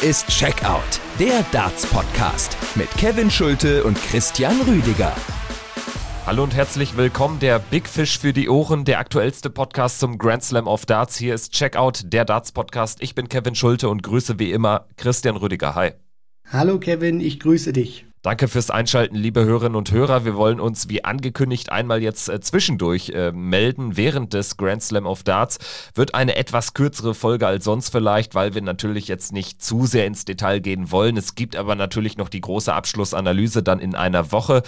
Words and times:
Hier 0.00 0.08
ist 0.08 0.28
Checkout, 0.28 1.00
der 1.18 1.44
Darts-Podcast 1.52 2.56
mit 2.74 2.90
Kevin 2.92 3.30
Schulte 3.30 3.84
und 3.84 3.98
Christian 4.02 4.58
Rüdiger. 4.62 5.14
Hallo 6.24 6.42
und 6.42 6.54
herzlich 6.54 6.96
willkommen, 6.96 7.38
der 7.38 7.58
Big 7.58 7.86
Fish 7.86 8.18
für 8.18 8.32
die 8.32 8.48
Ohren, 8.48 8.84
der 8.84 8.98
aktuellste 8.98 9.50
Podcast 9.50 10.00
zum 10.00 10.16
Grand 10.16 10.42
Slam 10.42 10.68
of 10.68 10.86
Darts. 10.86 11.18
Hier 11.18 11.34
ist 11.34 11.52
Checkout, 11.52 12.04
der 12.04 12.24
Darts-Podcast. 12.24 13.02
Ich 13.02 13.14
bin 13.14 13.28
Kevin 13.28 13.54
Schulte 13.54 13.88
und 13.90 14.02
grüße 14.02 14.38
wie 14.38 14.52
immer 14.52 14.86
Christian 14.96 15.36
Rüdiger. 15.36 15.74
Hi. 15.74 15.92
Hallo 16.50 16.78
Kevin, 16.78 17.20
ich 17.20 17.38
grüße 17.38 17.74
dich. 17.74 18.06
Danke 18.22 18.48
fürs 18.48 18.68
Einschalten, 18.68 19.16
liebe 19.16 19.46
Hörerinnen 19.46 19.76
und 19.76 19.92
Hörer. 19.92 20.26
Wir 20.26 20.36
wollen 20.36 20.60
uns 20.60 20.90
wie 20.90 21.02
angekündigt 21.02 21.72
einmal 21.72 22.02
jetzt 22.02 22.28
äh, 22.28 22.38
zwischendurch 22.38 23.08
äh, 23.14 23.32
melden. 23.32 23.96
Während 23.96 24.34
des 24.34 24.58
Grand 24.58 24.82
Slam 24.82 25.06
of 25.06 25.22
Darts 25.22 25.58
wird 25.94 26.14
eine 26.14 26.36
etwas 26.36 26.74
kürzere 26.74 27.14
Folge 27.14 27.46
als 27.46 27.64
sonst 27.64 27.88
vielleicht, 27.88 28.34
weil 28.34 28.52
wir 28.54 28.60
natürlich 28.60 29.08
jetzt 29.08 29.32
nicht 29.32 29.62
zu 29.62 29.86
sehr 29.86 30.04
ins 30.04 30.26
Detail 30.26 30.60
gehen 30.60 30.90
wollen. 30.90 31.16
Es 31.16 31.34
gibt 31.34 31.56
aber 31.56 31.76
natürlich 31.76 32.18
noch 32.18 32.28
die 32.28 32.42
große 32.42 32.74
Abschlussanalyse 32.74 33.62
dann 33.62 33.80
in 33.80 33.94
einer 33.94 34.32
Woche. 34.32 34.64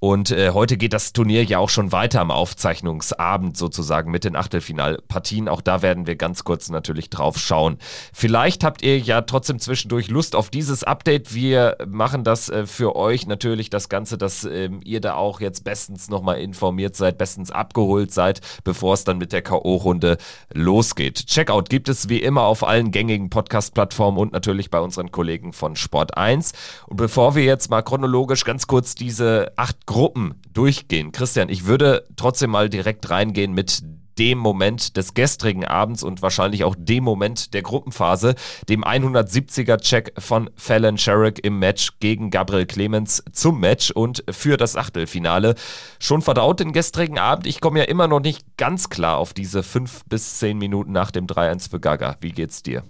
Und 0.00 0.30
äh, 0.30 0.50
heute 0.52 0.78
geht 0.78 0.94
das 0.94 1.12
Turnier 1.12 1.44
ja 1.44 1.58
auch 1.58 1.68
schon 1.68 1.92
weiter 1.92 2.22
am 2.22 2.30
Aufzeichnungsabend 2.30 3.58
sozusagen 3.58 4.10
mit 4.10 4.24
den 4.24 4.34
Achtelfinalpartien. 4.34 5.46
Auch 5.46 5.60
da 5.60 5.82
werden 5.82 6.06
wir 6.06 6.16
ganz 6.16 6.42
kurz 6.42 6.70
natürlich 6.70 7.10
drauf 7.10 7.38
schauen. 7.38 7.76
Vielleicht 8.14 8.64
habt 8.64 8.80
ihr 8.80 8.98
ja 8.98 9.20
trotzdem 9.20 9.58
zwischendurch 9.58 10.08
Lust 10.08 10.34
auf 10.34 10.48
dieses 10.48 10.84
Update. 10.84 11.34
Wir 11.34 11.76
machen 11.86 12.24
das 12.24 12.48
äh, 12.48 12.66
für 12.66 12.96
euch 12.96 13.26
natürlich 13.26 13.68
das 13.68 13.90
Ganze, 13.90 14.16
dass 14.16 14.44
äh, 14.44 14.70
ihr 14.84 15.02
da 15.02 15.16
auch 15.16 15.40
jetzt 15.40 15.64
bestens 15.64 16.08
nochmal 16.08 16.40
informiert 16.40 16.96
seid, 16.96 17.18
bestens 17.18 17.50
abgeholt 17.50 18.10
seid, 18.10 18.40
bevor 18.64 18.94
es 18.94 19.04
dann 19.04 19.18
mit 19.18 19.32
der 19.34 19.42
K.O.-Runde 19.42 20.16
losgeht. 20.54 21.26
Checkout 21.26 21.68
gibt 21.68 21.90
es 21.90 22.08
wie 22.08 22.22
immer 22.22 22.44
auf 22.44 22.66
allen 22.66 22.90
gängigen 22.90 23.28
Podcast-Plattformen 23.28 24.16
und 24.16 24.32
natürlich 24.32 24.70
bei 24.70 24.80
unseren 24.80 25.10
Kollegen 25.10 25.52
von 25.52 25.76
Sport 25.76 26.16
1. 26.16 26.52
Und 26.86 26.96
bevor 26.96 27.34
wir 27.34 27.44
jetzt 27.44 27.68
mal 27.68 27.82
chronologisch 27.82 28.44
ganz 28.44 28.66
kurz 28.66 28.94
diese 28.94 29.52
acht 29.56 29.89
Gruppen 29.90 30.40
durchgehen. 30.52 31.10
Christian, 31.10 31.48
ich 31.48 31.66
würde 31.66 32.06
trotzdem 32.14 32.50
mal 32.50 32.70
direkt 32.70 33.10
reingehen 33.10 33.52
mit 33.52 33.82
dem 34.20 34.38
Moment 34.38 34.96
des 34.96 35.14
gestrigen 35.14 35.64
Abends 35.64 36.04
und 36.04 36.22
wahrscheinlich 36.22 36.62
auch 36.62 36.76
dem 36.78 37.02
Moment 37.02 37.54
der 37.54 37.62
Gruppenphase, 37.62 38.36
dem 38.68 38.84
170er-Check 38.84 40.12
von 40.16 40.48
Fallon 40.54 40.96
Sherrick 40.96 41.44
im 41.44 41.58
Match 41.58 41.98
gegen 41.98 42.30
Gabriel 42.30 42.66
Clemens 42.66 43.24
zum 43.32 43.58
Match 43.58 43.90
und 43.90 44.22
für 44.30 44.56
das 44.56 44.76
Achtelfinale. 44.76 45.56
Schon 45.98 46.22
verdaut 46.22 46.60
den 46.60 46.72
gestrigen 46.72 47.18
Abend. 47.18 47.48
Ich 47.48 47.60
komme 47.60 47.80
ja 47.80 47.86
immer 47.86 48.06
noch 48.06 48.20
nicht 48.20 48.56
ganz 48.56 48.90
klar 48.90 49.18
auf 49.18 49.34
diese 49.34 49.64
fünf 49.64 50.04
bis 50.04 50.38
zehn 50.38 50.56
Minuten 50.56 50.92
nach 50.92 51.10
dem 51.10 51.26
3-1 51.26 51.68
für 51.68 51.80
Gaga. 51.80 52.16
Wie 52.20 52.30
geht's 52.30 52.62
dir? 52.62 52.84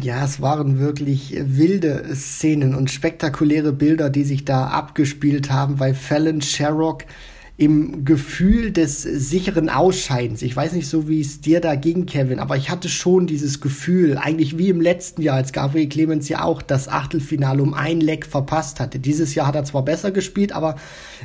Ja, 0.00 0.24
es 0.24 0.40
waren 0.40 0.78
wirklich 0.78 1.34
wilde 1.38 2.14
Szenen 2.14 2.74
und 2.74 2.90
spektakuläre 2.90 3.72
Bilder, 3.72 4.08
die 4.08 4.24
sich 4.24 4.44
da 4.46 4.68
abgespielt 4.68 5.50
haben, 5.50 5.80
weil 5.80 5.94
Fallon 5.94 6.40
Sherrock 6.40 7.04
im 7.58 8.06
Gefühl 8.06 8.72
des 8.72 9.02
sicheren 9.02 9.68
Ausscheidens. 9.68 10.40
Ich 10.40 10.56
weiß 10.56 10.72
nicht 10.72 10.88
so, 10.88 11.08
wie 11.08 11.20
es 11.20 11.42
dir 11.42 11.60
da 11.60 11.74
ging, 11.74 12.06
Kevin, 12.06 12.38
aber 12.38 12.56
ich 12.56 12.70
hatte 12.70 12.88
schon 12.88 13.26
dieses 13.26 13.60
Gefühl, 13.60 14.16
eigentlich 14.16 14.56
wie 14.56 14.70
im 14.70 14.80
letzten 14.80 15.20
Jahr, 15.20 15.36
als 15.36 15.52
Gabriel 15.52 15.88
Clemens 15.88 16.28
ja 16.30 16.42
auch 16.42 16.62
das 16.62 16.88
Achtelfinale 16.88 17.62
um 17.62 17.74
ein 17.74 18.00
Leck 18.00 18.24
verpasst 18.24 18.80
hatte. 18.80 18.98
Dieses 18.98 19.34
Jahr 19.34 19.46
hat 19.46 19.56
er 19.56 19.64
zwar 19.64 19.84
besser 19.84 20.10
gespielt, 20.10 20.52
aber 20.52 20.76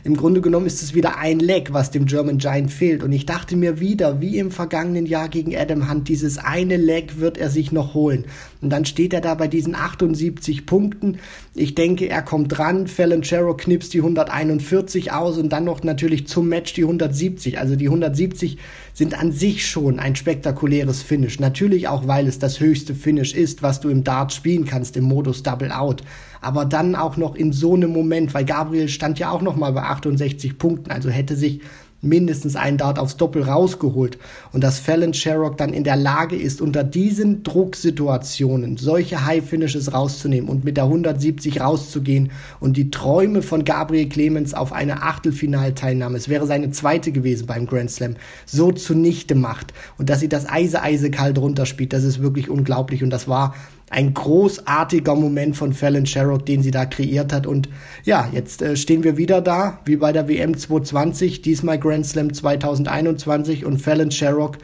im 0.04 0.16
Grunde 0.16 0.42
genommen 0.42 0.66
ist 0.66 0.82
es 0.82 0.94
wieder 0.94 1.18
ein 1.18 1.40
Leck, 1.40 1.74
was 1.74 1.92
dem 1.92 2.06
German 2.06 2.38
Giant 2.38 2.72
fehlt. 2.72 3.04
Und 3.04 3.12
ich 3.12 3.26
dachte 3.26 3.56
mir 3.56 3.80
wieder, 3.80 4.22
wie 4.22 4.38
im 4.38 4.52
vergangenen 4.52 5.06
Jahr 5.06 5.30
gegen 5.30 5.56
Adam 5.56 5.90
Hunt, 5.90 6.08
dieses 6.08 6.38
eine 6.38 6.78
Leck 6.78 7.20
wird 7.20 7.38
er 7.38 7.50
sich 7.50 7.72
noch 7.72 7.94
holen. 7.94 8.26
Und 8.62 8.70
dann 8.72 8.86
steht 8.86 9.14
er 9.14 9.22
da 9.22 9.36
bei 9.36 9.48
diesen 9.48 9.76
78 9.76 10.66
Punkten. 10.66 11.20
Ich 11.54 11.76
denke, 11.76 12.10
er 12.10 12.22
kommt 12.22 12.58
dran. 12.58 12.88
Fallon 12.88 13.24
Sherrock 13.24 13.60
knipst 13.60 13.94
die 13.94 14.00
141 14.00 15.12
aus 15.12 15.38
und 15.38 15.50
dann 15.50 15.66
noch 15.66 15.84
natürlich 15.84 16.28
zum 16.28 16.50
Match 16.50 16.74
die 16.74 16.84
170. 16.84 17.60
Also 17.60 17.76
die 17.76 17.88
170 17.88 18.58
sind 18.94 19.18
an 19.20 19.32
sich 19.32 19.68
schon 19.68 20.00
ein 20.00 20.16
spektakuläres 20.16 21.04
Finish. 21.04 21.40
Natürlich 21.40 21.88
auch, 21.88 22.08
weil 22.08 22.28
es 22.28 22.40
das 22.40 22.60
höchste 22.60 22.96
Finish 22.96 23.34
ist, 23.34 23.62
was 23.62 23.80
du 23.80 23.90
im 23.90 24.04
Dart 24.04 24.34
spielen 24.34 24.66
kannst, 24.66 24.98
im 24.98 25.04
Modus 25.04 25.44
Double 25.44 25.72
Out. 25.72 26.02
Aber 26.42 26.66
dann 26.66 26.96
auch 26.96 27.18
noch 27.18 27.36
in 27.36 27.54
so 27.54 27.74
einem 27.74 27.92
Moment, 27.92 28.34
weil 28.34 28.46
Gabriel 28.46 28.90
stand 28.90 29.20
ja 29.20 29.32
auch 29.32 29.42
noch 29.42 29.56
mal 29.56 29.72
bei 29.72 29.84
68 29.84 30.58
Punkten, 30.58 30.92
also 30.92 31.10
hätte 31.10 31.36
sich 31.36 31.62
mindestens 32.02 32.56
einen 32.56 32.78
Dart 32.78 33.00
aufs 33.00 33.18
Doppel 33.18 33.44
rausgeholt. 33.44 34.18
Und 34.52 34.64
dass 34.64 34.80
Fallon 34.80 35.14
Sherrock 35.14 35.58
dann 35.58 35.74
in 35.74 35.84
der 35.84 35.96
Lage 35.96 36.36
ist, 36.36 36.62
unter 36.62 36.84
diesen 36.84 37.44
Drucksituationen 37.44 38.78
solche 38.78 39.26
High 39.26 39.44
Finishes 39.44 39.94
rauszunehmen 39.94 40.50
und 40.50 40.64
mit 40.64 40.78
der 40.78 40.86
170 40.86 41.62
rauszugehen 41.62 42.32
und 42.60 42.78
die 42.78 42.92
Träume 42.92 43.42
von 43.42 43.66
Gabriel 43.66 44.10
Clemens 44.10 44.54
auf 44.54 44.74
eine 44.74 45.02
Achtelfinalteilnahme, 45.04 46.18
es 46.18 46.30
wäre 46.30 46.46
seine 46.46 46.72
zweite 46.72 47.12
gewesen 47.12 47.48
beim 47.48 47.66
Grand 47.66 47.92
Slam, 47.92 48.16
so 48.46 48.72
zunichte 48.72 49.36
macht 49.36 49.74
und 49.98 50.10
dass 50.10 50.20
sie 50.20 50.30
das 50.30 50.48
Eise 50.48 50.82
eisekalt 50.82 51.38
runterspielt, 51.38 51.94
das 51.94 52.04
ist 52.04 52.22
wirklich 52.22 52.50
unglaublich 52.50 53.04
und 53.04 53.10
das 53.10 53.28
war 53.28 53.56
ein 53.90 54.14
großartiger 54.14 55.16
Moment 55.16 55.56
von 55.56 55.72
Fallon 55.72 56.06
Sherrock, 56.06 56.46
den 56.46 56.62
sie 56.62 56.72
da 56.72 56.86
kreiert 56.86 57.32
hat. 57.32 57.48
Und 57.48 57.70
ja, 58.04 58.28
jetzt 58.34 58.62
äh, 58.62 58.76
stehen 58.76 59.04
wir 59.04 59.16
wieder 59.16 59.42
da, 59.42 59.80
wie 59.86 59.96
bei 59.96 60.12
der 60.12 60.28
WM 60.28 60.58
220, 60.58 61.42
diesmal 61.42 61.80
Grand 61.88 62.06
Slam 62.06 62.34
2021 62.34 63.66
und 63.66 63.82
Fallon 63.82 64.12
Sherrock, 64.12 64.58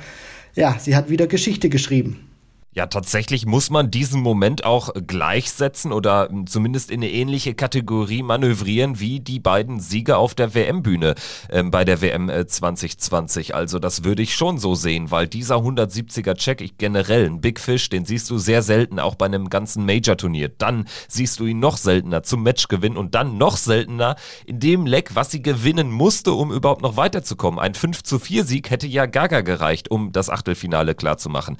ja, 0.55 0.75
sie 0.77 0.95
hat 0.95 1.09
wieder 1.09 1.27
Geschichte 1.27 1.69
geschrieben. 1.69 2.32
Ja, 2.75 2.87
tatsächlich 2.87 3.45
muss 3.45 3.69
man 3.69 3.91
diesen 3.91 4.19
Moment 4.19 4.65
auch 4.65 4.89
gleichsetzen 5.05 5.91
oder 5.91 6.27
zumindest 6.47 6.89
in 6.89 7.01
eine 7.01 7.11
ähnliche 7.11 7.53
Kategorie 7.53 8.23
manövrieren 8.23 8.99
wie 8.99 9.19
die 9.19 9.39
beiden 9.39 9.79
Sieger 9.79 10.17
auf 10.17 10.33
der 10.33 10.55
WM-Bühne 10.55 11.13
äh, 11.49 11.61
bei 11.61 11.85
der 11.85 12.01
WM 12.01 12.29
2020. 12.29 13.51
Äh, 13.51 13.53
also 13.53 13.77
das 13.77 14.03
würde 14.03 14.23
ich 14.23 14.33
schon 14.33 14.57
so 14.57 14.73
sehen, 14.73 15.11
weil 15.11 15.27
dieser 15.27 15.57
170er 15.57 16.33
Check, 16.33 16.61
ich 16.61 16.79
generell 16.79 17.27
ein 17.27 17.41
Big 17.41 17.59
Fish, 17.59 17.89
den 17.89 18.05
siehst 18.05 18.27
du 18.31 18.39
sehr 18.39 18.63
selten 18.63 18.97
auch 18.99 19.13
bei 19.13 19.27
einem 19.27 19.51
ganzen 19.51 19.85
Major-Turnier. 19.85 20.49
Dann 20.49 20.87
siehst 21.07 21.39
du 21.39 21.45
ihn 21.45 21.59
noch 21.59 21.77
seltener 21.77 22.23
zum 22.23 22.41
Matchgewinn 22.41 22.97
und 22.97 23.13
dann 23.13 23.37
noch 23.37 23.57
seltener 23.57 24.15
in 24.47 24.59
dem 24.59 24.87
Leck, 24.87 25.11
was 25.13 25.29
sie 25.29 25.43
gewinnen 25.43 25.91
musste, 25.91 26.31
um 26.31 26.51
überhaupt 26.51 26.81
noch 26.81 26.97
weiterzukommen. 26.97 27.59
Ein 27.59 27.75
5 27.75 28.01
zu 28.01 28.17
4 28.17 28.45
Sieg 28.45 28.71
hätte 28.71 28.87
ja 28.87 29.05
Gaga 29.05 29.41
gereicht, 29.41 29.91
um 29.91 30.11
das 30.11 30.31
Achtelfinale 30.31 30.95
klarzumachen. 30.95 31.57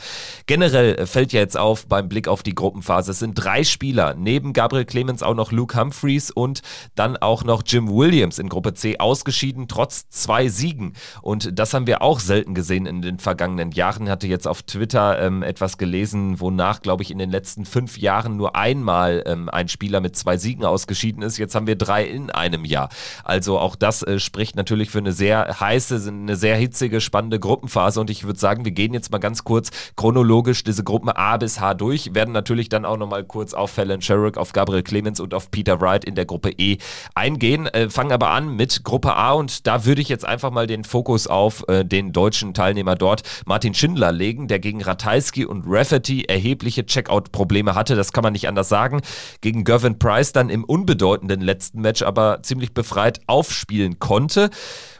Generell 0.47 1.02
fällt 1.07 1.33
ja 1.33 1.39
jetzt 1.39 1.57
auf 1.57 1.87
beim 1.87 2.09
Blick 2.09 2.27
auf 2.27 2.43
die 2.43 2.55
Gruppenphase. 2.55 3.11
Es 3.11 3.19
sind 3.19 3.35
drei 3.35 3.63
Spieler, 3.63 4.13
neben 4.15 4.53
Gabriel 4.53 4.85
Clemens 4.85 5.23
auch 5.23 5.35
noch 5.35 5.51
Luke 5.51 5.79
Humphreys 5.79 6.31
und 6.31 6.61
dann 6.95 7.17
auch 7.17 7.43
noch 7.43 7.63
Jim 7.65 7.89
Williams 7.89 8.39
in 8.39 8.49
Gruppe 8.49 8.73
C 8.73 8.99
ausgeschieden, 8.99 9.67
trotz 9.67 10.09
zwei 10.09 10.47
Siegen. 10.47 10.93
Und 11.21 11.57
das 11.57 11.73
haben 11.73 11.87
wir 11.87 12.01
auch 12.01 12.19
selten 12.19 12.53
gesehen 12.53 12.85
in 12.85 13.01
den 13.01 13.19
vergangenen 13.19 13.71
Jahren. 13.71 14.03
Ich 14.03 14.09
hatte 14.09 14.27
jetzt 14.27 14.47
auf 14.47 14.63
Twitter 14.63 15.21
ähm, 15.21 15.43
etwas 15.43 15.77
gelesen, 15.77 16.39
wonach, 16.39 16.81
glaube 16.81 17.03
ich, 17.03 17.11
in 17.11 17.17
den 17.17 17.29
letzten 17.29 17.65
fünf 17.65 17.97
Jahren 17.97 18.37
nur 18.37 18.55
einmal 18.55 19.23
ähm, 19.25 19.49
ein 19.49 19.67
Spieler 19.67 20.01
mit 20.01 20.15
zwei 20.15 20.37
Siegen 20.37 20.65
ausgeschieden 20.65 21.23
ist. 21.23 21.37
Jetzt 21.37 21.55
haben 21.55 21.67
wir 21.67 21.75
drei 21.75 22.05
in 22.05 22.29
einem 22.29 22.65
Jahr. 22.65 22.89
Also 23.23 23.59
auch 23.59 23.75
das 23.75 24.03
äh, 24.03 24.19
spricht 24.19 24.55
natürlich 24.55 24.89
für 24.89 24.99
eine 24.99 25.11
sehr 25.11 25.59
heiße, 25.59 26.01
eine 26.07 26.35
sehr 26.35 26.55
hitzige, 26.55 27.01
spannende 27.01 27.39
Gruppenphase. 27.39 27.99
Und 27.99 28.09
ich 28.09 28.23
würde 28.23 28.39
sagen, 28.39 28.65
wir 28.65 28.71
gehen 28.71 28.93
jetzt 28.93 29.11
mal 29.11 29.17
ganz 29.17 29.43
kurz 29.43 29.71
chronologisch 29.95 30.63
diese 30.63 30.83
Gruppe 30.83 30.92
Gruppen 30.93 31.09
A 31.09 31.37
bis 31.37 31.59
H 31.59 31.73
durch, 31.73 32.13
werden 32.13 32.35
natürlich 32.35 32.69
dann 32.69 32.85
auch 32.85 32.97
nochmal 32.97 33.23
kurz 33.23 33.55
auf 33.55 33.71
Fallon 33.71 33.99
Sherrick, 33.99 34.37
auf 34.37 34.53
Gabriel 34.53 34.83
Clemens 34.83 35.19
und 35.19 35.33
auf 35.33 35.49
Peter 35.49 35.81
Wright 35.81 36.05
in 36.05 36.13
der 36.13 36.25
Gruppe 36.25 36.51
E 36.51 36.77
eingehen. 37.15 37.65
Äh, 37.65 37.89
fangen 37.89 38.11
aber 38.11 38.29
an 38.29 38.55
mit 38.55 38.83
Gruppe 38.83 39.15
A 39.15 39.31
und 39.31 39.65
da 39.65 39.85
würde 39.85 40.01
ich 40.01 40.09
jetzt 40.09 40.23
einfach 40.23 40.51
mal 40.51 40.67
den 40.67 40.83
Fokus 40.83 41.25
auf 41.25 41.67
äh, 41.67 41.83
den 41.83 42.11
deutschen 42.11 42.53
Teilnehmer 42.53 42.93
dort, 42.93 43.23
Martin 43.47 43.73
Schindler, 43.73 44.11
legen, 44.11 44.47
der 44.47 44.59
gegen 44.59 44.83
Ratajski 44.83 45.45
und 45.45 45.63
Rafferty 45.65 46.25
erhebliche 46.25 46.85
Checkout-Probleme 46.85 47.73
hatte. 47.73 47.95
Das 47.95 48.13
kann 48.13 48.21
man 48.21 48.33
nicht 48.33 48.47
anders 48.47 48.69
sagen. 48.69 49.01
Gegen 49.41 49.63
Gervin 49.63 49.97
Price 49.97 50.31
dann 50.31 50.51
im 50.51 50.63
unbedeutenden 50.63 51.41
letzten 51.41 51.81
Match 51.81 52.03
aber 52.03 52.43
ziemlich 52.43 52.75
befreit 52.75 53.19
aufspielen 53.25 53.97
konnte 53.97 54.51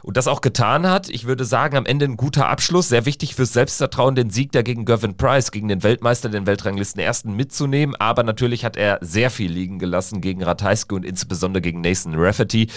und 0.04 0.18
das 0.18 0.28
auch 0.28 0.42
getan 0.42 0.86
hat. 0.86 1.08
Ich 1.08 1.24
würde 1.24 1.46
sagen, 1.46 1.78
am 1.78 1.86
Ende 1.86 2.04
ein 2.04 2.18
guter 2.18 2.48
Abschluss, 2.48 2.90
sehr 2.90 3.06
wichtig 3.06 3.34
fürs 3.34 3.54
Selbstvertrauen, 3.54 4.14
den 4.14 4.28
Sieg 4.28 4.52
da 4.52 4.60
gegen 4.60 4.84
Gervin 4.84 5.16
Price, 5.16 5.50
gegen 5.50 5.66
den 5.66 5.82
Weltmeister, 5.82 6.28
den 6.28 6.46
Weltranglisten 6.46 7.00
ersten 7.00 7.34
mitzunehmen. 7.34 7.96
Aber 7.96 8.22
natürlich 8.22 8.66
hat 8.66 8.76
er 8.76 8.98
sehr 9.00 9.30
viel 9.30 9.50
liegen 9.50 9.78
gelassen 9.78 10.20
gegen 10.20 10.42
Ratajski 10.42 10.94
und 10.94 11.06
insbesondere 11.06 11.62
gegen 11.62 11.80
Nathan 11.80 12.14
Rafferty. 12.16 12.68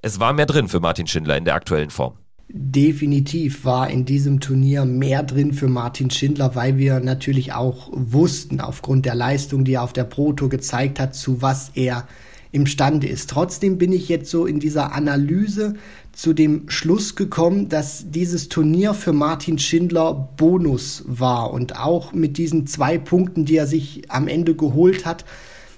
Es 0.00 0.20
war 0.20 0.32
mehr 0.32 0.46
drin 0.46 0.68
für 0.68 0.78
Martin 0.78 1.08
Schindler 1.08 1.36
in 1.36 1.44
der 1.44 1.56
aktuellen 1.56 1.90
Form. 1.90 2.14
Definitiv 2.48 3.64
war 3.64 3.90
in 3.90 4.04
diesem 4.04 4.38
Turnier 4.38 4.84
mehr 4.84 5.24
drin 5.24 5.52
für 5.52 5.66
Martin 5.66 6.12
Schindler, 6.12 6.54
weil 6.54 6.78
wir 6.78 7.00
natürlich 7.00 7.52
auch 7.52 7.88
wussten, 7.90 8.60
aufgrund 8.60 9.06
der 9.06 9.16
Leistung, 9.16 9.64
die 9.64 9.74
er 9.74 9.82
auf 9.82 9.92
der 9.92 10.04
Pro 10.04 10.32
Tour 10.32 10.48
gezeigt 10.48 11.00
hat, 11.00 11.16
zu 11.16 11.42
was 11.42 11.72
er 11.74 12.06
imstande 12.52 13.08
ist. 13.08 13.30
Trotzdem 13.30 13.78
bin 13.78 13.92
ich 13.92 14.08
jetzt 14.08 14.30
so 14.30 14.46
in 14.46 14.60
dieser 14.60 14.94
Analyse 14.94 15.74
zu 16.16 16.32
dem 16.32 16.70
Schluss 16.70 17.14
gekommen, 17.14 17.68
dass 17.68 18.10
dieses 18.10 18.48
Turnier 18.48 18.94
für 18.94 19.12
Martin 19.12 19.58
Schindler 19.58 20.14
Bonus 20.38 21.04
war 21.06 21.52
und 21.52 21.78
auch 21.78 22.14
mit 22.14 22.38
diesen 22.38 22.66
zwei 22.66 22.96
Punkten, 22.96 23.44
die 23.44 23.58
er 23.58 23.66
sich 23.66 24.04
am 24.08 24.26
Ende 24.26 24.54
geholt 24.54 25.04
hat, 25.04 25.26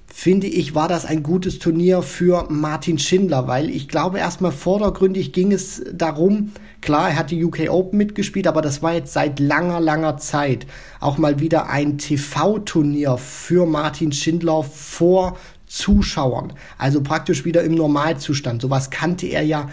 finde 0.06 0.46
ich, 0.46 0.76
war 0.76 0.86
das 0.86 1.04
ein 1.04 1.24
gutes 1.24 1.58
Turnier 1.58 2.02
für 2.02 2.46
Martin 2.50 3.00
Schindler, 3.00 3.48
weil 3.48 3.68
ich 3.68 3.88
glaube, 3.88 4.18
erstmal 4.18 4.52
vordergründig 4.52 5.32
ging 5.32 5.50
es 5.50 5.82
darum, 5.92 6.52
klar, 6.80 7.10
er 7.10 7.16
hat 7.16 7.32
die 7.32 7.44
UK 7.44 7.68
Open 7.68 7.98
mitgespielt, 7.98 8.46
aber 8.46 8.62
das 8.62 8.80
war 8.80 8.94
jetzt 8.94 9.12
seit 9.12 9.40
langer, 9.40 9.80
langer 9.80 10.18
Zeit 10.18 10.68
auch 11.00 11.18
mal 11.18 11.40
wieder 11.40 11.68
ein 11.68 11.98
TV-Turnier 11.98 13.18
für 13.18 13.66
Martin 13.66 14.12
Schindler 14.12 14.62
vor 14.62 15.36
Zuschauern. 15.68 16.52
Also 16.78 17.02
praktisch 17.02 17.44
wieder 17.44 17.62
im 17.62 17.74
Normalzustand. 17.74 18.62
Sowas 18.62 18.90
kannte 18.90 19.26
er 19.26 19.42
ja 19.42 19.68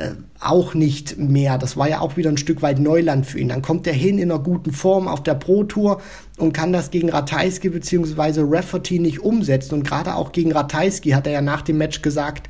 äh, 0.00 0.14
auch 0.40 0.72
nicht 0.72 1.18
mehr. 1.18 1.58
Das 1.58 1.76
war 1.76 1.86
ja 1.86 2.00
auch 2.00 2.16
wieder 2.16 2.30
ein 2.30 2.38
Stück 2.38 2.62
weit 2.62 2.78
Neuland 2.78 3.26
für 3.26 3.38
ihn. 3.38 3.50
Dann 3.50 3.60
kommt 3.60 3.86
er 3.86 3.92
hin 3.92 4.18
in 4.18 4.32
einer 4.32 4.42
guten 4.42 4.72
Form 4.72 5.06
auf 5.06 5.22
der 5.22 5.34
Pro 5.34 5.64
Tour 5.64 6.00
und 6.38 6.54
kann 6.54 6.72
das 6.72 6.90
gegen 6.90 7.10
Ratajski 7.10 7.68
bzw. 7.68 8.40
Rafferty 8.46 8.98
nicht 8.98 9.20
umsetzen. 9.20 9.74
Und 9.74 9.86
gerade 9.86 10.14
auch 10.14 10.32
gegen 10.32 10.52
Ratajski 10.52 11.10
hat 11.10 11.26
er 11.26 11.34
ja 11.34 11.42
nach 11.42 11.60
dem 11.60 11.76
Match 11.76 12.00
gesagt, 12.00 12.48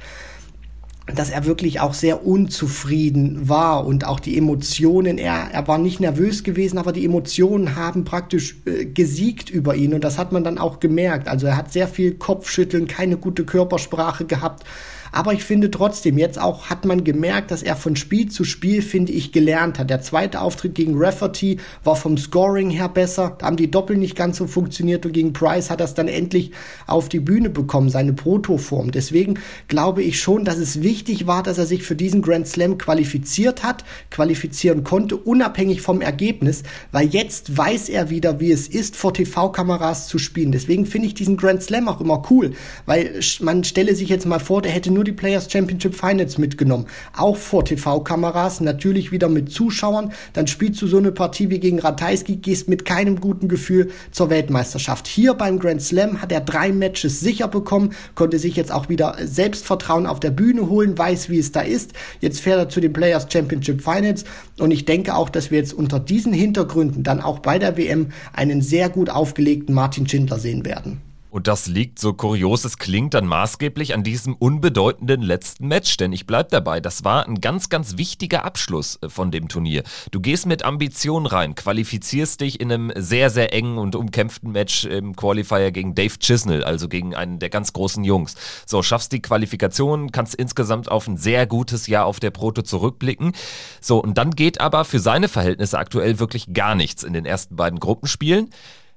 dass 1.12 1.30
er 1.30 1.44
wirklich 1.44 1.80
auch 1.80 1.92
sehr 1.92 2.24
unzufrieden 2.24 3.48
war 3.48 3.84
und 3.84 4.06
auch 4.06 4.20
die 4.20 4.38
Emotionen, 4.38 5.18
er, 5.18 5.48
er 5.52 5.66
war 5.66 5.78
nicht 5.78 5.98
nervös 5.98 6.44
gewesen, 6.44 6.78
aber 6.78 6.92
die 6.92 7.04
Emotionen 7.04 7.74
haben 7.74 8.04
praktisch 8.04 8.58
äh, 8.66 8.84
gesiegt 8.84 9.50
über 9.50 9.74
ihn 9.74 9.92
und 9.92 10.04
das 10.04 10.18
hat 10.18 10.30
man 10.30 10.44
dann 10.44 10.58
auch 10.58 10.78
gemerkt. 10.78 11.26
Also 11.26 11.48
er 11.48 11.56
hat 11.56 11.72
sehr 11.72 11.88
viel 11.88 12.14
Kopfschütteln, 12.14 12.86
keine 12.86 13.16
gute 13.16 13.44
Körpersprache 13.44 14.24
gehabt 14.24 14.64
aber 15.12 15.32
ich 15.32 15.44
finde 15.44 15.70
trotzdem, 15.70 16.18
jetzt 16.18 16.40
auch 16.40 16.66
hat 16.66 16.84
man 16.84 17.04
gemerkt, 17.04 17.50
dass 17.50 17.62
er 17.62 17.76
von 17.76 17.96
Spiel 17.96 18.28
zu 18.30 18.44
Spiel, 18.44 18.82
finde 18.82 19.12
ich, 19.12 19.32
gelernt 19.32 19.78
hat. 19.78 19.90
Der 19.90 20.02
zweite 20.02 20.40
Auftritt 20.40 20.74
gegen 20.74 20.94
Rafferty 20.96 21.58
war 21.84 21.96
vom 21.96 22.16
Scoring 22.16 22.70
her 22.70 22.88
besser. 22.88 23.36
Da 23.38 23.46
haben 23.46 23.56
die 23.56 23.70
Doppel 23.70 23.96
nicht 23.96 24.16
ganz 24.16 24.38
so 24.38 24.46
funktioniert 24.46 25.04
und 25.06 25.12
gegen 25.12 25.32
Price 25.32 25.70
hat 25.70 25.80
er 25.80 25.86
es 25.86 25.94
dann 25.94 26.08
endlich 26.08 26.52
auf 26.86 27.08
die 27.08 27.20
Bühne 27.20 27.50
bekommen, 27.50 27.90
seine 27.90 28.12
Protoform. 28.12 28.90
Deswegen 28.90 29.38
glaube 29.68 30.02
ich 30.02 30.20
schon, 30.20 30.44
dass 30.44 30.58
es 30.58 30.82
wichtig 30.82 31.26
war, 31.26 31.42
dass 31.42 31.58
er 31.58 31.66
sich 31.66 31.82
für 31.82 31.96
diesen 31.96 32.22
Grand 32.22 32.46
Slam 32.46 32.78
qualifiziert 32.78 33.62
hat, 33.62 33.84
qualifizieren 34.10 34.84
konnte, 34.84 35.16
unabhängig 35.16 35.80
vom 35.80 36.00
Ergebnis, 36.00 36.62
weil 36.92 37.08
jetzt 37.08 37.56
weiß 37.56 37.88
er 37.88 38.10
wieder, 38.10 38.40
wie 38.40 38.52
es 38.52 38.68
ist, 38.68 38.96
vor 38.96 39.14
TV-Kameras 39.14 40.08
zu 40.08 40.18
spielen. 40.18 40.52
Deswegen 40.52 40.86
finde 40.86 41.08
ich 41.08 41.14
diesen 41.14 41.36
Grand 41.36 41.62
Slam 41.62 41.88
auch 41.88 42.00
immer 42.00 42.22
cool, 42.30 42.52
weil 42.86 43.20
man 43.40 43.64
stelle 43.64 43.94
sich 43.94 44.08
jetzt 44.08 44.26
mal 44.26 44.38
vor, 44.38 44.62
der 44.62 44.72
hätte 44.72 44.90
nur 44.90 44.99
nur 45.00 45.04
die 45.06 45.12
Players 45.12 45.50
Championship 45.50 45.94
Finals 45.94 46.36
mitgenommen. 46.36 46.84
Auch 47.16 47.38
vor 47.38 47.64
TV-Kameras, 47.64 48.60
natürlich 48.60 49.12
wieder 49.12 49.30
mit 49.30 49.50
Zuschauern. 49.50 50.12
Dann 50.34 50.46
spielst 50.46 50.82
du 50.82 50.86
so 50.86 50.98
eine 50.98 51.10
Partie 51.10 51.48
wie 51.48 51.58
gegen 51.58 51.78
Ratajski, 51.78 52.36
gehst 52.36 52.68
mit 52.68 52.84
keinem 52.84 53.18
guten 53.18 53.48
Gefühl 53.48 53.92
zur 54.10 54.28
Weltmeisterschaft. 54.28 55.06
Hier 55.06 55.32
beim 55.32 55.58
Grand 55.58 55.80
Slam 55.80 56.20
hat 56.20 56.32
er 56.32 56.42
drei 56.42 56.70
Matches 56.70 57.20
sicher 57.20 57.48
bekommen, 57.48 57.94
konnte 58.14 58.38
sich 58.38 58.56
jetzt 58.56 58.70
auch 58.70 58.90
wieder 58.90 59.16
Selbstvertrauen 59.24 60.06
auf 60.06 60.20
der 60.20 60.32
Bühne 60.32 60.68
holen, 60.68 60.98
weiß, 60.98 61.30
wie 61.30 61.38
es 61.38 61.50
da 61.50 61.62
ist. 61.62 61.94
Jetzt 62.20 62.40
fährt 62.40 62.58
er 62.58 62.68
zu 62.68 62.82
den 62.82 62.92
Players 62.92 63.26
Championship 63.32 63.80
Finals 63.80 64.24
und 64.58 64.70
ich 64.70 64.84
denke 64.84 65.14
auch, 65.14 65.30
dass 65.30 65.50
wir 65.50 65.56
jetzt 65.56 65.72
unter 65.72 65.98
diesen 65.98 66.34
Hintergründen 66.34 67.04
dann 67.04 67.22
auch 67.22 67.38
bei 67.38 67.58
der 67.58 67.78
WM 67.78 68.08
einen 68.34 68.60
sehr 68.60 68.90
gut 68.90 69.08
aufgelegten 69.08 69.74
Martin 69.74 70.06
Schindler 70.06 70.38
sehen 70.38 70.66
werden. 70.66 71.00
Und 71.30 71.46
das 71.46 71.68
liegt, 71.68 72.00
so 72.00 72.12
kurios 72.12 72.64
es 72.64 72.76
klingt, 72.76 73.14
dann 73.14 73.24
maßgeblich 73.24 73.94
an 73.94 74.02
diesem 74.02 74.34
unbedeutenden 74.34 75.22
letzten 75.22 75.68
Match. 75.68 75.96
Denn 75.96 76.12
ich 76.12 76.26
bleib 76.26 76.48
dabei, 76.48 76.80
das 76.80 77.04
war 77.04 77.26
ein 77.26 77.40
ganz, 77.40 77.68
ganz 77.68 77.96
wichtiger 77.96 78.44
Abschluss 78.44 78.98
äh, 79.00 79.08
von 79.08 79.30
dem 79.30 79.48
Turnier. 79.48 79.84
Du 80.10 80.20
gehst 80.20 80.46
mit 80.46 80.64
Ambition 80.64 81.26
rein, 81.26 81.54
qualifizierst 81.54 82.40
dich 82.40 82.60
in 82.60 82.72
einem 82.72 82.92
sehr, 82.96 83.30
sehr 83.30 83.54
engen 83.54 83.78
und 83.78 83.94
umkämpften 83.94 84.50
Match 84.50 84.84
im 84.84 85.14
Qualifier 85.14 85.70
gegen 85.70 85.94
Dave 85.94 86.18
Chisnell, 86.18 86.64
also 86.64 86.88
gegen 86.88 87.14
einen 87.14 87.38
der 87.38 87.48
ganz 87.48 87.72
großen 87.72 88.02
Jungs. 88.02 88.34
So, 88.66 88.82
schaffst 88.82 89.12
die 89.12 89.22
Qualifikation, 89.22 90.10
kannst 90.10 90.34
insgesamt 90.34 90.90
auf 90.90 91.06
ein 91.06 91.16
sehr 91.16 91.46
gutes 91.46 91.86
Jahr 91.86 92.06
auf 92.06 92.18
der 92.18 92.30
Proto 92.30 92.62
zurückblicken. 92.62 93.32
So, 93.80 94.02
und 94.02 94.18
dann 94.18 94.32
geht 94.32 94.60
aber 94.60 94.84
für 94.84 94.98
seine 94.98 95.28
Verhältnisse 95.28 95.78
aktuell 95.78 96.18
wirklich 96.18 96.52
gar 96.52 96.74
nichts 96.74 97.04
in 97.04 97.12
den 97.12 97.24
ersten 97.24 97.54
beiden 97.54 97.78
Gruppenspielen. 97.78 98.50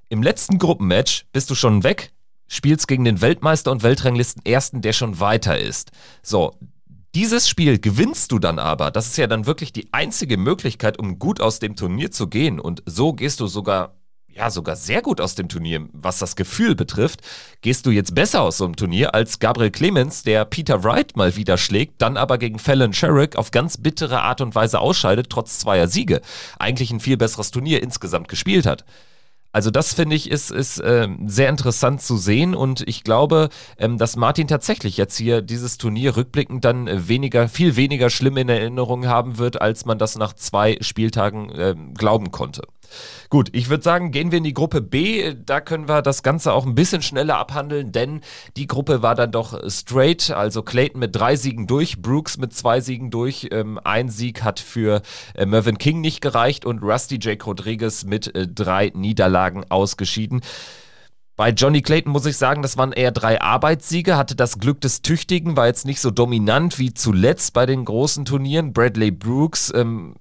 Im 0.10 0.22
letzten 0.22 0.60
Gruppenmatch 0.60 1.26
bist 1.32 1.50
du 1.50 1.56
schon 1.56 1.84
weg, 1.84 2.12
spielst 2.54 2.88
gegen 2.88 3.06
den 3.06 3.22
Weltmeister 3.22 3.72
und 3.72 3.84
Weltranglisten 3.84 4.46
Ersten, 4.46 4.82
der 4.82 4.94
schon 4.94 5.20
weiter 5.20 5.58
ist. 5.58 5.92
So, 6.22 6.56
dieses 7.16 7.48
Spiel 7.48 7.80
gewinnst 7.80 8.32
du 8.32 8.40
dann 8.40 8.58
aber. 8.58 8.90
Das 8.90 9.08
ist 9.08 9.18
ja 9.18 9.28
dann 9.28 9.46
wirklich 9.46 9.72
die 9.72 9.88
einzige 9.92 10.38
Möglichkeit, 10.38 10.98
um 10.98 11.20
gut 11.20 11.42
aus 11.42 11.60
dem 11.60 11.76
Turnier 11.76 12.12
zu 12.12 12.28
gehen. 12.28 12.60
Und 12.60 12.82
so 12.88 13.14
gehst 13.14 13.40
du 13.40 13.46
sogar, 13.46 13.96
ja, 14.28 14.50
sogar 14.50 14.76
sehr 14.76 15.04
gut 15.04 15.22
aus 15.22 15.36
dem 15.36 15.48
Turnier, 15.48 15.88
was 15.94 16.18
das 16.18 16.36
Gefühl 16.36 16.74
betrifft. 16.74 17.22
Gehst 17.62 17.86
du 17.86 17.92
jetzt 17.92 18.16
besser 18.16 18.42
aus 18.42 18.58
so 18.58 18.66
einem 18.66 18.76
Turnier 18.76 19.14
als 19.14 19.38
Gabriel 19.38 19.70
Clemens, 19.70 20.24
der 20.24 20.44
Peter 20.46 20.84
Wright 20.84 21.16
mal 21.16 21.36
wieder 21.36 21.60
schlägt, 21.60 22.02
dann 22.02 22.18
aber 22.18 22.40
gegen 22.40 22.58
Fallon 22.58 22.94
Sherrick 22.94 23.36
auf 23.36 23.52
ganz 23.52 23.78
bittere 23.78 24.22
Art 24.22 24.42
und 24.42 24.56
Weise 24.56 24.80
ausscheidet, 24.80 25.30
trotz 25.30 25.60
zweier 25.60 25.88
Siege. 25.88 26.20
Eigentlich 26.58 26.90
ein 26.90 27.00
viel 27.00 27.18
besseres 27.18 27.52
Turnier 27.52 27.84
insgesamt 27.84 28.28
gespielt 28.28 28.66
hat. 28.66 28.86
Also 29.54 29.70
das 29.70 29.94
finde 29.94 30.16
ich 30.16 30.32
ist, 30.32 30.50
ist 30.50 30.80
äh, 30.80 31.08
sehr 31.28 31.48
interessant 31.48 32.02
zu 32.02 32.18
sehen 32.18 32.56
und 32.56 32.82
ich 32.88 33.04
glaube, 33.04 33.50
ähm, 33.78 34.00
dass 34.00 34.16
Martin 34.16 34.48
tatsächlich 34.48 34.98
jetzt 34.98 35.16
hier 35.16 35.44
dieses 35.44 35.78
Turnier 35.78 36.18
rückblickend 36.18 36.66
dann 36.66 36.88
äh, 36.88 37.08
weniger, 37.08 37.48
viel 37.48 37.76
weniger 37.76 38.10
schlimm 38.10 38.38
in 38.38 38.50
Erinnerung 38.50 39.06
haben 39.08 39.38
wird, 39.38 39.62
als 39.62 39.86
man 39.86 40.00
das 40.00 40.18
nach 40.18 40.34
zwei 40.34 40.78
Spieltagen 40.82 41.52
äh, 41.52 41.76
glauben 41.94 42.32
konnte. 42.32 42.64
Gut, 43.30 43.50
ich 43.54 43.70
würde 43.70 43.84
sagen, 43.84 44.12
gehen 44.12 44.32
wir 44.32 44.38
in 44.38 44.44
die 44.44 44.54
Gruppe 44.54 44.82
B. 44.82 45.34
Da 45.46 45.62
können 45.62 45.88
wir 45.88 46.02
das 46.02 46.24
Ganze 46.24 46.54
auch 46.54 46.66
ein 46.66 46.76
bisschen 46.76 47.02
schneller 47.02 47.38
abhandeln, 47.38 47.92
denn 47.92 48.22
die 48.58 48.68
Gruppe 48.68 49.02
war 49.02 49.16
dann 49.16 49.32
doch 49.32 49.60
straight. 49.70 50.32
Also 50.32 50.64
Clayton 50.64 51.00
mit 51.00 51.16
drei 51.16 51.36
Siegen 51.36 51.68
durch, 51.68 52.02
Brooks 52.02 52.38
mit 52.38 52.54
zwei 52.54 52.82
Siegen 52.82 53.12
durch. 53.12 53.50
Ähm, 53.52 53.80
ein 53.84 54.10
Sieg 54.10 54.44
hat 54.44 54.60
für 54.60 55.02
äh, 55.36 55.46
Mervyn 55.46 55.78
King 55.78 56.02
nicht 56.02 56.22
gereicht 56.22 56.66
und 56.66 56.84
Rusty 56.84 57.20
Jake 57.22 57.46
Rodriguez 57.46 58.04
mit 58.06 58.34
äh, 58.36 58.48
drei 58.48 58.92
Niederlagen 58.94 59.66
ausgeschieden. 59.70 60.42
Bei 61.36 61.50
Johnny 61.50 61.82
Clayton 61.82 62.12
muss 62.12 62.28
ich 62.28 62.38
sagen, 62.38 62.62
das 62.62 62.78
waren 62.78 62.92
eher 62.92 63.12
drei 63.12 63.42
Arbeitssiege, 63.42 64.18
hatte 64.18 64.36
das 64.36 64.60
Glück 64.60 64.82
des 64.82 65.02
Tüchtigen, 65.02 65.58
war 65.58 65.66
jetzt 65.66 65.86
nicht 65.86 66.00
so 66.00 66.12
dominant 66.12 66.78
wie 66.78 66.94
zuletzt 66.94 67.54
bei 67.54 67.66
den 67.66 67.86
großen 67.86 68.26
Turnieren. 68.26 68.72
Bradley 68.72 69.10
Brooks 69.10 69.74
ähm, 69.74 70.14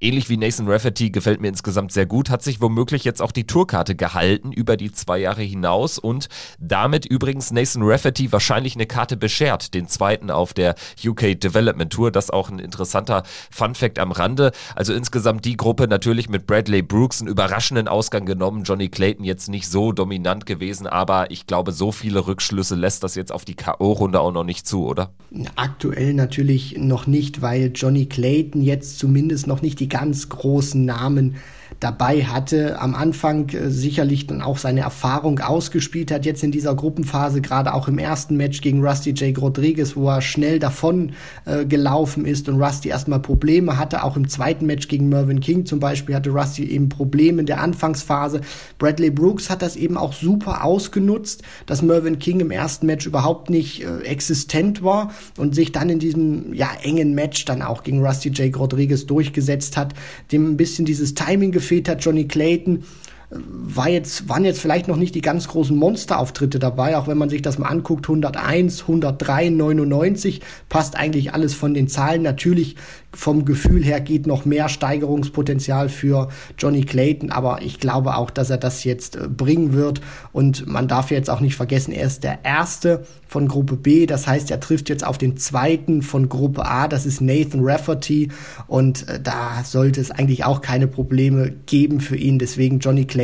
ähnlich 0.00 0.28
wie 0.28 0.36
Nathan 0.36 0.68
Rafferty 0.68 1.10
gefällt 1.10 1.40
mir 1.40 1.48
insgesamt 1.48 1.92
sehr 1.92 2.06
gut, 2.06 2.30
hat 2.30 2.42
sich 2.42 2.60
womöglich 2.60 3.04
jetzt 3.04 3.20
auch 3.20 3.32
die 3.32 3.46
Tourkarte 3.46 3.94
gehalten 3.94 4.52
über 4.52 4.76
die 4.76 4.92
zwei 4.92 5.18
Jahre 5.18 5.42
hinaus 5.42 5.98
und 5.98 6.28
damit 6.58 7.06
übrigens 7.06 7.50
Nathan 7.50 7.82
Rafferty 7.82 8.32
wahrscheinlich 8.32 8.74
eine 8.74 8.86
Karte 8.86 9.16
beschert, 9.16 9.74
den 9.74 9.88
zweiten 9.88 10.30
auf 10.30 10.54
der 10.54 10.74
UK 11.04 11.38
Development 11.40 11.92
Tour. 11.92 12.10
Das 12.10 12.30
auch 12.30 12.50
ein 12.50 12.58
interessanter 12.58 13.22
Fun 13.50 13.74
Fact 13.74 13.98
am 13.98 14.12
Rande. 14.12 14.52
Also 14.74 14.94
insgesamt 14.94 15.44
die 15.44 15.56
Gruppe 15.56 15.86
natürlich 15.86 16.28
mit 16.28 16.46
Bradley 16.46 16.82
Brooks 16.82 17.20
einen 17.20 17.28
überraschenden 17.28 17.88
Ausgang 17.88 18.24
genommen. 18.24 18.64
Johnny 18.64 18.88
Clayton 18.88 19.24
jetzt 19.24 19.48
nicht 19.48 19.68
so 19.68 19.92
dominant 19.92 20.46
gewesen, 20.46 20.86
aber 20.86 21.30
ich 21.30 21.46
glaube, 21.46 21.72
so 21.72 21.92
viele 21.92 22.26
Rückschlüsse 22.26 22.74
lässt 22.74 23.04
das 23.04 23.14
jetzt 23.14 23.32
auf 23.32 23.44
die 23.44 23.54
K.O.-Runde 23.54 24.18
auch 24.18 24.32
noch 24.32 24.44
nicht 24.44 24.66
zu, 24.66 24.86
oder? 24.86 25.12
Aktuell 25.56 26.14
natürlich 26.14 26.76
noch 26.78 27.06
nicht, 27.06 27.42
weil 27.42 27.70
Johnny 27.74 28.06
Clayton 28.06 28.62
jetzt 28.62 28.98
zumindest 28.98 29.46
noch 29.46 29.60
nicht 29.60 29.78
die 29.78 29.89
ganz 29.90 30.28
großen 30.30 30.84
Namen 30.84 31.36
dabei 31.80 32.24
hatte. 32.24 32.78
Am 32.80 32.94
Anfang 32.94 33.48
äh, 33.48 33.70
sicherlich 33.70 34.26
dann 34.26 34.42
auch 34.42 34.58
seine 34.58 34.80
Erfahrung 34.80 35.40
ausgespielt 35.40 36.10
hat, 36.10 36.26
jetzt 36.26 36.44
in 36.44 36.52
dieser 36.52 36.74
Gruppenphase, 36.74 37.40
gerade 37.40 37.72
auch 37.72 37.88
im 37.88 37.98
ersten 37.98 38.36
Match 38.36 38.60
gegen 38.60 38.84
Rusty 38.84 39.14
Jake 39.16 39.40
Rodriguez, 39.40 39.96
wo 39.96 40.08
er 40.08 40.20
schnell 40.20 40.58
davon 40.58 41.12
äh, 41.46 41.64
gelaufen 41.64 42.26
ist 42.26 42.48
und 42.50 42.62
Rusty 42.62 42.90
erstmal 42.90 43.20
Probleme 43.20 43.78
hatte. 43.78 44.04
Auch 44.04 44.16
im 44.16 44.28
zweiten 44.28 44.66
Match 44.66 44.88
gegen 44.88 45.08
Mervyn 45.08 45.40
King 45.40 45.64
zum 45.64 45.80
Beispiel 45.80 46.14
hatte 46.14 46.30
Rusty 46.30 46.64
eben 46.64 46.90
Probleme 46.90 47.40
in 47.40 47.46
der 47.46 47.62
Anfangsphase. 47.62 48.42
Bradley 48.78 49.10
Brooks 49.10 49.48
hat 49.48 49.62
das 49.62 49.76
eben 49.76 49.96
auch 49.96 50.12
super 50.12 50.64
ausgenutzt, 50.64 51.42
dass 51.64 51.80
Mervyn 51.80 52.18
King 52.18 52.40
im 52.40 52.50
ersten 52.50 52.84
Match 52.84 53.06
überhaupt 53.06 53.48
nicht 53.48 53.84
äh, 53.84 54.00
existent 54.02 54.82
war 54.82 55.12
und 55.38 55.54
sich 55.54 55.72
dann 55.72 55.88
in 55.88 55.98
diesem 55.98 56.52
ja 56.52 56.68
engen 56.82 57.14
Match 57.14 57.46
dann 57.46 57.62
auch 57.62 57.82
gegen 57.82 58.04
Rusty 58.04 58.30
Jake 58.34 58.58
Rodriguez 58.58 59.06
durchgesetzt 59.06 59.78
hat, 59.78 59.94
dem 60.30 60.50
ein 60.50 60.56
bisschen 60.58 60.84
dieses 60.84 61.14
Timing 61.14 61.52
gefehlt 61.52 61.69
hat. 61.88 62.00
Johnny 62.04 62.24
Clayton 62.24 62.84
war 63.32 63.88
jetzt, 63.88 64.28
waren 64.28 64.44
jetzt 64.44 64.60
vielleicht 64.60 64.88
noch 64.88 64.96
nicht 64.96 65.14
die 65.14 65.20
ganz 65.20 65.46
großen 65.46 65.76
Monsterauftritte 65.76 66.58
dabei, 66.58 66.98
auch 66.98 67.06
wenn 67.06 67.16
man 67.16 67.30
sich 67.30 67.42
das 67.42 67.58
mal 67.58 67.68
anguckt, 67.68 68.06
101, 68.06 68.82
103, 68.82 69.50
99, 69.50 70.40
passt 70.68 70.96
eigentlich 70.96 71.32
alles 71.32 71.54
von 71.54 71.72
den 71.72 71.86
Zahlen. 71.86 72.22
Natürlich 72.22 72.74
vom 73.12 73.44
Gefühl 73.44 73.84
her 73.84 74.00
geht 74.00 74.26
noch 74.26 74.44
mehr 74.44 74.68
Steigerungspotenzial 74.68 75.88
für 75.88 76.28
Johnny 76.58 76.82
Clayton, 76.82 77.30
aber 77.30 77.62
ich 77.62 77.78
glaube 77.78 78.16
auch, 78.16 78.30
dass 78.30 78.50
er 78.50 78.58
das 78.58 78.82
jetzt 78.82 79.14
äh, 79.14 79.28
bringen 79.28 79.74
wird. 79.74 80.00
Und 80.32 80.66
man 80.66 80.88
darf 80.88 81.12
jetzt 81.12 81.30
auch 81.30 81.40
nicht 81.40 81.54
vergessen, 81.54 81.92
er 81.92 82.06
ist 82.06 82.24
der 82.24 82.44
Erste 82.44 83.04
von 83.28 83.46
Gruppe 83.46 83.76
B, 83.76 84.06
das 84.06 84.26
heißt, 84.26 84.50
er 84.50 84.58
trifft 84.58 84.88
jetzt 84.88 85.06
auf 85.06 85.18
den 85.18 85.36
Zweiten 85.36 86.02
von 86.02 86.28
Gruppe 86.28 86.66
A, 86.66 86.88
das 86.88 87.06
ist 87.06 87.20
Nathan 87.20 87.60
Rafferty. 87.62 88.28
Und 88.66 89.08
äh, 89.08 89.20
da 89.20 89.62
sollte 89.64 90.00
es 90.00 90.10
eigentlich 90.10 90.44
auch 90.44 90.62
keine 90.62 90.88
Probleme 90.88 91.52
geben 91.66 92.00
für 92.00 92.16
ihn, 92.16 92.40
deswegen 92.40 92.80
Johnny 92.80 93.04
Clayton 93.04 93.19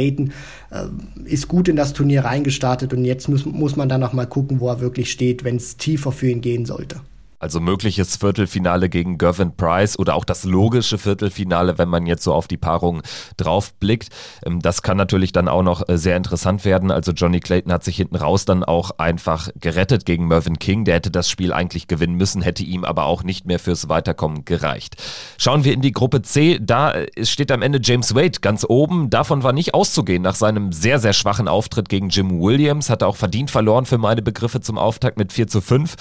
äh, 0.71 0.85
ist 1.25 1.49
gut 1.49 1.69
in 1.69 1.77
das 1.77 1.93
Turnier 1.93 2.25
reingestartet 2.25 2.93
und 2.93 3.05
jetzt 3.05 3.29
muss, 3.29 3.45
muss 3.45 3.77
man 3.77 3.89
dann 3.89 4.01
noch 4.01 4.13
mal 4.13 4.27
gucken, 4.27 4.61
wo 4.61 4.69
er 4.69 4.81
wirklich 4.81 5.11
steht, 5.11 5.45
wenn 5.45 5.57
es 5.57 5.77
tiefer 5.77 6.13
für 6.13 6.29
ihn 6.29 6.41
gehen 6.41 6.67
sollte. 6.67 7.01
Also 7.47 7.61
mögliches 7.61 8.17
Viertelfinale 8.17 8.89
gegen 8.89 9.19
Gervin 9.19 9.53
Price 9.57 9.97
oder 10.01 10.17
auch 10.17 10.25
das 10.25 10.43
logische 10.43 10.99
Viertelfinale, 10.99 11.79
wenn 11.79 11.89
man 11.89 12.05
jetzt 12.05 12.25
so 12.25 12.35
auf 12.35 12.49
die 12.49 12.57
Paarung 12.57 13.03
drauf 13.37 13.73
blickt. 13.75 14.09
Ähm, 14.45 14.61
das 14.61 14.83
kann 14.83 14.97
natürlich 14.97 15.31
dann 15.31 15.47
auch 15.47 15.63
noch 15.63 15.89
äh, 15.89 15.97
sehr 15.97 16.17
interessant 16.17 16.65
werden. 16.65 16.91
Also 16.91 17.13
Johnny 17.13 17.39
Clayton 17.39 17.71
hat 17.71 17.85
sich 17.85 17.99
hinten 17.99 18.17
raus 18.17 18.47
dann 18.47 18.65
auch 18.65 18.91
einfach 18.99 19.49
gerettet 19.61 20.07
gegen 20.07 20.27
Mervyn 20.27 20.59
King. 20.59 20.85
Der 20.85 20.97
hätte 20.97 21.13
das 21.13 21.31
Spiel 21.31 21.53
eigentlich 21.53 21.87
gewinnen 21.87 22.17
müssen, 22.17 22.43
hätte 22.43 22.65
ihm 22.65 22.85
aber 22.85 23.05
auch 23.05 23.23
nicht 23.23 23.47
mehr 23.47 23.61
fürs 23.61 23.89
Weiterkommen 23.89 24.45
gereicht. 24.45 24.97
Schauen 25.39 25.63
wir 25.63 25.73
in 25.73 25.83
die 25.83 25.93
Gruppe 25.93 26.23
C. 26.23 26.59
Da 26.61 26.95
äh, 26.95 27.25
steht 27.25 27.53
am 27.53 27.63
Ende 27.63 27.79
James 27.81 28.17
Wade 28.17 28.41
ganz 28.41 28.67
oben. 28.69 29.09
Davon 29.09 29.45
war 29.45 29.53
nicht 29.53 29.73
auszugehen 29.73 30.23
nach 30.23 30.35
seinem 30.35 30.73
sehr, 30.73 30.99
sehr 30.99 31.13
schwachen 31.13 31.47
Auftritt 31.47 31.89
gegen 31.89 32.09
Jim 32.09 32.41
Williams. 32.41 32.91
Hat 32.91 33.03
er 33.03 33.09
auch 33.09 33.17
verdient 33.17 33.53
verloren 33.53 33.87
für 33.87 33.99
meine 33.99 34.23
Begriffe 34.23 34.61
zum 34.61 34.79
Auftakt 34.79 35.17
mit 35.17 35.33
4 35.33 35.47
zu 35.47 35.61
5. 35.61 35.95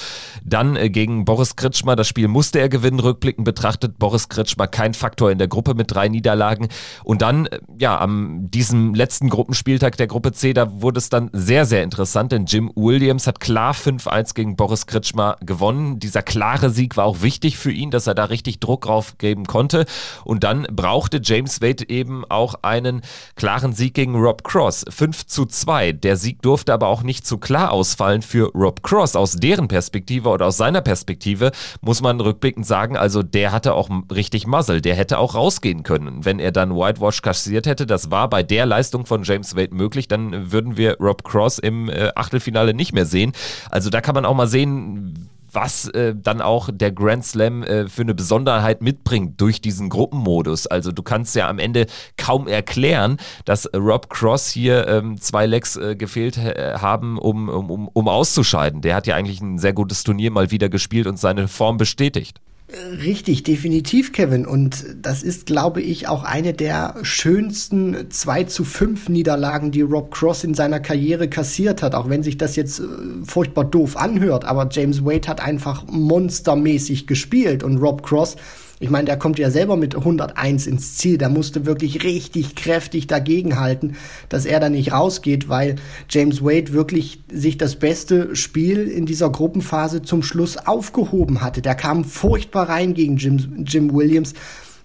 Dann 0.43 0.75
äh, 0.75 0.89
gegen 0.89 1.23
Boris 1.35 1.57
Kritschmer. 1.57 1.97
Das 1.97 2.07
Spiel 2.07 2.29
musste 2.29 2.61
er 2.61 2.69
gewinnen, 2.69 3.01
rückblickend 3.01 3.43
betrachtet. 3.43 3.99
Boris 3.99 4.29
Kritschmer 4.29 4.67
kein 4.67 4.93
Faktor 4.93 5.31
in 5.31 5.37
der 5.37 5.49
Gruppe 5.49 5.73
mit 5.73 5.93
drei 5.93 6.07
Niederlagen. 6.07 6.69
Und 7.03 7.21
dann, 7.21 7.47
äh, 7.47 7.59
ja, 7.77 7.99
am 7.99 8.49
diesem 8.51 8.93
letzten 8.93 9.27
Gruppenspieltag 9.27 9.97
der 9.97 10.07
Gruppe 10.07 10.31
C, 10.31 10.53
da 10.53 10.81
wurde 10.81 10.99
es 10.99 11.09
dann 11.09 11.29
sehr, 11.33 11.65
sehr 11.65 11.83
interessant, 11.83 12.31
denn 12.31 12.45
Jim 12.45 12.71
Williams 12.73 13.27
hat 13.27 13.41
klar 13.41 13.73
5-1 13.73 14.33
gegen 14.33 14.55
Boris 14.55 14.87
Kritschmer 14.87 15.35
gewonnen. 15.41 15.99
Dieser 15.99 16.23
klare 16.23 16.69
Sieg 16.69 16.95
war 16.95 17.03
auch 17.03 17.21
wichtig 17.21 17.57
für 17.57 17.73
ihn, 17.73 17.91
dass 17.91 18.07
er 18.07 18.15
da 18.15 18.23
richtig 18.23 18.61
Druck 18.61 18.83
drauf 18.83 19.17
geben 19.17 19.45
konnte. 19.45 19.87
Und 20.23 20.45
dann 20.45 20.65
brauchte 20.71 21.19
James 21.21 21.61
Wade 21.61 21.89
eben 21.89 22.23
auch 22.29 22.55
einen 22.61 23.01
klaren 23.35 23.73
Sieg 23.73 23.93
gegen 23.93 24.15
Rob 24.15 24.45
Cross. 24.45 24.85
5 24.87 25.25
zu 25.25 25.45
2. 25.45 25.91
Der 25.91 26.15
Sieg 26.15 26.41
durfte 26.41 26.71
aber 26.71 26.87
auch 26.87 27.03
nicht 27.03 27.27
zu 27.27 27.39
klar 27.39 27.73
ausfallen 27.73 28.21
für 28.21 28.53
Rob 28.53 28.83
Cross 28.83 29.17
aus 29.17 29.33
deren 29.33 29.67
Perspektive 29.67 30.29
oder 30.29 30.45
aus 30.45 30.55
seiner 30.55 30.79
Perspektive 30.79 31.14
Perspektive 31.15 31.51
muss 31.81 32.01
man 32.01 32.19
rückblickend 32.19 32.65
sagen, 32.65 32.98
also 32.98 33.24
der 33.24 33.53
hatte 33.53 33.74
auch 33.74 33.89
richtig 34.13 34.48
Muzzle, 34.48 34.81
der 34.81 34.95
hätte 34.95 35.17
auch 35.17 35.34
rausgehen 35.34 35.84
können. 35.84 36.25
Wenn 36.25 36.39
er 36.39 36.51
dann 36.51 36.75
Whitewash 36.75 37.22
kassiert 37.22 37.67
hätte, 37.67 37.86
das 37.86 38.12
war 38.12 38.29
bei 38.29 38.43
der 38.43 38.65
Leistung 38.65 39.05
von 39.05 39.24
James 39.24 39.55
Wade 39.55 39.74
möglich, 39.74 40.10
dann 40.10 40.51
würden 40.51 40.75
wir 40.75 40.98
Rob 41.00 41.24
Cross 41.24 41.60
im 41.60 41.89
äh, 41.89 42.10
Achtelfinale 42.15 42.74
nicht 42.74 42.93
mehr 42.93 43.05
sehen. 43.05 43.31
Also 43.69 43.89
da 43.89 44.01
kann 44.01 44.15
man 44.15 44.25
auch 44.25 44.36
mal 44.36 44.48
sehen, 44.48 45.29
was 45.55 45.88
äh, 45.89 46.13
dann 46.15 46.41
auch 46.41 46.69
der 46.71 46.91
Grand 46.91 47.25
Slam 47.25 47.63
äh, 47.63 47.88
für 47.88 48.03
eine 48.03 48.13
Besonderheit 48.13 48.81
mitbringt 48.81 49.39
durch 49.41 49.62
diesen 49.62 49.89
Gruppenmodus. 49.89 50.67
Also 50.67 50.91
du 50.91 51.01
kannst 51.01 51.35
ja 51.35 51.50
am 51.50 51.59
Ende 51.59 51.88
kaum 52.17 52.47
erklären, 52.47 53.17
dass 53.45 53.67
Rob 53.74 54.09
Cross 54.09 54.50
hier 54.50 54.88
ähm, 54.88 55.19
zwei 55.19 55.45
Legs 55.45 55.75
äh, 55.77 55.95
gefehlt 55.95 56.38
äh, 56.38 56.75
haben, 56.77 57.17
um, 57.17 57.50
um, 57.50 57.88
um 57.88 58.07
auszuscheiden. 58.07 58.81
Der 58.81 58.95
hat 58.95 59.07
ja 59.07 59.15
eigentlich 59.15 59.41
ein 59.41 59.57
sehr 59.57 59.74
gutes 59.74 60.03
Turnier 60.03 60.31
mal 60.31 60.51
wieder 60.51 60.69
gespielt 60.69 61.07
und 61.07 61.17
seine 61.17 61.47
Form 61.47 61.77
bestätigt. 61.77 62.39
Richtig, 62.67 63.43
definitiv, 63.43 64.12
Kevin. 64.12 64.48
Und 64.48 64.86
das 65.00 65.22
ist, 65.22 65.45
glaube 65.45 65.81
ich, 65.81 66.07
auch 66.07 66.24
eine 66.24 66.51
der 66.51 66.95
schönsten 67.03 68.10
2 68.10 68.45
zu 68.45 68.63
5 68.63 69.07
Niederlagen, 69.10 69.69
die 69.69 69.81
Rob 69.81 70.10
Cross 70.10 70.43
in 70.43 70.55
seiner 70.55 70.79
Karriere 70.79 71.29
kassiert 71.29 71.84
hat. 71.84 71.93
Auch 71.93 72.10
wenn 72.10 72.24
sich 72.24 72.38
das 72.38 72.55
jetzt 72.55 72.79
äh, 72.79 72.84
furchtbar 73.24 73.65
doof 73.65 73.98
anhört. 73.98 74.45
Aber 74.45 74.67
James 74.72 75.05
Wade 75.05 75.27
hat 75.27 75.41
einfach 75.41 75.86
monstermäßig 75.88 77.05
gespielt 77.05 77.62
und 77.63 77.77
Rob 77.77 78.01
Cross 78.01 78.36
ich 78.79 78.89
meine, 78.89 79.05
der 79.05 79.17
kommt 79.17 79.39
ja 79.39 79.50
selber 79.51 79.77
mit 79.77 79.96
101 79.96 80.67
ins 80.67 80.98
Ziel. 80.98 81.17
Der 81.17 81.29
musste 81.29 81.65
wirklich 81.65 82.03
richtig 82.03 82.55
kräftig 82.55 83.08
dagegenhalten, 83.08 83.96
dass 84.27 84.46
er 84.46 84.60
da 84.60 84.70
nicht 84.70 84.91
rausgeht, 84.91 85.48
weil 85.48 85.75
James 86.10 86.44
Wade 86.44 86.74
wirklich 86.74 87.22
sich 87.32 87.58
das 87.58 87.77
beste 87.77 88.36
Spiel 88.36 88.88
in 88.88 89.05
dieser 89.05 89.29
Gruppenphase 89.29 90.01
zum 90.01 90.24
Schluss 90.24 90.58
aufgehoben 90.58 91.41
hatte. 91.41 91.62
Der 91.62 91.75
kam 91.75 92.03
furchtbar 92.03 92.67
rein 92.67 92.94
gegen 92.94 93.15
Jim, 93.15 93.63
Jim 93.65 93.94
Williams, 93.94 94.34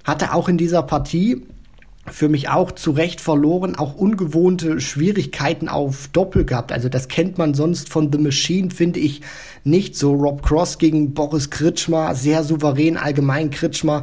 hatte 0.04 0.34
auch 0.34 0.48
in 0.48 0.56
dieser 0.56 0.84
Partie 0.84 1.42
für 2.10 2.28
mich 2.28 2.48
auch 2.48 2.72
zu 2.72 2.90
Recht 2.90 3.20
verloren, 3.20 3.76
auch 3.76 3.94
ungewohnte 3.94 4.80
Schwierigkeiten 4.80 5.68
auf 5.68 6.08
Doppel 6.08 6.44
gehabt. 6.44 6.72
Also 6.72 6.88
das 6.88 7.08
kennt 7.08 7.38
man 7.38 7.54
sonst 7.54 7.88
von 7.88 8.12
The 8.12 8.18
Machine, 8.18 8.70
finde 8.70 9.00
ich 9.00 9.22
nicht 9.64 9.96
so. 9.96 10.12
Rob 10.12 10.42
Cross 10.42 10.78
gegen 10.78 11.14
Boris 11.14 11.50
Kritschmer, 11.50 12.14
sehr 12.14 12.44
souverän, 12.44 12.96
allgemein 12.96 13.50
Kritschmer 13.50 14.02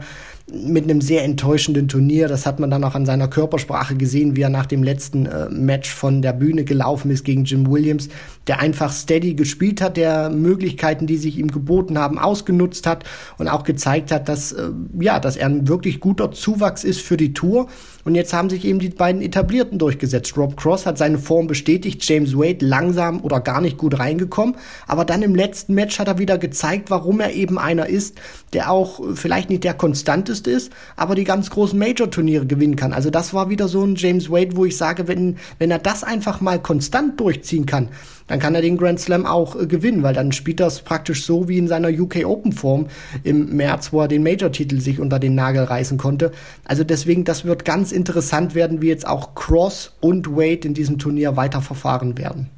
mit 0.49 0.85
einem 0.85 1.01
sehr 1.01 1.25
enttäuschenden 1.25 1.89
Turnier. 1.89 2.29
Das 2.29 2.45
hat 2.45 2.59
man 2.59 2.71
dann 2.71 2.83
auch 2.85 2.95
an 2.95 3.05
seiner 3.05 3.27
Körpersprache 3.27 3.95
gesehen, 3.95 4.37
wie 4.37 4.43
er 4.43 4.49
nach 4.49 4.65
dem 4.65 4.81
letzten 4.81 5.25
äh, 5.25 5.49
Match 5.49 5.93
von 5.93 6.21
der 6.21 6.31
Bühne 6.31 6.63
gelaufen 6.63 7.11
ist 7.11 7.25
gegen 7.25 7.43
Jim 7.43 7.69
Williams, 7.69 8.07
der 8.47 8.61
einfach 8.61 8.93
steady 8.93 9.33
gespielt 9.33 9.81
hat, 9.81 9.97
der 9.97 10.29
Möglichkeiten, 10.29 11.05
die 11.05 11.17
sich 11.17 11.37
ihm 11.37 11.51
geboten 11.51 11.97
haben, 11.97 12.17
ausgenutzt 12.17 12.87
hat 12.87 13.03
und 13.37 13.49
auch 13.49 13.65
gezeigt 13.65 14.09
hat, 14.09 14.29
dass 14.29 14.53
äh, 14.53 14.69
ja, 14.97 15.19
dass 15.19 15.35
er 15.35 15.47
ein 15.47 15.67
wirklich 15.67 15.99
guter 15.99 16.31
Zuwachs 16.31 16.85
ist 16.85 17.01
für 17.01 17.17
die 17.17 17.33
Tour. 17.33 17.67
Und 18.05 18.15
jetzt 18.15 18.31
haben 18.31 18.49
sich 18.49 18.63
eben 18.63 18.79
die 18.79 18.87
beiden 18.87 19.21
Etablierten 19.21 19.79
durchgesetzt. 19.79 20.37
Rob 20.37 20.55
Cross 20.55 20.85
hat 20.85 20.97
seine 20.97 21.17
Form 21.17 21.47
bestätigt, 21.47 22.07
James 22.07 22.37
Wade 22.37 22.65
langsam 22.65 23.19
oder 23.19 23.41
gar 23.41 23.59
nicht 23.59 23.77
gut 23.77 23.99
reingekommen, 23.99 24.55
aber 24.87 25.03
dann 25.03 25.23
im 25.23 25.35
letzten 25.35 25.73
Match 25.73 25.99
hat 25.99 26.07
er 26.07 26.17
wieder 26.17 26.37
gezeigt, 26.37 26.89
warum 26.89 27.19
er 27.19 27.33
eben 27.33 27.59
einer 27.59 27.87
ist, 27.87 28.17
der 28.53 28.71
auch 28.71 29.01
äh, 29.01 29.13
vielleicht 29.13 29.49
nicht 29.49 29.65
der 29.65 29.73
konstanteste 29.73 30.36
Größte 30.37 30.51
ist, 30.51 30.71
aber 30.95 31.15
die 31.15 31.23
ganz 31.23 31.49
großen 31.49 31.77
Major-Turniere 31.77 32.45
gewinnen 32.45 32.75
kann. 32.75 32.93
Also 32.93 33.09
das 33.09 33.33
war 33.33 33.49
wieder 33.49 33.67
so 33.67 33.83
ein 33.83 33.95
James 33.95 34.29
Wade, 34.29 34.55
wo 34.55 34.65
ich 34.65 34.77
sage, 34.77 35.07
wenn, 35.07 35.37
wenn 35.57 35.71
er 35.71 35.79
das 35.79 36.03
einfach 36.03 36.41
mal 36.41 36.59
konstant 36.59 37.19
durchziehen 37.19 37.65
kann, 37.65 37.89
dann 38.27 38.39
kann 38.39 38.55
er 38.55 38.61
den 38.61 38.77
Grand 38.77 38.99
Slam 38.99 39.25
auch 39.25 39.59
äh, 39.59 39.67
gewinnen, 39.67 40.03
weil 40.03 40.13
dann 40.13 40.31
spielt 40.31 40.59
das 40.59 40.81
praktisch 40.81 41.25
so 41.25 41.47
wie 41.47 41.57
in 41.57 41.67
seiner 41.67 41.89
UK 41.89 42.25
Open 42.25 42.51
Form 42.51 42.87
im 43.23 43.55
März, 43.55 43.93
wo 43.93 44.01
er 44.01 44.07
den 44.07 44.23
Major-Titel 44.23 44.79
sich 44.79 44.99
unter 44.99 45.19
den 45.19 45.33
Nagel 45.33 45.63
reißen 45.63 45.97
konnte. 45.97 46.31
Also 46.65 46.83
deswegen, 46.83 47.23
das 47.23 47.45
wird 47.45 47.65
ganz 47.65 47.91
interessant 47.91 48.53
werden, 48.53 48.81
wie 48.81 48.87
jetzt 48.87 49.07
auch 49.07 49.33
Cross 49.33 49.93
und 50.01 50.35
Wade 50.35 50.67
in 50.67 50.73
diesem 50.73 50.99
Turnier 50.99 51.35
weiterverfahren 51.35 52.17
werden. 52.17 52.49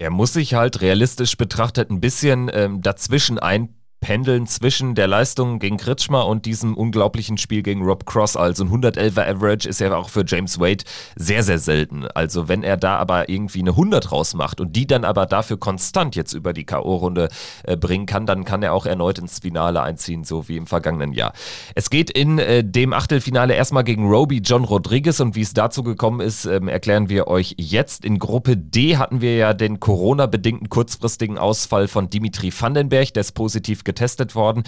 Er 0.00 0.10
muss 0.10 0.32
sich 0.32 0.54
halt 0.54 0.80
realistisch 0.80 1.36
betrachtet 1.36 1.90
ein 1.90 2.00
bisschen 2.00 2.50
ähm, 2.54 2.82
dazwischen 2.82 3.38
ein 3.38 3.68
pendeln 4.08 4.46
zwischen 4.46 4.94
der 4.94 5.06
Leistung 5.06 5.58
gegen 5.58 5.76
Kritschmer 5.76 6.26
und 6.26 6.46
diesem 6.46 6.74
unglaublichen 6.74 7.36
Spiel 7.36 7.62
gegen 7.62 7.84
Rob 7.84 8.06
Cross. 8.06 8.38
Also 8.38 8.64
ein 8.64 8.70
111er 8.70 9.28
Average 9.28 9.68
ist 9.68 9.80
ja 9.80 9.94
auch 9.94 10.08
für 10.08 10.24
James 10.26 10.58
Wade 10.58 10.82
sehr, 11.14 11.42
sehr 11.42 11.58
selten. 11.58 12.06
Also 12.14 12.48
wenn 12.48 12.62
er 12.62 12.78
da 12.78 12.96
aber 12.96 13.28
irgendwie 13.28 13.60
eine 13.60 13.72
100 13.72 14.10
rausmacht 14.10 14.62
und 14.62 14.74
die 14.74 14.86
dann 14.86 15.04
aber 15.04 15.26
dafür 15.26 15.58
konstant 15.58 16.16
jetzt 16.16 16.32
über 16.32 16.54
die 16.54 16.64
K.O.-Runde 16.64 17.28
äh, 17.64 17.76
bringen 17.76 18.06
kann, 18.06 18.24
dann 18.24 18.46
kann 18.46 18.62
er 18.62 18.72
auch 18.72 18.86
erneut 18.86 19.18
ins 19.18 19.40
Finale 19.40 19.82
einziehen, 19.82 20.24
so 20.24 20.48
wie 20.48 20.56
im 20.56 20.66
vergangenen 20.66 21.12
Jahr. 21.12 21.34
Es 21.74 21.90
geht 21.90 22.08
in 22.08 22.38
äh, 22.38 22.64
dem 22.64 22.94
Achtelfinale 22.94 23.52
erstmal 23.52 23.84
gegen 23.84 24.08
Roby 24.08 24.38
John 24.38 24.64
Rodriguez 24.64 25.20
und 25.20 25.36
wie 25.36 25.42
es 25.42 25.52
dazu 25.52 25.82
gekommen 25.82 26.20
ist, 26.20 26.46
ähm, 26.46 26.68
erklären 26.68 27.10
wir 27.10 27.28
euch 27.28 27.56
jetzt. 27.58 28.06
In 28.06 28.18
Gruppe 28.18 28.56
D 28.56 28.96
hatten 28.96 29.20
wir 29.20 29.36
ja 29.36 29.52
den 29.52 29.80
Corona-bedingten 29.80 30.70
kurzfristigen 30.70 31.36
Ausfall 31.36 31.88
von 31.88 32.08
Dimitri 32.08 32.50
Vandenberg, 32.58 33.12
der 33.12 33.20
ist 33.20 33.32
positiv 33.32 33.84
getestet 33.84 33.97
worden. 34.34 34.64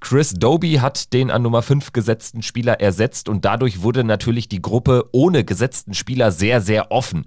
Chris 0.00 0.30
Doby 0.30 0.74
hat 0.74 1.12
den 1.12 1.30
an 1.30 1.42
Nummer 1.42 1.62
5 1.62 1.92
gesetzten 1.92 2.42
Spieler 2.42 2.80
ersetzt 2.80 3.28
und 3.28 3.44
dadurch 3.44 3.82
wurde 3.82 4.04
natürlich 4.04 4.48
die 4.48 4.62
Gruppe 4.62 5.08
ohne 5.12 5.44
gesetzten 5.44 5.94
Spieler 5.94 6.30
sehr, 6.32 6.60
sehr 6.60 6.90
offen. 6.90 7.24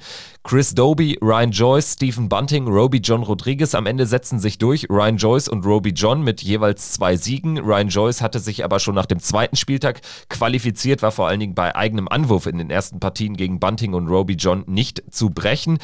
Chris 0.47 0.73
Doby, 0.73 1.17
Ryan 1.21 1.51
Joyce, 1.51 1.93
Stephen 1.93 2.29
Bunting, 2.29 2.67
Roby 2.67 2.99
John 2.99 3.21
Rodriguez 3.21 3.75
am 3.75 3.85
Ende 3.85 4.05
setzen 4.05 4.39
sich 4.39 4.57
durch. 4.57 4.87
Ryan 4.89 5.17
Joyce 5.17 5.49
und 5.49 5.65
Roby 5.65 5.89
John 5.89 6.23
mit 6.23 6.41
jeweils 6.41 6.93
zwei 6.93 7.17
Siegen. 7.17 7.57
Ryan 7.57 7.89
Joyce 7.89 8.21
hatte 8.21 8.39
sich 8.39 8.63
aber 8.63 8.79
schon 8.79 8.95
nach 8.95 9.05
dem 9.05 9.19
zweiten 9.19 9.57
Spieltag 9.57 9.99
qualifiziert, 10.29 11.01
war 11.01 11.11
vor 11.11 11.27
allen 11.27 11.41
Dingen 11.41 11.53
bei 11.53 11.75
eigenem 11.75 12.07
Anwurf 12.07 12.45
in 12.45 12.57
den 12.57 12.69
ersten 12.69 13.01
Partien 13.01 13.35
gegen 13.35 13.59
Bunting 13.59 13.93
und 13.93 14.07
Roby 14.07 14.35
John 14.35 14.63
nicht 14.67 15.03
zu 15.11 15.31
brechen. 15.31 15.79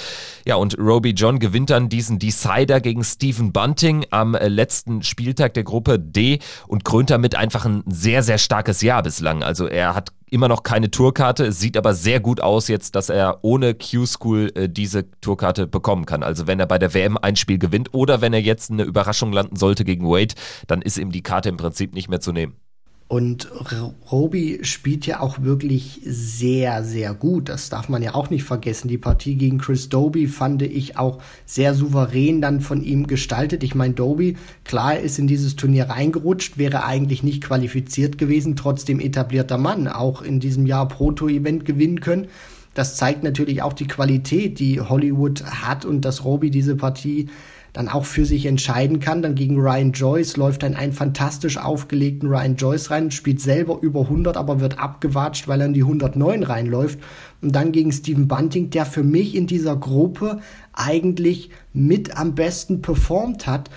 Ja, 0.46 0.55
und 0.55 0.77
Roby 0.79 1.10
John 1.10 1.39
gewinnt 1.39 1.70
dann 1.70 1.89
diesen 1.89 2.17
Decider 2.17 2.79
gegen 2.79 3.03
Stephen 3.03 3.51
Bunting 3.51 4.05
am 4.12 4.34
äh, 4.34 4.48
letzten 4.48 5.03
Spieltag 5.03 5.24
Spieltag 5.34 5.53
der 5.55 5.63
Gruppe 5.63 6.00
D 6.00 6.39
und 6.67 6.86
krönt 6.86 7.10
damit 7.10 7.36
einfach 7.36 7.65
ein 7.65 7.84
sehr, 7.88 8.24
sehr 8.24 8.38
starkes 8.38 8.82
Jahr 8.82 9.03
bislang. 9.03 9.41
Also 9.41 9.67
er 9.67 9.96
hat 9.96 10.12
immer 10.33 10.47
noch 10.47 10.63
keine 10.63 10.89
Tourkarte. 10.89 11.45
Es 11.45 11.59
sieht 11.59 11.77
aber 11.77 11.93
sehr 11.93 12.19
gut 12.19 12.41
aus 12.41 12.67
jetzt, 12.67 12.95
dass 12.95 13.09
er 13.09 13.39
ohne 13.43 13.75
Q-School 13.75 14.51
äh, 14.55 14.67
diese 14.67 15.09
Tourkarte 15.21 15.67
bekommen 15.67 16.05
kann. 16.05 16.23
Also 16.23 16.47
wenn 16.47 16.59
er 16.59 16.65
bei 16.65 16.79
der 16.79 16.93
WM 16.95 17.17
ein 17.21 17.35
Spiel 17.35 17.59
gewinnt 17.59 17.93
oder 17.93 18.19
wenn 18.19 18.33
er 18.33 18.41
jetzt 18.41 18.71
eine 18.71 18.83
Überraschung 18.83 19.31
landen 19.31 19.55
sollte 19.55 19.85
gegen 19.85 20.07
Wade, 20.07 20.33
dann 20.65 20.81
ist 20.81 20.97
ihm 20.97 21.11
die 21.11 21.21
Karte 21.21 21.49
im 21.49 21.57
Prinzip 21.57 21.93
nicht 21.93 22.09
mehr 22.09 22.19
zu 22.19 22.31
nehmen. 22.31 22.55
Und 23.13 23.48
Roby 24.12 24.62
spielt 24.63 25.05
ja 25.05 25.20
auch 25.20 25.43
wirklich 25.43 26.01
sehr, 26.03 26.84
sehr 26.84 27.13
gut. 27.13 27.48
Das 27.48 27.70
darf 27.70 27.88
man 27.88 28.01
ja 28.01 28.15
auch 28.15 28.32
nicht 28.32 28.43
vergessen. 28.43 28.88
Die 28.88 28.98
Partie 28.98 29.36
gegen 29.36 29.60
Chris 29.60 29.88
Doby 29.88 30.25
fand 30.25 30.63
ich 30.63 30.98
auch 30.98 31.22
sehr 31.46 31.75
souverän 31.75 32.41
dann 32.41 32.60
von 32.60 32.84
ihm 32.84 33.05
gestaltet. 33.05 33.63
Ich 33.63 33.75
meine, 33.75 33.93
Doby, 33.93 34.36
klar, 34.63 34.98
ist 34.98 35.20
in 35.20 35.27
dieses 35.27 35.55
Turnier 35.55 35.91
reingerutscht, 35.91 36.58
wäre 36.58 36.86
eigentlich 36.86 37.22
nicht 37.22 37.43
qualifiziert 37.43 38.17
gewesen, 38.17 38.55
trotzdem 38.55 39.00
etablierter 39.00 39.60
Mann, 39.60 39.88
auch 39.88 40.24
in 40.24 40.39
diesem 40.39 40.65
Jahr 40.65 40.88
Proto-Event 40.88 41.65
gewinnen 41.65 42.00
können. 42.00 42.29
Das 42.74 42.96
zeigt 42.98 43.22
natürlich 43.22 43.62
auch 43.62 43.74
die 43.74 43.86
Qualität, 43.86 44.58
die 44.58 44.82
Hollywood 44.82 45.43
hat 45.46 45.86
und 45.86 46.01
dass 46.01 46.25
Roby 46.25 46.50
diese 46.50 46.75
Partie 46.75 47.29
dann 47.73 47.89
auch 47.89 48.05
für 48.05 48.23
sich 48.23 48.45
entscheiden 48.45 48.99
kann. 48.99 49.21
Dann 49.23 49.35
gegen 49.35 49.59
Ryan 49.59 49.91
Joyce 49.91 50.37
läuft 50.37 50.63
dann 50.63 50.75
einen 50.75 50.93
fantastisch 50.93 51.57
aufgelegten 51.57 52.29
Ryan 52.29 52.55
Joyce 52.55 52.91
rein, 52.91 53.11
spielt 53.11 53.41
selber 53.41 53.79
über 53.81 54.01
100, 54.01 54.37
aber 54.37 54.59
wird 54.59 54.79
abgewatscht, 54.79 55.47
weil 55.47 55.59
er 55.59 55.65
in 55.65 55.73
die 55.73 55.81
109 55.81 56.43
reinläuft. 56.43 56.99
Und 57.41 57.53
dann 57.55 57.71
gegen 57.71 57.91
Steven 57.91 58.27
Bunting, 58.27 58.69
der 58.69 58.85
für 58.85 59.03
mich 59.03 59.35
in 59.35 59.47
dieser 59.47 59.75
Gruppe 59.75 60.39
eigentlich 60.71 61.49
mit 61.73 62.15
am 62.15 62.35
besten 62.35 62.81
performt 62.81 63.47
hat 63.47 63.69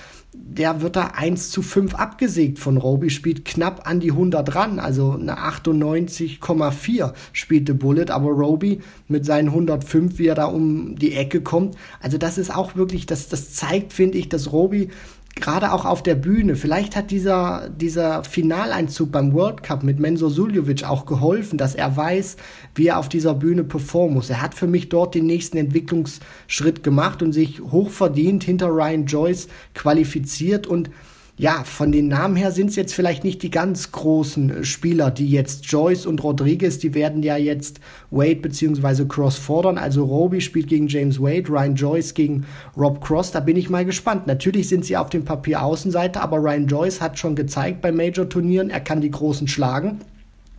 der 0.49 0.81
wird 0.81 0.97
da 0.97 1.09
1 1.09 1.51
zu 1.51 1.61
5 1.61 1.95
abgesägt 1.95 2.59
von 2.59 2.77
Roby, 2.77 3.11
spielt 3.11 3.45
knapp 3.45 3.89
an 3.89 4.01
die 4.01 4.13
100 4.13 4.55
ran, 4.55 4.79
also 4.79 5.13
eine 5.13 5.39
98,4 5.39 7.13
spielte 7.33 7.75
Bullet, 7.75 8.11
aber 8.11 8.31
Roby 8.31 8.81
mit 9.09 9.27
seinen 9.27 9.49
105, 9.49 10.19
wie 10.19 10.29
er 10.29 10.35
da 10.37 10.47
um 10.47 10.97
die 10.97 11.15
Ecke 11.15 11.41
kommt, 11.41 11.77
also 12.01 12.17
das 12.17 12.39
ist 12.39 12.55
auch 12.55 12.77
wirklich, 12.77 13.07
das, 13.07 13.29
das 13.29 13.55
zeigt, 13.55 13.93
finde 13.93 14.19
ich, 14.19 14.29
dass 14.29 14.53
Roby 14.53 14.89
gerade 15.37 15.73
auch 15.73 15.85
auf 15.85 16.03
der 16.03 16.15
Bühne, 16.15 16.57
vielleicht 16.57 16.97
hat 16.97 17.11
dieser, 17.11 17.69
dieser 17.69 18.25
Finaleinzug 18.25 19.13
beim 19.13 19.35
World 19.35 19.63
Cup 19.63 19.83
mit 19.83 20.01
Menzo 20.01 20.29
Suljovic 20.29 20.85
auch 20.85 21.07
geholfen, 21.07 21.59
dass 21.59 21.75
er 21.75 21.97
weiß, 21.97 22.37
wie 22.75 22.89
er 22.89 22.99
auf 22.99 23.09
dieser 23.09 23.35
Bühne 23.35 23.63
performen 23.63 24.15
muss. 24.15 24.31
Er 24.31 24.41
hat 24.41 24.55
für 24.55 24.67
mich 24.67 24.89
dort 24.89 25.15
den 25.15 25.27
nächsten 25.27 25.59
Entwicklungsschritt 25.59 26.83
gemacht 26.83 27.23
und 27.23 27.33
sich 27.33 27.61
hochverdient 27.61 28.45
hinter 28.45 28.69
Ryan 28.69 29.07
Joyce 29.07 29.49
qualifiziert 29.75 30.67
und 30.67 30.91
ja, 31.39 31.65
von 31.65 31.93
den 31.93 32.09
Namen 32.09 32.35
her 32.35 32.51
sind 32.51 32.71
es 32.71 32.77
jetzt 32.77 32.95
vielleicht 32.95 33.23
nicht 33.23 33.43
die 33.43 33.51
ganz 33.51 33.93
großen 33.93 34.51
äh, 34.51 34.65
Spieler, 34.65 35.11
die 35.11 35.29
jetzt 35.29 35.67
Joyce 35.67 36.07
und 36.07 36.23
Rodriguez, 36.23 36.79
die 36.79 36.95
werden 36.95 37.23
ja 37.23 37.37
jetzt 37.37 37.79
Wade 38.11 38.37
beziehungsweise 38.37 39.07
Cross 39.07 39.37
fordern. 39.37 39.77
Also 39.77 40.05
Roby 40.05 40.41
spielt 40.41 40.69
gegen 40.69 40.89
James 40.89 41.21
Wade, 41.21 41.49
Ryan 41.51 41.75
Joyce 41.75 42.15
gegen 42.15 42.47
Rob 42.75 43.05
Cross. 43.05 43.33
Da 43.33 43.41
bin 43.41 43.57
ich 43.57 43.69
mal 43.69 43.85
gespannt. 43.85 44.27
Natürlich 44.27 44.69
sind 44.69 44.87
sie 44.87 44.97
auf 44.97 45.11
dem 45.11 45.27
Papier 45.27 45.63
Außenseiter, 45.63 46.23
aber 46.23 46.39
Ryan 46.39 46.69
Joyce 46.69 47.03
hat 47.03 47.19
schon 47.19 47.37
gezeigt 47.37 47.83
bei 47.83 47.93
Major-Turnieren, 47.93 48.71
er 48.71 48.81
kann 48.81 49.03
die 49.03 49.11
Großen 49.11 49.47
schlagen. 49.47 50.01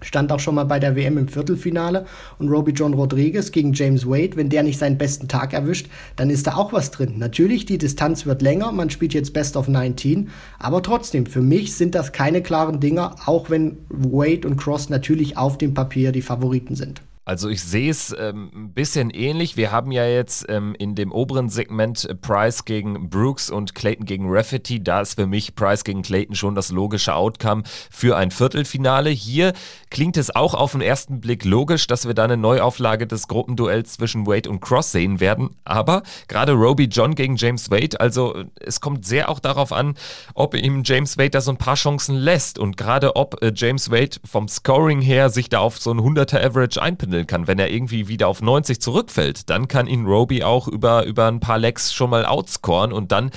Stand 0.01 0.31
auch 0.31 0.39
schon 0.39 0.55
mal 0.55 0.65
bei 0.65 0.79
der 0.79 0.95
WM 0.95 1.17
im 1.17 1.27
Viertelfinale 1.27 2.05
und 2.37 2.49
Roby 2.49 2.71
John 2.71 2.93
Rodriguez 2.93 3.51
gegen 3.51 3.73
James 3.73 4.05
Wade, 4.05 4.35
wenn 4.35 4.49
der 4.49 4.63
nicht 4.63 4.77
seinen 4.77 4.97
besten 4.97 5.27
Tag 5.27 5.53
erwischt, 5.53 5.87
dann 6.15 6.29
ist 6.29 6.47
da 6.47 6.55
auch 6.55 6.71
was 6.71 6.91
drin. 6.91 7.15
Natürlich, 7.17 7.65
die 7.65 7.77
Distanz 7.77 8.25
wird 8.25 8.41
länger, 8.41 8.71
man 8.71 8.89
spielt 8.89 9.13
jetzt 9.13 9.33
Best 9.33 9.57
of 9.57 9.67
19, 9.67 10.29
aber 10.59 10.83
trotzdem, 10.83 11.25
für 11.25 11.41
mich 11.41 11.75
sind 11.75 11.95
das 11.95 12.11
keine 12.11 12.41
klaren 12.41 12.79
Dinger, 12.79 13.15
auch 13.25 13.49
wenn 13.49 13.77
Wade 13.89 14.47
und 14.47 14.57
Cross 14.57 14.89
natürlich 14.89 15.37
auf 15.37 15.57
dem 15.57 15.73
Papier 15.73 16.11
die 16.11 16.21
Favoriten 16.21 16.75
sind. 16.75 17.01
Also 17.27 17.49
ich 17.49 17.61
sehe 17.61 17.91
es 17.91 18.15
ähm, 18.17 18.51
ein 18.55 18.73
bisschen 18.73 19.09
ähnlich. 19.09 19.57
Wir 19.57 19.69
haben 19.69 19.91
ja 19.91 20.05
jetzt 20.05 20.45
ähm, 20.47 20.73
in 20.79 20.95
dem 20.95 21.11
oberen 21.11 21.49
Segment 21.49 22.05
äh, 22.05 22.15
Price 22.15 22.63
gegen 22.63 23.09
Brooks 23.09 23.49
und 23.49 23.75
Clayton 23.75 24.05
gegen 24.05 24.27
Rafferty. 24.29 24.81
Da 24.81 25.01
ist 25.01 25.15
für 25.15 25.27
mich 25.27 25.53
Price 25.53 25.83
gegen 25.83 26.03
Clayton 26.03 26.35
schon 26.35 26.55
das 26.55 26.71
logische 26.71 27.13
Outcome 27.15 27.63
für 27.91 28.15
ein 28.15 28.31
Viertelfinale. 28.31 29.09
Hier 29.09 29.51
klingt 29.89 30.15
es 30.15 30.33
auch 30.33 30.53
auf 30.53 30.71
den 30.71 30.79
ersten 30.79 31.19
Blick 31.19 31.43
logisch, 31.43 31.87
dass 31.87 32.07
wir 32.07 32.13
da 32.13 32.23
eine 32.23 32.37
Neuauflage 32.37 33.07
des 33.07 33.27
Gruppenduells 33.27 33.95
zwischen 33.95 34.25
Wade 34.25 34.49
und 34.49 34.61
Cross 34.61 34.93
sehen 34.93 35.19
werden. 35.19 35.49
Aber 35.65 36.03
gerade 36.29 36.53
Roby 36.53 36.85
John 36.85 37.13
gegen 37.13 37.35
James 37.35 37.69
Wade, 37.69 37.99
also 37.99 38.35
äh, 38.35 38.45
es 38.61 38.79
kommt 38.79 39.05
sehr 39.05 39.27
auch 39.27 39.41
darauf 39.41 39.73
an, 39.73 39.95
ob 40.33 40.55
ihm 40.55 40.83
James 40.85 41.17
Wade 41.17 41.31
da 41.31 41.41
so 41.41 41.51
ein 41.51 41.57
paar 41.57 41.75
Chancen 41.75 42.15
lässt 42.15 42.57
und 42.57 42.77
gerade 42.77 43.17
ob 43.17 43.43
äh, 43.43 43.51
James 43.53 43.91
Wade 43.91 44.15
vom 44.23 44.47
Scoring 44.47 45.01
her 45.01 45.29
sich 45.29 45.49
da 45.49 45.59
auf 45.59 45.77
so 45.77 45.91
ein 45.91 45.99
100er 45.99 46.41
Average 46.41 46.81
einpendelt 46.81 47.16
handeln 47.17 47.27
kann. 47.27 47.47
Wenn 47.47 47.59
er 47.59 47.71
irgendwie 47.71 48.07
wieder 48.07 48.27
auf 48.27 48.41
90 48.41 48.79
zurückfällt, 48.79 49.49
dann 49.49 49.67
kann 49.67 49.87
ihn 49.87 50.05
Roby 50.05 50.43
auch 50.43 50.67
über, 50.67 51.05
über 51.05 51.27
ein 51.27 51.39
paar 51.39 51.57
Lecks 51.57 51.93
schon 51.93 52.09
mal 52.09 52.25
outscoren 52.25 52.93
und 52.93 53.11
dann 53.11 53.31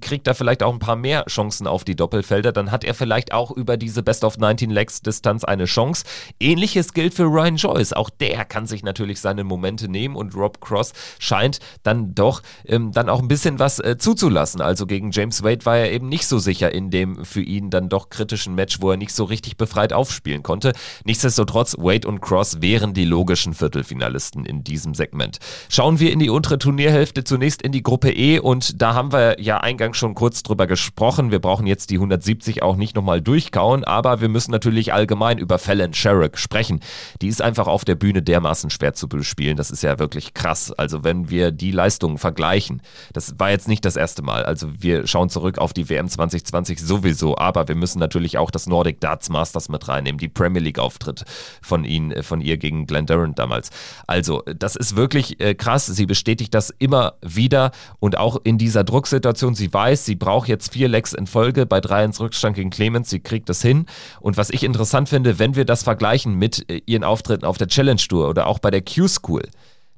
kriegt 0.00 0.26
er 0.26 0.34
vielleicht 0.34 0.62
auch 0.62 0.72
ein 0.72 0.78
paar 0.78 0.96
mehr 0.96 1.24
Chancen 1.26 1.66
auf 1.66 1.84
die 1.84 1.96
Doppelfelder. 1.96 2.52
Dann 2.52 2.70
hat 2.70 2.84
er 2.84 2.94
vielleicht 2.94 3.32
auch 3.32 3.50
über 3.50 3.76
diese 3.76 4.02
Best 4.02 4.24
of 4.24 4.38
19 4.38 4.70
Lecks 4.70 5.00
Distanz 5.00 5.44
eine 5.44 5.64
Chance. 5.64 6.04
Ähnliches 6.40 6.92
gilt 6.92 7.14
für 7.14 7.24
Ryan 7.24 7.56
Joyce. 7.56 7.92
Auch 7.92 8.10
der 8.10 8.44
kann 8.44 8.66
sich 8.66 8.82
natürlich 8.82 9.20
seine 9.20 9.44
Momente 9.44 9.88
nehmen 9.88 10.16
und 10.16 10.34
Rob 10.34 10.60
Cross 10.60 10.92
scheint 11.18 11.58
dann 11.82 12.14
doch 12.14 12.42
ähm, 12.66 12.92
dann 12.92 13.08
auch 13.08 13.20
ein 13.20 13.28
bisschen 13.28 13.58
was 13.58 13.78
äh, 13.78 13.96
zuzulassen. 13.98 14.60
Also 14.60 14.86
gegen 14.86 15.10
James 15.10 15.42
Wade 15.42 15.64
war 15.64 15.76
er 15.76 15.92
eben 15.92 16.08
nicht 16.08 16.26
so 16.26 16.38
sicher 16.38 16.72
in 16.72 16.90
dem 16.90 17.24
für 17.24 17.42
ihn 17.42 17.70
dann 17.70 17.88
doch 17.88 18.10
kritischen 18.10 18.54
Match, 18.54 18.80
wo 18.80 18.90
er 18.90 18.96
nicht 18.96 19.14
so 19.14 19.24
richtig 19.24 19.56
befreit 19.56 19.92
aufspielen 19.92 20.42
konnte. 20.42 20.72
Nichtsdestotrotz, 21.04 21.76
Wade 21.78 22.06
und 22.06 22.20
Cross 22.20 22.60
wären 22.60 22.92
die 22.94 23.05
logischen 23.06 23.54
Viertelfinalisten 23.54 24.44
in 24.44 24.64
diesem 24.64 24.94
Segment. 24.94 25.38
Schauen 25.68 26.00
wir 26.00 26.12
in 26.12 26.18
die 26.18 26.30
untere 26.30 26.58
Turnierhälfte 26.58 27.24
zunächst 27.24 27.62
in 27.62 27.72
die 27.72 27.82
Gruppe 27.82 28.10
E 28.10 28.38
und 28.38 28.80
da 28.82 28.94
haben 28.94 29.12
wir 29.12 29.40
ja 29.40 29.58
eingangs 29.58 29.96
schon 29.96 30.14
kurz 30.14 30.42
drüber 30.42 30.66
gesprochen. 30.66 31.30
Wir 31.30 31.38
brauchen 31.38 31.66
jetzt 31.66 31.90
die 31.90 31.96
170 31.96 32.62
auch 32.62 32.76
nicht 32.76 32.96
nochmal 32.96 33.20
durchkauen, 33.20 33.84
aber 33.84 34.20
wir 34.20 34.28
müssen 34.28 34.50
natürlich 34.50 34.92
allgemein 34.92 35.38
über 35.38 35.58
Fallon 35.58 35.94
Sherrick 35.94 36.38
sprechen. 36.38 36.80
Die 37.22 37.28
ist 37.28 37.42
einfach 37.42 37.66
auf 37.66 37.84
der 37.84 37.94
Bühne 37.94 38.22
dermaßen 38.22 38.70
schwer 38.70 38.94
zu 38.94 39.08
bespielen. 39.08 39.56
Das 39.56 39.70
ist 39.70 39.82
ja 39.82 39.98
wirklich 39.98 40.34
krass. 40.34 40.72
Also 40.72 41.04
wenn 41.04 41.30
wir 41.30 41.50
die 41.50 41.70
Leistungen 41.70 42.18
vergleichen, 42.18 42.82
das 43.12 43.38
war 43.38 43.50
jetzt 43.50 43.68
nicht 43.68 43.84
das 43.84 43.96
erste 43.96 44.22
Mal. 44.22 44.44
Also 44.44 44.68
wir 44.78 45.06
schauen 45.06 45.28
zurück 45.28 45.58
auf 45.58 45.72
die 45.72 45.88
WM 45.88 46.08
2020 46.08 46.80
sowieso, 46.80 47.36
aber 47.38 47.68
wir 47.68 47.74
müssen 47.74 47.98
natürlich 47.98 48.38
auch 48.38 48.50
das 48.50 48.66
Nordic 48.66 49.00
Darts 49.00 49.28
Masters 49.28 49.68
mit 49.68 49.88
reinnehmen, 49.88 50.18
die 50.18 50.28
Premier 50.28 50.62
League 50.62 50.78
Auftritt 50.78 51.24
von 51.62 51.84
ihnen, 51.84 52.22
von 52.22 52.40
ihr 52.40 52.56
gegen 52.56 52.86
Glenn 52.96 53.06
Durant 53.06 53.38
damals. 53.38 53.70
Also, 54.06 54.42
das 54.58 54.76
ist 54.76 54.96
wirklich 54.96 55.40
äh, 55.40 55.54
krass. 55.54 55.86
Sie 55.86 56.06
bestätigt 56.06 56.54
das 56.54 56.70
immer 56.78 57.14
wieder 57.22 57.72
und 57.98 58.16
auch 58.16 58.40
in 58.44 58.58
dieser 58.58 58.84
Drucksituation. 58.84 59.54
Sie 59.54 59.72
weiß, 59.72 60.04
sie 60.04 60.16
braucht 60.16 60.48
jetzt 60.48 60.72
vier 60.72 60.88
Lecks 60.88 61.12
in 61.12 61.26
Folge 61.26 61.66
bei 61.66 61.80
drei 61.80 62.04
ins 62.04 62.20
Rückstand 62.20 62.56
gegen 62.56 62.70
Clemens. 62.70 63.10
Sie 63.10 63.20
kriegt 63.20 63.48
das 63.48 63.62
hin. 63.62 63.86
Und 64.20 64.36
was 64.36 64.50
ich 64.50 64.62
interessant 64.62 65.08
finde, 65.08 65.38
wenn 65.38 65.56
wir 65.56 65.64
das 65.64 65.82
vergleichen 65.82 66.34
mit 66.34 66.68
äh, 66.70 66.80
ihren 66.86 67.04
Auftritten 67.04 67.44
auf 67.44 67.58
der 67.58 67.68
Challenge 67.68 67.96
Tour 67.96 68.28
oder 68.28 68.46
auch 68.46 68.58
bei 68.58 68.70
der 68.70 68.82
Q-School, 68.82 69.42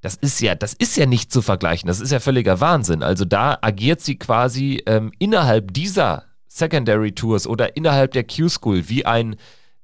das 0.00 0.14
ist 0.14 0.40
ja, 0.40 0.54
das 0.54 0.74
ist 0.74 0.96
ja 0.96 1.06
nicht 1.06 1.32
zu 1.32 1.42
vergleichen. 1.42 1.88
Das 1.88 2.00
ist 2.00 2.12
ja 2.12 2.20
völliger 2.20 2.60
Wahnsinn. 2.60 3.02
Also 3.02 3.24
da 3.24 3.58
agiert 3.60 4.00
sie 4.00 4.16
quasi 4.16 4.82
ähm, 4.86 5.12
innerhalb 5.18 5.72
dieser 5.72 6.24
Secondary 6.46 7.12
Tours 7.12 7.46
oder 7.46 7.76
innerhalb 7.76 8.12
der 8.12 8.24
Q-School 8.24 8.88
wie 8.88 9.06
ein 9.06 9.36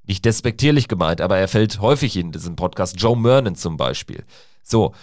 nicht 0.06 0.24
despektierlich 0.24 0.88
gemeint, 0.88 1.20
aber 1.20 1.38
er 1.38 1.48
fällt 1.48 1.80
häufig 1.80 2.16
in 2.16 2.32
diesem 2.32 2.56
Podcast. 2.56 3.00
Joe 3.00 3.16
Mernon 3.16 3.54
zum 3.54 3.76
Beispiel. 3.76 4.24
So. 4.62 4.94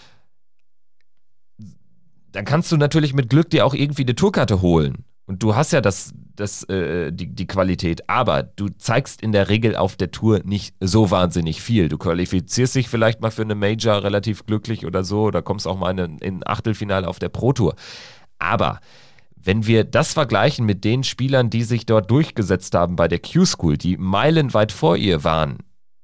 Dann 2.32 2.46
kannst 2.46 2.72
du 2.72 2.78
natürlich 2.78 3.14
mit 3.14 3.30
Glück 3.30 3.50
dir 3.50 3.66
auch 3.66 3.74
irgendwie 3.74 4.04
eine 4.04 4.16
Tourkarte 4.16 4.62
holen. 4.62 5.04
Und 5.26 5.44
du 5.44 5.56
hast 5.56 5.72
ja 5.72 5.82
das, 5.82 6.14
das, 6.36 6.64
äh, 6.64 7.12
die, 7.12 7.28
die 7.28 7.48
Qualität, 7.48 8.10
aber 8.10 8.44
du 8.44 8.70
zeigst 8.70 9.22
in 9.22 9.32
der 9.32 9.50
Regel 9.50 9.76
auf 9.76 9.96
der 9.96 10.12
Tour 10.12 10.42
nicht 10.44 10.76
so 10.80 11.10
wahnsinnig 11.10 11.62
viel. 11.62 11.88
Du 11.88 11.98
qualifizierst 11.98 12.76
dich 12.76 12.90
vielleicht 12.90 13.22
mal 13.22 13.32
für 13.32 13.44
eine 13.44 13.56
Major 13.56 14.04
relativ 14.04 14.46
glücklich 14.46 14.86
oder 14.86 15.04
so, 15.04 15.24
oder 15.24 15.42
kommst 15.42 15.68
auch 15.68 15.78
mal 15.78 15.98
in, 15.98 16.18
in 16.18 16.46
Achtelfinale 16.46 17.08
auf 17.08 17.20
der 17.20 17.30
Pro 17.30 17.54
Tour. 17.54 17.76
Aber 18.40 18.80
wenn 19.44 19.66
wir 19.66 19.84
das 19.84 20.14
vergleichen 20.14 20.66
mit 20.66 20.84
den 20.84 21.04
Spielern, 21.04 21.50
die 21.50 21.64
sich 21.64 21.86
dort 21.86 22.12
durchgesetzt 22.12 22.76
haben 22.76 22.96
bei 22.96 23.08
der 23.08 23.20
Q-School, 23.20 23.78
die 23.78 23.98
meilenweit 23.98 24.72
vor 24.72 24.98
ihr 24.98 25.24
waren 25.24 25.58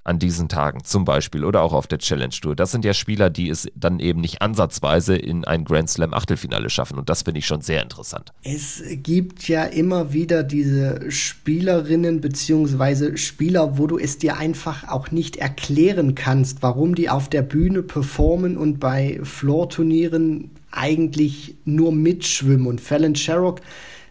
an 0.08 0.20
diesen 0.20 0.48
Tagen 0.48 0.86
zum 0.86 1.04
Beispiel 1.04 1.44
oder 1.44 1.62
auch 1.62 1.74
auf 1.74 1.86
der 1.86 2.00
Challenge 2.00 2.34
Tour, 2.42 2.56
das 2.56 2.72
sind 2.72 2.86
ja 2.86 2.94
Spieler, 2.94 3.30
die 3.30 3.50
es 3.50 3.68
dann 3.76 4.00
eben 4.00 4.22
nicht 4.22 4.42
ansatzweise 4.42 5.18
in 5.18 5.44
ein 5.44 5.66
Grand 5.66 5.90
Slam 5.90 6.14
Achtelfinale 6.14 6.70
schaffen 6.70 6.98
und 6.98 7.10
das 7.10 7.24
finde 7.24 7.40
ich 7.40 7.46
schon 7.46 7.62
sehr 7.62 7.84
interessant. 7.84 8.32
Es 8.42 8.82
gibt 8.88 9.50
ja 9.50 9.66
immer 9.66 10.14
wieder 10.14 10.44
diese 10.44 11.12
Spielerinnen 11.12 12.22
beziehungsweise 12.22 13.18
Spieler, 13.18 13.78
wo 13.78 13.86
du 13.86 14.00
es 14.00 14.18
dir 14.18 14.38
einfach 14.38 14.88
auch 14.88 15.12
nicht 15.12 15.36
erklären 15.36 16.16
kannst, 16.16 16.64
warum 16.64 16.96
die 16.96 17.10
auf 17.10 17.30
der 17.30 17.42
Bühne 17.42 17.84
performen 17.84 18.56
und 18.56 18.80
bei 18.80 19.20
Floor-Turnieren 19.24 20.52
eigentlich 20.78 21.56
nur 21.66 21.92
mitschwimmen. 21.92 22.68
Und 22.68 22.82
Fallon 22.82 23.16
Sherrock 23.16 23.62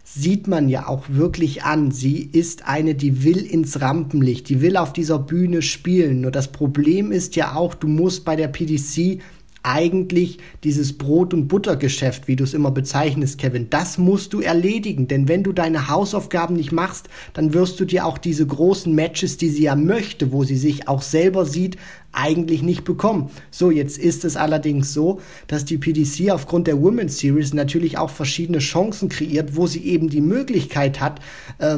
sieht 0.03 0.47
man 0.47 0.69
ja 0.69 0.87
auch 0.87 1.05
wirklich 1.09 1.63
an. 1.63 1.91
Sie 1.91 2.21
ist 2.21 2.67
eine, 2.67 2.95
die 2.95 3.23
will 3.23 3.45
ins 3.45 3.81
Rampenlicht, 3.81 4.47
die 4.49 4.61
will 4.61 4.77
auf 4.77 4.93
dieser 4.93 5.19
Bühne 5.19 5.61
spielen. 5.61 6.21
Nur 6.21 6.31
das 6.31 6.51
Problem 6.51 7.11
ist 7.11 7.35
ja 7.35 7.55
auch, 7.55 7.73
du 7.73 7.87
musst 7.87 8.23
bei 8.23 8.35
der 8.35 8.47
PDC 8.47 9.19
eigentlich 9.63 10.39
dieses 10.63 10.97
Brot- 10.97 11.33
und 11.33 11.49
Buttergeschäft, 11.49 12.29
wie 12.29 12.37
du 12.37 12.45
es 12.45 12.53
immer 12.53 12.71
bezeichnest, 12.71 13.37
Kevin, 13.37 13.69
das 13.69 13.97
musst 13.97 14.31
du 14.31 14.39
erledigen. 14.39 15.09
Denn 15.09 15.27
wenn 15.27 15.43
du 15.43 15.51
deine 15.51 15.89
Hausaufgaben 15.89 16.55
nicht 16.55 16.71
machst, 16.71 17.09
dann 17.33 17.53
wirst 17.53 17.77
du 17.79 17.85
dir 17.85 18.05
auch 18.05 18.17
diese 18.17 18.47
großen 18.47 18.95
Matches, 18.95 19.35
die 19.35 19.49
sie 19.49 19.63
ja 19.63 19.75
möchte, 19.75 20.31
wo 20.31 20.45
sie 20.45 20.55
sich 20.55 20.87
auch 20.87 21.01
selber 21.01 21.45
sieht, 21.45 21.75
eigentlich 22.17 22.63
nicht 22.63 22.83
bekommen. 22.83 23.29
So, 23.51 23.69
jetzt 23.69 23.97
ist 23.97 24.25
es 24.25 24.35
allerdings 24.35 24.93
so, 24.93 25.21
dass 25.45 25.65
die 25.65 25.77
PDC 25.77 26.31
aufgrund 26.31 26.67
der 26.67 26.81
Women's 26.81 27.19
Series 27.19 27.53
natürlich 27.53 27.97
auch 27.97 28.09
verschiedene 28.09 28.57
Chancen 28.57 29.07
kreiert, 29.07 29.55
wo 29.55 29.67
sie 29.67 29.85
eben 29.85 30.09
die 30.09 30.21
Möglichkeit 30.21 30.99
hat, 30.99 31.19
äh, 31.59 31.77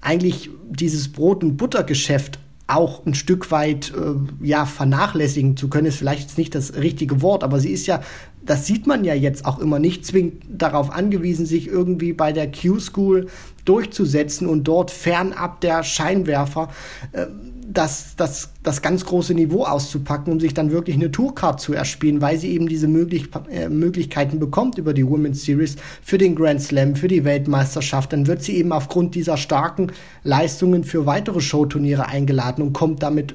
eigentlich 0.00 0.50
dieses 0.70 1.10
Brot- 1.10 1.42
und 1.42 1.56
Buttergeschäft 1.56 2.38
auch 2.68 3.04
ein 3.04 3.14
Stück 3.14 3.50
weit 3.50 3.92
äh, 3.96 4.46
ja 4.46 4.64
vernachlässigen 4.64 5.56
zu 5.56 5.68
können, 5.68 5.86
ist 5.86 5.96
vielleicht 5.96 6.22
jetzt 6.22 6.38
nicht 6.38 6.54
das 6.54 6.76
richtige 6.76 7.20
Wort, 7.20 7.42
aber 7.42 7.58
sie 7.58 7.70
ist 7.70 7.86
ja, 7.86 8.00
das 8.42 8.66
sieht 8.66 8.86
man 8.86 9.02
ja 9.02 9.14
jetzt 9.14 9.44
auch 9.44 9.58
immer 9.58 9.80
nicht 9.80 10.06
zwingend 10.06 10.44
darauf 10.48 10.92
angewiesen, 10.92 11.46
sich 11.46 11.66
irgendwie 11.66 12.12
bei 12.12 12.32
der 12.32 12.50
Q-School 12.50 13.26
durchzusetzen 13.64 14.46
und 14.46 14.64
dort 14.64 14.92
fernab 14.92 15.60
der 15.60 15.82
Scheinwerfer 15.82 16.68
äh, 17.10 17.26
das, 17.72 18.16
das, 18.16 18.50
das 18.62 18.82
ganz 18.82 19.04
große 19.04 19.32
Niveau 19.34 19.64
auszupacken, 19.64 20.32
um 20.32 20.40
sich 20.40 20.54
dann 20.54 20.72
wirklich 20.72 20.96
eine 20.96 21.10
Tourcard 21.10 21.60
zu 21.60 21.72
erspielen, 21.72 22.20
weil 22.20 22.36
sie 22.36 22.50
eben 22.50 22.68
diese 22.68 22.88
möglich, 22.88 23.28
äh, 23.50 23.68
Möglichkeiten 23.68 24.38
bekommt 24.38 24.78
über 24.78 24.92
die 24.92 25.06
Women's 25.06 25.44
Series 25.44 25.76
für 26.02 26.18
den 26.18 26.34
Grand 26.34 26.60
Slam, 26.60 26.96
für 26.96 27.08
die 27.08 27.24
Weltmeisterschaft. 27.24 28.12
Dann 28.12 28.26
wird 28.26 28.42
sie 28.42 28.56
eben 28.56 28.72
aufgrund 28.72 29.14
dieser 29.14 29.36
starken 29.36 29.92
Leistungen 30.24 30.84
für 30.84 31.06
weitere 31.06 31.40
Showturniere 31.40 32.06
eingeladen 32.06 32.62
und 32.62 32.72
kommt 32.72 33.02
damit 33.02 33.34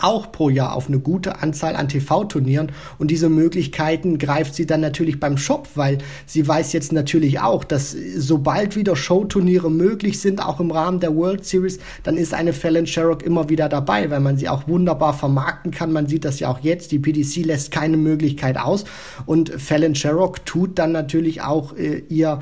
auch 0.00 0.32
pro 0.32 0.50
Jahr 0.50 0.74
auf 0.74 0.88
eine 0.88 0.98
gute 0.98 1.40
Anzahl 1.42 1.76
an 1.76 1.88
TV-Turnieren 1.88 2.72
und 2.98 3.10
diese 3.10 3.28
Möglichkeiten 3.28 4.18
greift 4.18 4.54
sie 4.54 4.66
dann 4.66 4.80
natürlich 4.80 5.20
beim 5.20 5.38
Shop, 5.38 5.68
weil 5.74 5.98
sie 6.26 6.46
weiß 6.46 6.72
jetzt 6.72 6.92
natürlich 6.92 7.40
auch, 7.40 7.64
dass 7.64 7.96
sobald 8.16 8.76
wieder 8.76 8.96
Showturniere 8.96 9.70
möglich 9.70 10.20
sind, 10.20 10.44
auch 10.44 10.60
im 10.60 10.70
Rahmen 10.70 11.00
der 11.00 11.14
World 11.14 11.44
Series, 11.44 11.78
dann 12.02 12.16
ist 12.16 12.34
eine 12.34 12.52
Fallon 12.52 12.86
Sherrock 12.86 13.22
immer 13.22 13.48
wieder 13.48 13.68
dabei, 13.68 14.10
weil 14.10 14.20
man 14.20 14.36
sie 14.36 14.48
auch 14.48 14.68
wunderbar 14.68 15.14
vermarkten 15.14 15.70
kann. 15.70 15.92
Man 15.92 16.06
sieht 16.06 16.24
das 16.24 16.40
ja 16.40 16.48
auch 16.48 16.60
jetzt, 16.60 16.92
die 16.92 16.98
PDC 16.98 17.44
lässt 17.44 17.70
keine 17.70 17.96
Möglichkeit 17.96 18.56
aus. 18.56 18.84
Und 19.24 19.50
Fallon 19.50 19.94
Sherrock 19.94 20.44
tut 20.44 20.78
dann 20.78 20.92
natürlich 20.92 21.42
auch 21.42 21.76
äh, 21.76 22.02
ihr 22.08 22.40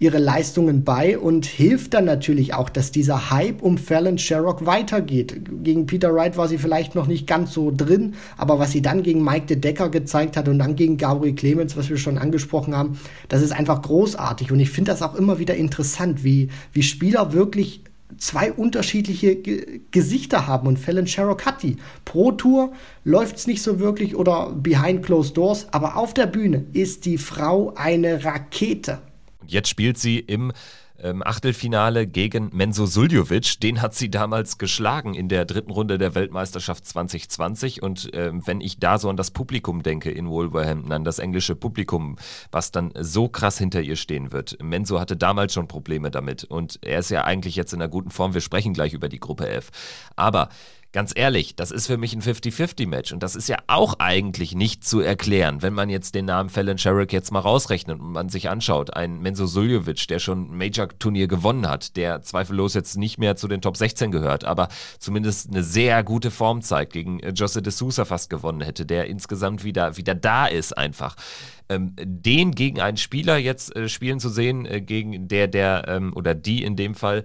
ihre 0.00 0.18
Leistungen 0.18 0.82
bei 0.82 1.18
und 1.18 1.44
hilft 1.44 1.92
dann 1.92 2.06
natürlich 2.06 2.54
auch, 2.54 2.70
dass 2.70 2.90
dieser 2.90 3.30
Hype 3.30 3.62
um 3.62 3.76
Fallon 3.76 4.16
Sherrock 4.16 4.64
weitergeht. 4.64 5.42
Gegen 5.62 5.84
Peter 5.84 6.14
Wright 6.14 6.38
war 6.38 6.48
sie 6.48 6.56
vielleicht 6.56 6.94
noch 6.94 7.06
nicht 7.06 7.26
ganz 7.26 7.52
so 7.52 7.70
drin, 7.70 8.14
aber 8.38 8.58
was 8.58 8.72
sie 8.72 8.80
dann 8.80 9.02
gegen 9.02 9.22
Mike 9.22 9.46
de 9.46 9.58
Decker 9.58 9.90
gezeigt 9.90 10.38
hat 10.38 10.48
und 10.48 10.58
dann 10.58 10.74
gegen 10.74 10.96
Gabriel 10.96 11.34
Clemens, 11.34 11.76
was 11.76 11.90
wir 11.90 11.98
schon 11.98 12.16
angesprochen 12.16 12.74
haben, 12.74 12.98
das 13.28 13.42
ist 13.42 13.52
einfach 13.52 13.82
großartig. 13.82 14.50
Und 14.50 14.58
ich 14.58 14.70
finde 14.70 14.90
das 14.90 15.02
auch 15.02 15.14
immer 15.14 15.38
wieder 15.38 15.54
interessant, 15.54 16.24
wie, 16.24 16.48
wie 16.72 16.82
Spieler 16.82 17.34
wirklich 17.34 17.84
zwei 18.16 18.52
unterschiedliche 18.52 19.36
G 19.36 19.80
Gesichter 19.90 20.46
haben 20.46 20.66
und 20.66 20.78
Fallon 20.78 21.06
Sherrock 21.06 21.44
hat 21.44 21.62
die. 21.62 21.76
Pro 22.06 22.32
Tour 22.32 22.72
läuft 23.04 23.36
es 23.36 23.46
nicht 23.46 23.62
so 23.62 23.80
wirklich 23.80 24.16
oder 24.16 24.50
behind 24.50 25.04
closed 25.04 25.36
doors, 25.36 25.66
aber 25.72 25.96
auf 25.96 26.14
der 26.14 26.26
Bühne 26.26 26.64
ist 26.72 27.04
die 27.04 27.18
Frau 27.18 27.74
eine 27.76 28.24
Rakete. 28.24 28.98
Jetzt 29.50 29.68
spielt 29.68 29.98
sie 29.98 30.18
im 30.18 30.52
ähm, 31.02 31.22
Achtelfinale 31.24 32.06
gegen 32.06 32.50
Menzo 32.52 32.86
Suljovic. 32.86 33.60
Den 33.60 33.82
hat 33.82 33.94
sie 33.94 34.10
damals 34.10 34.58
geschlagen 34.58 35.14
in 35.14 35.28
der 35.28 35.44
dritten 35.44 35.70
Runde 35.70 35.98
der 35.98 36.14
Weltmeisterschaft 36.14 36.86
2020. 36.86 37.82
Und 37.82 38.10
ähm, 38.12 38.46
wenn 38.46 38.60
ich 38.60 38.78
da 38.78 38.98
so 38.98 39.08
an 39.08 39.16
das 39.16 39.30
Publikum 39.30 39.82
denke 39.82 40.10
in 40.10 40.28
Wolverhampton, 40.28 40.92
an 40.92 41.04
das 41.04 41.18
englische 41.18 41.56
Publikum, 41.56 42.16
was 42.52 42.70
dann 42.70 42.92
so 42.98 43.28
krass 43.28 43.58
hinter 43.58 43.80
ihr 43.80 43.96
stehen 43.96 44.32
wird. 44.32 44.62
Menzo 44.62 45.00
hatte 45.00 45.16
damals 45.16 45.52
schon 45.52 45.68
Probleme 45.68 46.10
damit. 46.10 46.44
Und 46.44 46.78
er 46.82 47.00
ist 47.00 47.10
ja 47.10 47.24
eigentlich 47.24 47.56
jetzt 47.56 47.72
in 47.72 47.80
einer 47.80 47.90
guten 47.90 48.10
Form. 48.10 48.34
Wir 48.34 48.40
sprechen 48.40 48.74
gleich 48.74 48.92
über 48.92 49.08
die 49.08 49.20
Gruppe 49.20 49.48
F. 49.48 49.70
Aber 50.16 50.48
ganz 50.92 51.12
ehrlich, 51.14 51.54
das 51.54 51.70
ist 51.70 51.86
für 51.86 51.96
mich 51.96 52.14
ein 52.14 52.22
50-50-Match 52.22 53.12
und 53.12 53.22
das 53.22 53.36
ist 53.36 53.48
ja 53.48 53.58
auch 53.68 53.94
eigentlich 53.98 54.54
nicht 54.54 54.84
zu 54.84 55.00
erklären, 55.00 55.62
wenn 55.62 55.72
man 55.72 55.88
jetzt 55.88 56.14
den 56.14 56.24
Namen 56.24 56.48
Fallon 56.48 56.78
Sherrick 56.78 57.12
jetzt 57.12 57.30
mal 57.30 57.40
rausrechnet 57.40 58.00
und 58.00 58.12
man 58.12 58.28
sich 58.28 58.48
anschaut, 58.48 58.94
ein 58.94 59.20
Menzo 59.20 59.46
Suljovic, 59.46 60.08
der 60.08 60.18
schon 60.18 60.50
ein 60.50 60.56
Major-Turnier 60.56 61.28
gewonnen 61.28 61.68
hat, 61.68 61.96
der 61.96 62.22
zweifellos 62.22 62.74
jetzt 62.74 62.96
nicht 62.96 63.18
mehr 63.18 63.36
zu 63.36 63.46
den 63.46 63.60
Top 63.60 63.76
16 63.76 64.10
gehört, 64.10 64.44
aber 64.44 64.68
zumindest 64.98 65.50
eine 65.50 65.62
sehr 65.62 66.02
gute 66.02 66.30
Form 66.30 66.62
zeigt, 66.62 66.92
gegen 66.92 67.20
äh, 67.20 67.30
Jose 67.30 67.62
de 67.62 67.72
Sousa 67.72 68.04
fast 68.04 68.28
gewonnen 68.28 68.60
hätte, 68.60 68.84
der 68.84 69.06
insgesamt 69.06 69.62
wieder, 69.62 69.96
wieder 69.96 70.14
da 70.14 70.46
ist 70.46 70.76
einfach. 70.76 71.16
Ähm, 71.68 71.94
den 72.02 72.50
gegen 72.50 72.80
einen 72.80 72.96
Spieler 72.96 73.36
jetzt 73.36 73.76
äh, 73.76 73.88
spielen 73.88 74.18
zu 74.18 74.28
sehen, 74.28 74.66
äh, 74.66 74.80
gegen 74.80 75.28
der, 75.28 75.46
der 75.46 75.84
ähm, 75.86 76.12
oder 76.16 76.34
die 76.34 76.64
in 76.64 76.74
dem 76.74 76.96
Fall 76.96 77.24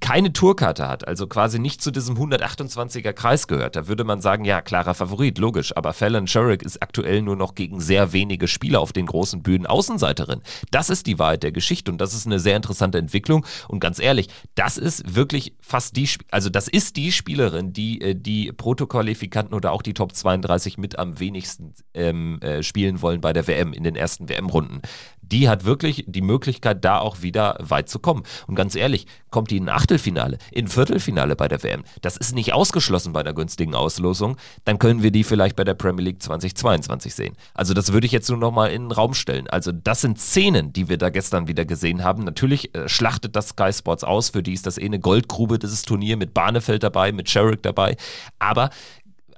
keine 0.00 0.32
Tourkarte 0.32 0.86
hat, 0.86 1.08
also 1.08 1.26
quasi 1.26 1.58
nicht 1.58 1.82
zu 1.82 1.90
diesem 1.90 2.16
128er 2.16 3.12
Kreis 3.12 3.48
gehört, 3.48 3.74
da 3.74 3.88
würde 3.88 4.04
man 4.04 4.20
sagen, 4.20 4.44
ja, 4.44 4.62
klarer 4.62 4.94
Favorit, 4.94 5.38
logisch, 5.38 5.76
aber 5.76 5.92
Fallon 5.92 6.28
Sherrick 6.28 6.62
ist 6.62 6.82
aktuell 6.82 7.20
nur 7.20 7.34
noch 7.34 7.56
gegen 7.56 7.80
sehr 7.80 8.12
wenige 8.12 8.46
Spieler 8.46 8.80
auf 8.80 8.92
den 8.92 9.06
großen 9.06 9.42
Bühnen 9.42 9.66
Außenseiterin. 9.66 10.40
Das 10.70 10.88
ist 10.88 11.08
die 11.08 11.18
Wahrheit 11.18 11.42
der 11.42 11.50
Geschichte 11.50 11.90
und 11.90 11.98
das 11.98 12.14
ist 12.14 12.26
eine 12.26 12.38
sehr 12.38 12.56
interessante 12.56 12.98
Entwicklung 12.98 13.44
und 13.66 13.80
ganz 13.80 13.98
ehrlich, 13.98 14.28
das 14.54 14.78
ist 14.78 15.16
wirklich 15.16 15.54
fast 15.60 15.96
die, 15.96 16.08
also 16.30 16.48
das 16.48 16.68
ist 16.68 16.96
die 16.96 17.10
Spielerin, 17.10 17.72
die 17.72 18.00
äh, 18.00 18.14
die 18.14 18.52
Protokollifikanten 18.52 19.54
oder 19.54 19.72
auch 19.72 19.82
die 19.82 19.94
Top 19.94 20.14
32 20.14 20.78
mit 20.78 20.96
am 20.96 21.18
wenigsten 21.18 21.74
ähm, 21.92 22.40
äh, 22.40 22.62
spielen 22.62 23.02
wollen 23.02 23.20
bei 23.20 23.32
der 23.32 23.48
WM 23.48 23.72
in 23.72 23.82
den 23.82 23.96
ersten 23.96 24.28
WM-Runden 24.28 24.82
die 25.30 25.48
hat 25.48 25.64
wirklich 25.64 26.04
die 26.06 26.22
Möglichkeit, 26.22 26.84
da 26.84 26.98
auch 26.98 27.22
wieder 27.22 27.56
weit 27.60 27.88
zu 27.88 27.98
kommen. 27.98 28.22
Und 28.46 28.54
ganz 28.54 28.74
ehrlich, 28.74 29.06
kommt 29.30 29.50
die 29.50 29.55
in 29.56 29.68
ein 29.68 29.76
Achtelfinale, 29.76 30.38
in 30.50 30.66
ein 30.66 30.68
Viertelfinale 30.68 31.36
bei 31.36 31.48
der 31.48 31.62
WM, 31.62 31.84
das 32.02 32.16
ist 32.16 32.34
nicht 32.34 32.52
ausgeschlossen 32.52 33.12
bei 33.12 33.22
der 33.22 33.34
günstigen 33.34 33.74
Auslosung, 33.74 34.36
dann 34.64 34.78
können 34.78 35.02
wir 35.02 35.10
die 35.10 35.24
vielleicht 35.24 35.56
bei 35.56 35.64
der 35.64 35.74
Premier 35.74 36.04
League 36.04 36.22
2022 36.22 37.14
sehen. 37.14 37.36
Also 37.54 37.74
das 37.74 37.92
würde 37.92 38.06
ich 38.06 38.12
jetzt 38.12 38.28
nur 38.28 38.38
nochmal 38.38 38.70
in 38.70 38.84
den 38.84 38.92
Raum 38.92 39.14
stellen. 39.14 39.48
Also 39.48 39.72
das 39.72 40.00
sind 40.00 40.18
Szenen, 40.18 40.72
die 40.72 40.88
wir 40.88 40.98
da 40.98 41.10
gestern 41.10 41.48
wieder 41.48 41.64
gesehen 41.64 42.04
haben. 42.04 42.24
Natürlich 42.24 42.74
äh, 42.74 42.88
schlachtet 42.88 43.36
das 43.36 43.48
Sky 43.48 43.72
Sports 43.72 44.04
aus, 44.04 44.30
für 44.30 44.42
die 44.42 44.52
ist 44.52 44.66
das 44.66 44.78
eh 44.78 44.84
eine 44.84 44.98
Goldgrube, 44.98 45.58
dieses 45.58 45.82
Turnier 45.82 46.16
mit 46.16 46.34
Barnefeld 46.34 46.82
dabei, 46.82 47.12
mit 47.12 47.28
Sherrick 47.30 47.62
dabei. 47.62 47.96
Aber 48.38 48.70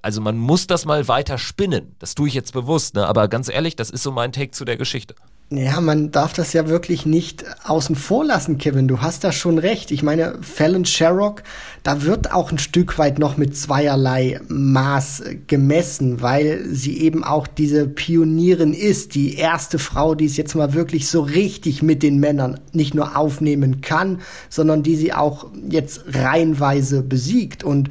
also 0.03 0.21
man 0.21 0.39
muss 0.39 0.67
das 0.67 0.85
mal 0.85 1.09
weiter 1.09 1.39
spinnen. 1.39 1.97
Das 1.99 2.15
tue 2.15 2.29
ich 2.29 2.35
jetzt 2.35 2.53
bewusst, 2.53 2.95
ne? 2.95 3.07
aber 3.07 3.29
ganz 3.29 3.49
ehrlich, 3.49 3.77
das 3.77 3.91
ist 3.91 4.03
so 4.03 4.13
mein 4.13 4.33
Take 4.33 4.53
zu 4.53 4.65
der 4.65 4.77
Geschichte. 4.77 5.15
Ja, 5.51 5.81
man 5.81 6.11
darf 6.11 6.35
das 6.35 6.53
ja 6.53 6.69
wirklich 6.69 7.07
nicht 7.07 7.47
außen 7.65 7.97
vor 7.97 8.23
lassen, 8.23 8.59
Kevin. 8.59 8.87
Du 8.87 9.01
hast 9.01 9.25
da 9.25 9.33
schon 9.33 9.57
recht. 9.57 9.91
Ich 9.91 10.03
meine, 10.03 10.35
Fallon 10.43 10.85
Sherrock, 10.85 11.43
da 11.83 12.03
wird 12.03 12.33
auch 12.35 12.53
ein 12.53 12.59
Stück 12.59 12.99
weit 12.99 13.19
noch 13.19 13.39
mit 13.39 13.57
zweierlei 13.57 14.41
Maß 14.49 15.23
gemessen, 15.47 16.21
weil 16.21 16.67
sie 16.67 17.01
eben 17.01 17.25
auch 17.25 17.47
diese 17.47 17.89
Pionierin 17.89 18.75
ist, 18.75 19.15
die 19.15 19.37
erste 19.37 19.79
Frau, 19.79 20.15
die 20.15 20.27
es 20.27 20.37
jetzt 20.37 20.55
mal 20.55 20.75
wirklich 20.75 21.09
so 21.09 21.23
richtig 21.23 21.83
mit 21.83 22.03
den 22.03 22.21
Männern 22.21 22.61
nicht 22.75 22.95
nur 22.95 23.17
aufnehmen 23.17 23.81
kann, 23.81 24.21
sondern 24.51 24.83
die 24.83 24.97
sie 24.97 25.15
auch 25.15 25.47
jetzt 25.67 26.03
reihenweise 26.13 27.03
besiegt 27.03 27.65
und 27.65 27.89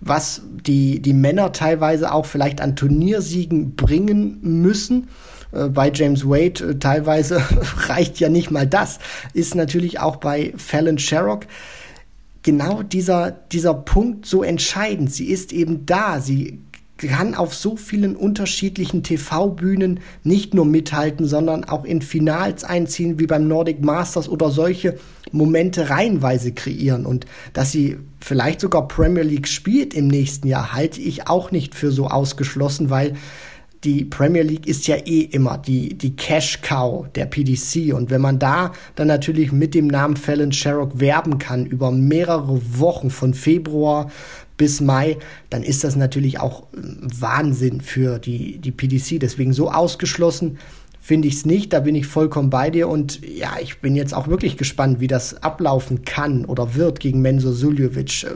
was 0.00 0.42
die, 0.66 1.00
die 1.00 1.14
Männer 1.14 1.52
teilweise 1.52 2.12
auch 2.12 2.26
vielleicht 2.26 2.60
an 2.60 2.74
Turniersiegen 2.74 3.76
bringen 3.76 4.38
müssen. 4.42 5.08
Äh, 5.52 5.68
bei 5.68 5.90
James 5.92 6.24
Wade 6.24 6.70
äh, 6.70 6.78
teilweise 6.78 7.42
reicht 7.88 8.20
ja 8.20 8.28
nicht 8.28 8.50
mal 8.50 8.66
das. 8.66 8.98
Ist 9.34 9.54
natürlich 9.54 10.00
auch 10.00 10.16
bei 10.16 10.52
Fallon 10.56 10.98
Sherrock 10.98 11.46
genau 12.42 12.82
dieser, 12.82 13.30
dieser 13.30 13.74
Punkt 13.74 14.26
so 14.26 14.42
entscheidend. 14.42 15.12
Sie 15.12 15.26
ist 15.26 15.52
eben 15.52 15.86
da. 15.86 16.20
Sie 16.20 16.60
kann 16.96 17.34
auf 17.34 17.54
so 17.54 17.76
vielen 17.76 18.16
unterschiedlichen 18.16 19.02
TV-Bühnen 19.02 20.00
nicht 20.24 20.52
nur 20.52 20.64
mithalten, 20.64 21.26
sondern 21.26 21.64
auch 21.64 21.84
in 21.84 22.02
Finals 22.02 22.64
einziehen, 22.64 23.20
wie 23.20 23.26
beim 23.26 23.46
Nordic 23.46 23.84
Masters 23.84 24.28
oder 24.28 24.50
solche 24.50 24.98
Momente 25.30 25.90
reihenweise 25.90 26.52
kreieren. 26.52 27.06
Und 27.06 27.26
dass 27.52 27.70
sie 27.70 27.98
vielleicht 28.20 28.60
sogar 28.60 28.88
Premier 28.88 29.22
League 29.22 29.46
spielt 29.46 29.94
im 29.94 30.08
nächsten 30.08 30.48
Jahr, 30.48 30.72
halte 30.72 31.00
ich 31.00 31.28
auch 31.28 31.52
nicht 31.52 31.74
für 31.74 31.92
so 31.92 32.08
ausgeschlossen, 32.08 32.90
weil 32.90 33.14
die 33.84 34.04
Premier 34.04 34.42
League 34.42 34.66
ist 34.66 34.86
ja 34.88 34.96
eh 34.96 35.20
immer 35.20 35.58
die, 35.58 35.94
die 35.94 36.16
Cash 36.16 36.60
Cow 36.62 37.06
der 37.14 37.26
PDC. 37.26 37.94
Und 37.94 38.10
wenn 38.10 38.20
man 38.20 38.38
da 38.38 38.72
dann 38.96 39.08
natürlich 39.08 39.52
mit 39.52 39.74
dem 39.74 39.86
Namen 39.86 40.16
Fallon 40.16 40.52
Sherrock 40.52 40.98
werben 40.98 41.38
kann 41.38 41.66
über 41.66 41.90
mehrere 41.90 42.60
Wochen 42.78 43.10
von 43.10 43.34
Februar 43.34 44.10
bis 44.56 44.80
Mai, 44.80 45.18
dann 45.50 45.62
ist 45.62 45.84
das 45.84 45.94
natürlich 45.94 46.40
auch 46.40 46.64
Wahnsinn 46.72 47.80
für 47.80 48.18
die, 48.18 48.58
die 48.58 48.72
PDC. 48.72 49.20
Deswegen 49.20 49.52
so 49.52 49.70
ausgeschlossen 49.70 50.58
finde 51.08 51.26
ich 51.26 51.36
es 51.36 51.46
nicht. 51.46 51.72
Da 51.72 51.80
bin 51.80 51.94
ich 51.94 52.06
vollkommen 52.06 52.50
bei 52.50 52.68
dir. 52.68 52.86
Und 52.86 53.26
ja, 53.26 53.52
ich 53.62 53.80
bin 53.80 53.96
jetzt 53.96 54.12
auch 54.12 54.28
wirklich 54.28 54.58
gespannt, 54.58 55.00
wie 55.00 55.06
das 55.06 55.42
ablaufen 55.42 56.04
kann 56.04 56.44
oder 56.44 56.74
wird 56.74 57.00
gegen 57.00 57.22
Menzo 57.22 57.50
Suljovic. 57.50 58.26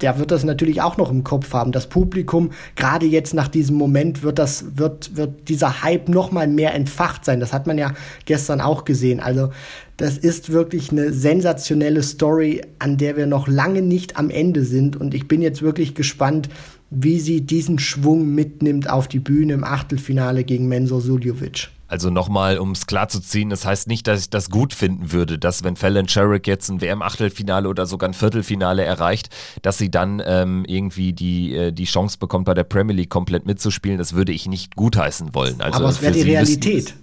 Der 0.00 0.16
wird 0.20 0.30
das 0.30 0.44
natürlich 0.44 0.80
auch 0.80 0.96
noch 0.96 1.10
im 1.10 1.24
Kopf 1.24 1.52
haben. 1.52 1.72
Das 1.72 1.88
Publikum, 1.88 2.52
gerade 2.76 3.04
jetzt 3.04 3.34
nach 3.34 3.48
diesem 3.48 3.74
Moment, 3.74 4.22
wird 4.22 4.38
das, 4.38 4.76
wird, 4.78 5.16
wird 5.16 5.48
dieser 5.48 5.82
Hype 5.82 6.08
noch 6.08 6.30
mal 6.30 6.46
mehr 6.46 6.72
entfacht 6.72 7.24
sein. 7.24 7.40
Das 7.40 7.52
hat 7.52 7.66
man 7.66 7.78
ja 7.78 7.92
gestern 8.26 8.60
auch 8.60 8.84
gesehen. 8.84 9.18
Also, 9.18 9.50
das 9.96 10.16
ist 10.16 10.52
wirklich 10.52 10.92
eine 10.92 11.12
sensationelle 11.12 12.04
Story, 12.04 12.62
an 12.78 12.96
der 12.96 13.16
wir 13.16 13.26
noch 13.26 13.48
lange 13.48 13.82
nicht 13.82 14.16
am 14.16 14.30
Ende 14.30 14.64
sind. 14.64 14.94
Und 14.96 15.14
ich 15.14 15.26
bin 15.26 15.42
jetzt 15.42 15.62
wirklich 15.62 15.96
gespannt, 15.96 16.48
wie 16.90 17.18
sie 17.18 17.40
diesen 17.40 17.80
Schwung 17.80 18.36
mitnimmt 18.36 18.88
auf 18.88 19.08
die 19.08 19.18
Bühne 19.18 19.54
im 19.54 19.64
Achtelfinale 19.64 20.44
gegen 20.44 20.68
Mensur 20.68 21.00
Suljovic. 21.00 21.70
Also 21.94 22.10
nochmal, 22.10 22.58
um 22.58 22.72
es 22.72 22.88
klar 22.88 23.06
zu 23.06 23.20
ziehen, 23.20 23.50
das 23.50 23.64
heißt 23.64 23.86
nicht, 23.86 24.08
dass 24.08 24.18
ich 24.18 24.28
das 24.28 24.50
gut 24.50 24.74
finden 24.74 25.12
würde, 25.12 25.38
dass 25.38 25.62
wenn 25.62 25.76
Fallon 25.76 26.08
Sherrick 26.08 26.48
jetzt 26.48 26.68
ein 26.68 26.80
WM-Achtelfinale 26.80 27.68
oder 27.68 27.86
sogar 27.86 28.10
ein 28.10 28.14
Viertelfinale 28.14 28.82
erreicht, 28.82 29.28
dass 29.62 29.78
sie 29.78 29.92
dann 29.92 30.20
ähm, 30.26 30.64
irgendwie 30.66 31.12
die, 31.12 31.54
äh, 31.54 31.70
die 31.70 31.84
Chance 31.84 32.18
bekommt, 32.18 32.46
bei 32.46 32.54
der 32.54 32.64
Premier 32.64 32.96
League 32.96 33.10
komplett 33.10 33.46
mitzuspielen. 33.46 33.96
Das 33.96 34.12
würde 34.12 34.32
ich 34.32 34.48
nicht 34.48 34.74
gutheißen 34.74 35.36
wollen. 35.36 35.60
Also 35.60 35.78
Aber 35.78 35.88
es 35.88 36.02
wäre 36.02 36.12
die 36.14 36.22
Realität. 36.22 36.94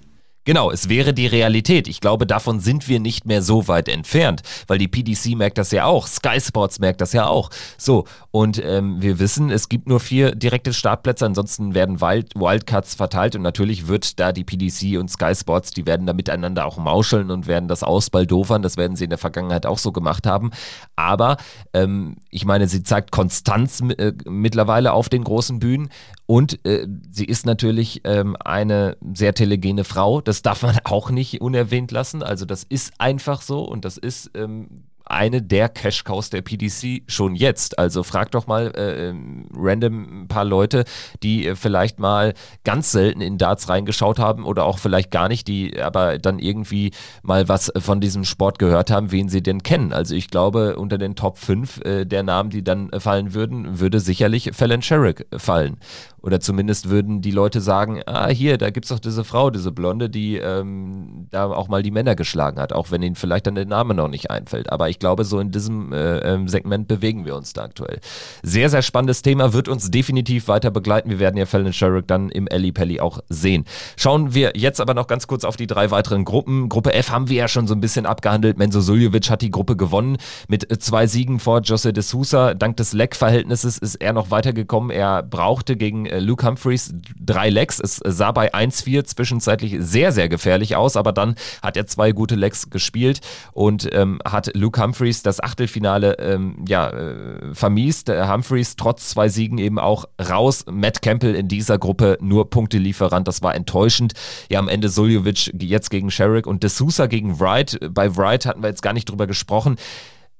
Genau, 0.43 0.71
es 0.71 0.89
wäre 0.89 1.13
die 1.13 1.27
Realität. 1.27 1.87
Ich 1.87 2.01
glaube, 2.01 2.25
davon 2.25 2.59
sind 2.59 2.87
wir 2.87 2.99
nicht 2.99 3.27
mehr 3.27 3.43
so 3.43 3.67
weit 3.67 3.87
entfernt, 3.87 4.41
weil 4.65 4.79
die 4.79 4.87
PDC 4.87 5.35
merkt 5.37 5.59
das 5.59 5.69
ja 5.71 5.85
auch, 5.85 6.07
Sky 6.07 6.41
Sports 6.41 6.79
merkt 6.79 6.99
das 7.01 7.13
ja 7.13 7.27
auch. 7.27 7.51
So, 7.77 8.05
und 8.31 8.59
ähm, 8.63 9.01
wir 9.01 9.19
wissen, 9.19 9.51
es 9.51 9.69
gibt 9.69 9.87
nur 9.87 9.99
vier 9.99 10.33
direkte 10.33 10.73
Startplätze, 10.73 11.27
ansonsten 11.27 11.75
werden 11.75 12.01
Wild 12.01 12.33
Wildcards 12.33 12.95
verteilt 12.95 13.35
und 13.35 13.43
natürlich 13.43 13.87
wird 13.87 14.19
da 14.19 14.31
die 14.31 14.43
PDC 14.43 14.99
und 14.99 15.11
Sky 15.11 15.35
Sports, 15.35 15.71
die 15.71 15.85
werden 15.85 16.07
da 16.07 16.13
miteinander 16.13 16.65
auch 16.65 16.77
mauscheln 16.77 17.29
und 17.29 17.45
werden 17.45 17.67
das 17.67 17.83
ausbaldofern. 17.83 18.63
Das 18.63 18.77
werden 18.77 18.95
sie 18.95 19.03
in 19.03 19.09
der 19.11 19.19
Vergangenheit 19.19 19.67
auch 19.67 19.77
so 19.77 19.91
gemacht 19.91 20.25
haben. 20.25 20.51
Aber 20.95 21.37
ähm, 21.73 22.15
ich 22.31 22.45
meine, 22.45 22.67
sie 22.67 22.81
zeigt 22.81 23.11
Konstanz 23.11 23.81
äh, 23.81 24.13
mittlerweile 24.25 24.93
auf 24.93 25.07
den 25.07 25.23
großen 25.23 25.59
Bühnen 25.59 25.89
und 26.31 26.65
äh, 26.65 26.87
sie 27.09 27.25
ist 27.25 27.45
natürlich 27.45 28.03
ähm, 28.05 28.37
eine 28.39 28.95
sehr 29.13 29.33
telegene 29.33 29.83
Frau. 29.83 30.21
Das 30.21 30.41
darf 30.41 30.63
man 30.63 30.79
auch 30.85 31.09
nicht 31.09 31.41
unerwähnt 31.41 31.91
lassen. 31.91 32.23
Also 32.23 32.45
das 32.45 32.63
ist 32.63 32.93
einfach 32.99 33.41
so 33.41 33.65
und 33.65 33.83
das 33.83 33.97
ist 33.97 34.31
ähm, 34.33 34.85
eine 35.11 35.41
der 35.41 35.69
Cash-Cows 35.69 36.29
der 36.29 36.41
PDC 36.41 37.03
schon 37.07 37.35
jetzt. 37.35 37.77
Also 37.77 38.03
frag 38.03 38.31
doch 38.31 38.47
mal 38.47 38.71
äh, 38.75 39.09
ähm, 39.09 39.47
random 39.53 40.23
ein 40.23 40.27
paar 40.27 40.45
Leute, 40.45 40.85
die 41.21 41.47
äh, 41.47 41.55
vielleicht 41.55 41.99
mal 41.99 42.33
ganz 42.63 42.91
selten 42.91 43.21
in 43.21 43.37
Darts 43.37 43.69
reingeschaut 43.69 44.19
haben 44.19 44.45
oder 44.45 44.65
auch 44.65 44.79
vielleicht 44.79 45.11
gar 45.11 45.27
nicht, 45.27 45.47
die 45.47 45.79
aber 45.81 46.17
dann 46.17 46.39
irgendwie 46.39 46.91
mal 47.23 47.49
was 47.49 47.71
von 47.77 47.99
diesem 47.99 48.23
Sport 48.23 48.57
gehört 48.57 48.89
haben, 48.89 49.11
wen 49.11 49.29
sie 49.29 49.43
denn 49.43 49.63
kennen. 49.63 49.93
Also 49.93 50.15
ich 50.15 50.29
glaube, 50.29 50.77
unter 50.77 50.97
den 50.97 51.15
Top 51.15 51.37
5 51.37 51.81
äh, 51.83 52.05
der 52.05 52.23
Namen, 52.23 52.49
die 52.49 52.63
dann 52.63 52.89
fallen 52.99 53.33
würden, 53.33 53.79
würde 53.79 53.99
sicherlich 53.99 54.51
Fallon 54.53 54.81
Sherrick 54.81 55.27
fallen. 55.35 55.77
Oder 56.23 56.39
zumindest 56.39 56.89
würden 56.89 57.21
die 57.21 57.31
Leute 57.31 57.61
sagen, 57.61 58.01
ah, 58.05 58.27
hier, 58.27 58.57
da 58.57 58.69
gibt 58.69 58.85
es 58.85 58.89
doch 58.89 58.99
diese 58.99 59.23
Frau, 59.23 59.49
diese 59.49 59.71
Blonde, 59.71 60.09
die 60.09 60.37
ähm, 60.37 61.27
da 61.31 61.45
auch 61.45 61.67
mal 61.67 61.81
die 61.81 61.91
Männer 61.91 62.15
geschlagen 62.15 62.59
hat, 62.59 62.73
auch 62.73 62.91
wenn 62.91 63.01
ihnen 63.01 63.15
vielleicht 63.15 63.47
dann 63.47 63.55
der 63.55 63.65
Name 63.65 63.93
noch 63.93 64.07
nicht 64.07 64.29
einfällt. 64.29 64.71
Aber 64.71 64.89
ich 64.89 64.99
glaube, 64.99 65.23
so 65.23 65.39
in 65.39 65.51
diesem 65.51 65.93
äh, 65.93 66.19
ähm, 66.19 66.47
Segment 66.47 66.87
bewegen 66.87 67.25
wir 67.25 67.35
uns 67.35 67.53
da 67.53 67.63
aktuell. 67.63 67.99
Sehr, 68.43 68.69
sehr 68.69 68.81
spannendes 68.81 69.21
Thema, 69.21 69.53
wird 69.53 69.67
uns 69.67 69.89
definitiv 69.89 70.47
weiter 70.47 70.69
begleiten. 70.69 71.09
Wir 71.09 71.19
werden 71.19 71.37
ja 71.37 71.45
Fallon 71.45 71.73
Sherrick 71.73 72.07
dann 72.07 72.29
im 72.29 72.47
Ellie 72.47 72.71
Pelli 72.71 72.99
auch 72.99 73.19
sehen. 73.29 73.65
Schauen 73.97 74.33
wir 74.33 74.53
jetzt 74.55 74.79
aber 74.79 74.93
noch 74.93 75.07
ganz 75.07 75.25
kurz 75.25 75.43
auf 75.43 75.57
die 75.57 75.67
drei 75.67 75.89
weiteren 75.89 76.25
Gruppen. 76.25 76.69
Gruppe 76.69 76.93
F 76.93 77.09
haben 77.09 77.29
wir 77.29 77.37
ja 77.37 77.47
schon 77.47 77.67
so 77.67 77.73
ein 77.73 77.81
bisschen 77.81 78.05
abgehandelt. 78.05 78.57
Menzo 78.57 78.81
Suljovic 78.81 79.29
hat 79.29 79.41
die 79.41 79.51
Gruppe 79.51 79.75
gewonnen 79.75 80.17
mit 80.47 80.67
zwei 80.83 81.07
Siegen 81.07 81.39
vor 81.39 81.61
Jose 81.61 81.93
de 81.93 82.03
Sousa. 82.03 82.53
Dank 82.53 82.77
des 82.77 82.93
Leck-Verhältnisses 82.93 83.77
ist 83.77 83.95
er 83.95 84.13
noch 84.13 84.29
weitergekommen. 84.29 84.91
Er 84.91 85.23
brauchte 85.23 85.75
gegen 85.75 86.05
äh, 86.05 86.10
Luke 86.19 86.45
Humphreys 86.45 86.93
drei 87.19 87.49
Lecks. 87.49 87.79
Es 87.79 88.01
sah 88.03 88.31
bei 88.31 88.53
1-4 88.53 89.05
zwischenzeitlich 89.05 89.77
sehr, 89.79 90.11
sehr 90.11 90.29
gefährlich 90.29 90.75
aus, 90.75 90.95
aber 90.95 91.11
dann 91.11 91.35
hat 91.61 91.77
er 91.77 91.87
zwei 91.87 92.11
gute 92.11 92.35
Lecks 92.35 92.69
gespielt 92.69 93.21
und 93.53 93.89
ähm, 93.93 94.19
hat 94.25 94.55
Luke 94.55 94.81
Humphreys 94.81 95.23
das 95.23 95.41
Achtelfinale 95.41 96.17
ähm, 96.19 96.63
ja, 96.67 96.89
äh, 96.89 97.53
vermiest. 97.53 98.09
Humphreys 98.09 98.75
trotz 98.75 99.09
zwei 99.09 99.29
Siegen 99.29 99.57
eben 99.57 99.79
auch 99.79 100.05
raus. 100.21 100.65
Matt 100.69 101.01
Campbell 101.01 101.35
in 101.35 101.47
dieser 101.47 101.77
Gruppe 101.77 102.17
nur 102.21 102.49
Punktelieferant. 102.49 103.27
Das 103.27 103.41
war 103.41 103.55
enttäuschend. 103.55 104.13
Ja, 104.49 104.59
am 104.59 104.67
Ende 104.67 104.89
Suljovic 104.89 105.51
jetzt 105.61 105.89
gegen 105.89 106.11
Sherrick 106.11 106.47
und 106.47 106.63
D'Souza 106.63 107.07
gegen 107.07 107.39
Wright. 107.39 107.79
Bei 107.91 108.15
Wright 108.15 108.45
hatten 108.45 108.61
wir 108.61 108.69
jetzt 108.69 108.81
gar 108.81 108.93
nicht 108.93 109.09
drüber 109.09 109.27
gesprochen 109.27 109.77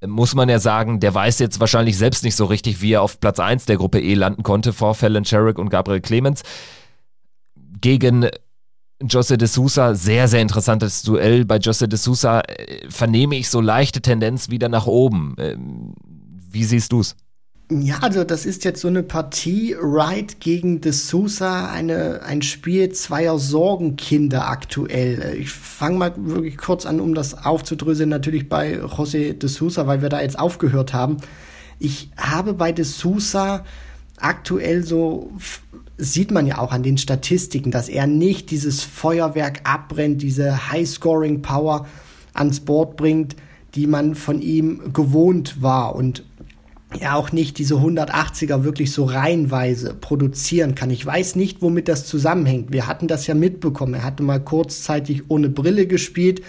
muss 0.05 0.35
man 0.35 0.49
ja 0.49 0.59
sagen, 0.59 0.99
der 0.99 1.13
weiß 1.13 1.39
jetzt 1.39 1.59
wahrscheinlich 1.59 1.97
selbst 1.97 2.23
nicht 2.23 2.35
so 2.35 2.45
richtig, 2.45 2.81
wie 2.81 2.93
er 2.93 3.01
auf 3.01 3.19
Platz 3.19 3.39
1 3.39 3.65
der 3.65 3.77
Gruppe 3.77 3.99
E 3.99 4.13
landen 4.13 4.43
konnte 4.43 4.73
vor 4.73 4.95
Fallon 4.95 5.25
Sherrick 5.25 5.59
und 5.59 5.69
Gabriel 5.69 6.01
Clemens. 6.01 6.41
Gegen 7.79 8.27
Jose 9.01 9.37
de 9.37 9.47
Sousa, 9.47 9.95
sehr, 9.95 10.27
sehr 10.27 10.41
interessantes 10.41 11.03
Duell. 11.03 11.45
Bei 11.45 11.57
Jose 11.57 11.87
de 11.87 11.97
Sousa 11.97 12.41
äh, 12.41 12.89
vernehme 12.89 13.35
ich 13.35 13.49
so 13.49 13.61
leichte 13.61 14.01
Tendenz 14.01 14.49
wieder 14.49 14.69
nach 14.69 14.87
oben. 14.87 15.35
Ähm, 15.37 15.93
wie 16.49 16.63
siehst 16.63 16.91
du 16.91 17.01
es? 17.01 17.15
Ja, 17.73 17.99
also 18.01 18.25
das 18.25 18.45
ist 18.45 18.65
jetzt 18.65 18.81
so 18.81 18.89
eine 18.89 19.01
Partie 19.01 19.77
Wright 19.79 20.41
gegen 20.41 20.81
De 20.81 20.91
Sousa, 20.91 21.71
eine, 21.71 22.21
ein 22.23 22.41
Spiel 22.41 22.89
zweier 22.89 23.39
Sorgenkinder 23.39 24.49
aktuell. 24.49 25.37
Ich 25.39 25.51
fange 25.51 25.97
mal 25.97 26.13
wirklich 26.17 26.57
kurz 26.57 26.85
an, 26.85 26.99
um 26.99 27.13
das 27.13 27.45
aufzudröseln, 27.45 28.09
natürlich 28.09 28.49
bei 28.49 28.77
José 28.77 29.33
De 29.33 29.47
Sousa, 29.47 29.87
weil 29.87 30.01
wir 30.01 30.09
da 30.09 30.21
jetzt 30.21 30.37
aufgehört 30.37 30.93
haben. 30.93 31.17
Ich 31.79 32.11
habe 32.17 32.53
bei 32.53 32.73
De 32.73 32.83
Sousa 32.83 33.63
aktuell 34.17 34.83
so, 34.83 35.31
sieht 35.97 36.31
man 36.31 36.47
ja 36.47 36.57
auch 36.57 36.73
an 36.73 36.83
den 36.83 36.97
Statistiken, 36.97 37.71
dass 37.71 37.87
er 37.87 38.05
nicht 38.05 38.51
dieses 38.51 38.83
Feuerwerk 38.83 39.61
abbrennt, 39.63 40.21
diese 40.21 40.71
High-Scoring-Power 40.71 41.87
ans 42.33 42.59
Board 42.59 42.97
bringt, 42.97 43.37
die 43.75 43.87
man 43.87 44.15
von 44.15 44.41
ihm 44.41 44.91
gewohnt 44.91 45.61
war. 45.61 45.95
Und 45.95 46.25
ja 46.99 47.15
auch 47.15 47.31
nicht 47.31 47.57
diese 47.57 47.75
180er 47.75 48.63
wirklich 48.63 48.91
so 48.91 49.05
reihenweise 49.05 49.93
produzieren 49.93 50.75
kann. 50.75 50.89
Ich 50.89 51.05
weiß 51.05 51.35
nicht, 51.35 51.61
womit 51.61 51.87
das 51.87 52.05
zusammenhängt. 52.05 52.71
Wir 52.71 52.87
hatten 52.87 53.07
das 53.07 53.27
ja 53.27 53.35
mitbekommen. 53.35 53.93
Er 53.93 54.03
hatte 54.03 54.23
mal 54.23 54.39
kurzzeitig 54.39 55.23
ohne 55.29 55.49
Brille 55.49 55.87
gespielt 55.87 56.41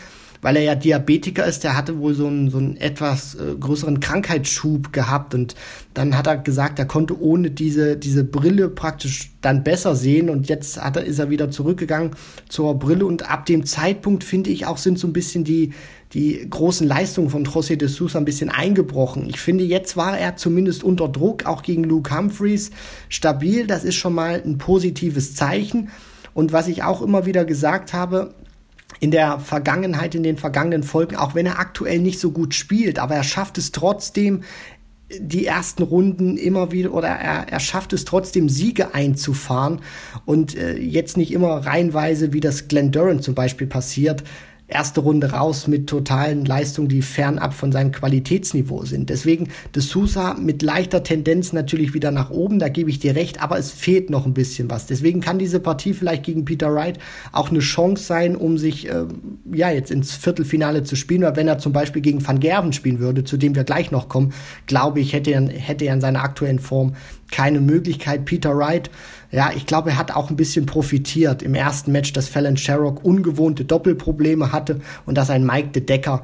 weil 0.42 0.56
er 0.56 0.62
ja 0.62 0.74
Diabetiker 0.74 1.46
ist, 1.46 1.62
der 1.62 1.76
hatte 1.76 1.98
wohl 1.98 2.14
so 2.14 2.26
einen, 2.26 2.50
so 2.50 2.58
einen 2.58 2.76
etwas 2.76 3.36
äh, 3.36 3.54
größeren 3.58 4.00
Krankheitsschub 4.00 4.92
gehabt 4.92 5.34
und 5.34 5.54
dann 5.94 6.18
hat 6.18 6.26
er 6.26 6.36
gesagt, 6.36 6.80
er 6.80 6.84
konnte 6.84 7.18
ohne 7.20 7.52
diese, 7.52 7.96
diese 7.96 8.24
Brille 8.24 8.68
praktisch 8.68 9.30
dann 9.40 9.62
besser 9.62 9.94
sehen 9.94 10.28
und 10.28 10.48
jetzt 10.48 10.82
hat 10.82 10.96
er, 10.96 11.04
ist 11.04 11.20
er 11.20 11.30
wieder 11.30 11.50
zurückgegangen 11.50 12.10
zur 12.48 12.76
Brille 12.78 13.06
und 13.06 13.30
ab 13.30 13.46
dem 13.46 13.64
Zeitpunkt 13.64 14.24
finde 14.24 14.50
ich 14.50 14.66
auch 14.66 14.78
sind 14.78 14.98
so 14.98 15.06
ein 15.06 15.12
bisschen 15.12 15.44
die, 15.44 15.72
die 16.14 16.46
großen 16.48 16.86
Leistungen 16.86 17.30
von 17.30 17.46
José 17.46 17.76
de 17.76 17.88
Sousa 17.88 18.18
ein 18.18 18.24
bisschen 18.24 18.50
eingebrochen. 18.50 19.28
Ich 19.28 19.40
finde, 19.40 19.64
jetzt 19.64 19.96
war 19.96 20.18
er 20.18 20.36
zumindest 20.36 20.84
unter 20.84 21.08
Druck, 21.08 21.46
auch 21.46 21.62
gegen 21.62 21.84
Luke 21.84 22.14
Humphreys, 22.14 22.70
stabil. 23.08 23.66
Das 23.66 23.84
ist 23.84 23.94
schon 23.94 24.14
mal 24.14 24.42
ein 24.44 24.58
positives 24.58 25.34
Zeichen. 25.34 25.88
Und 26.34 26.52
was 26.52 26.68
ich 26.68 26.82
auch 26.82 27.00
immer 27.00 27.24
wieder 27.24 27.44
gesagt 27.44 27.92
habe, 27.92 28.34
in 29.00 29.10
der 29.10 29.40
Vergangenheit, 29.40 30.14
in 30.14 30.22
den 30.22 30.36
vergangenen 30.36 30.82
Folgen, 30.82 31.16
auch 31.16 31.34
wenn 31.34 31.46
er 31.46 31.58
aktuell 31.58 31.98
nicht 31.98 32.20
so 32.20 32.30
gut 32.30 32.54
spielt, 32.54 32.98
aber 32.98 33.14
er 33.14 33.24
schafft 33.24 33.58
es 33.58 33.72
trotzdem, 33.72 34.42
die 35.18 35.46
ersten 35.46 35.82
Runden 35.82 36.36
immer 36.36 36.72
wieder 36.72 36.94
oder 36.94 37.08
er, 37.08 37.48
er 37.48 37.60
schafft 37.60 37.92
es 37.92 38.04
trotzdem 38.04 38.48
Siege 38.48 38.94
einzufahren 38.94 39.80
und 40.24 40.56
äh, 40.56 40.78
jetzt 40.78 41.16
nicht 41.16 41.32
immer 41.32 41.66
reihenweise, 41.66 42.32
wie 42.32 42.40
das 42.40 42.68
Glenn 42.68 42.92
Duran 42.92 43.20
zum 43.20 43.34
Beispiel 43.34 43.66
passiert, 43.66 44.24
erste 44.68 45.00
Runde 45.00 45.32
raus 45.32 45.66
mit 45.66 45.86
totalen 45.86 46.44
Leistungen, 46.44 46.88
die 46.88 47.02
fernab 47.02 47.52
von 47.52 47.72
seinem 47.72 47.92
Qualitätsniveau 47.92 48.84
sind. 48.84 49.10
Deswegen 49.10 49.48
De 49.74 49.82
Sousa 49.82 50.34
mit 50.34 50.62
leichter 50.62 51.02
Tendenz 51.02 51.52
natürlich 51.52 51.94
wieder 51.94 52.10
nach 52.10 52.30
oben, 52.30 52.58
da 52.58 52.68
gebe 52.68 52.90
ich 52.90 52.98
dir 52.98 53.14
recht, 53.14 53.42
aber 53.42 53.58
es 53.58 53.70
fehlt 53.70 54.10
noch 54.10 54.26
ein 54.26 54.34
bisschen 54.34 54.70
was. 54.70 54.86
Deswegen 54.86 55.20
kann 55.20 55.38
diese 55.38 55.60
Partie 55.60 55.94
vielleicht 55.94 56.24
gegen 56.24 56.44
Peter 56.44 56.72
Wright 56.74 56.98
auch 57.32 57.50
eine 57.50 57.60
Chance 57.60 58.04
sein, 58.04 58.36
um 58.36 58.58
sich 58.58 58.88
äh, 58.88 59.04
ja 59.52 59.70
jetzt 59.70 59.90
ins 59.90 60.12
Viertelfinale 60.16 60.84
zu 60.84 60.96
spielen. 60.96 61.22
Oder 61.22 61.36
wenn 61.36 61.48
er 61.48 61.58
zum 61.58 61.72
Beispiel 61.72 62.02
gegen 62.02 62.26
Van 62.26 62.40
Gerven 62.40 62.72
spielen 62.72 62.98
würde, 62.98 63.24
zu 63.24 63.36
dem 63.36 63.54
wir 63.54 63.64
gleich 63.64 63.90
noch 63.90 64.08
kommen, 64.08 64.32
glaube 64.66 65.00
ich, 65.00 65.12
hätte 65.12 65.30
er, 65.30 65.46
hätte 65.48 65.84
er 65.84 65.94
in 65.94 66.00
seiner 66.00 66.22
aktuellen 66.22 66.58
Form 66.58 66.94
keine 67.30 67.60
Möglichkeit. 67.60 68.24
Peter 68.24 68.56
Wright, 68.56 68.90
ja, 69.32 69.50
ich 69.56 69.66
glaube, 69.66 69.90
er 69.90 69.98
hat 69.98 70.14
auch 70.14 70.30
ein 70.30 70.36
bisschen 70.36 70.66
profitiert 70.66 71.42
im 71.42 71.54
ersten 71.54 71.90
Match, 71.90 72.12
dass 72.12 72.28
Fallon 72.28 72.56
Sherrock 72.56 73.02
ungewohnte 73.04 73.64
Doppelprobleme 73.64 74.52
hatte 74.52 74.80
und 75.06 75.16
dass 75.16 75.30
ein 75.30 75.44
Mike 75.44 75.68
de 75.68 75.82
Decker 75.82 76.22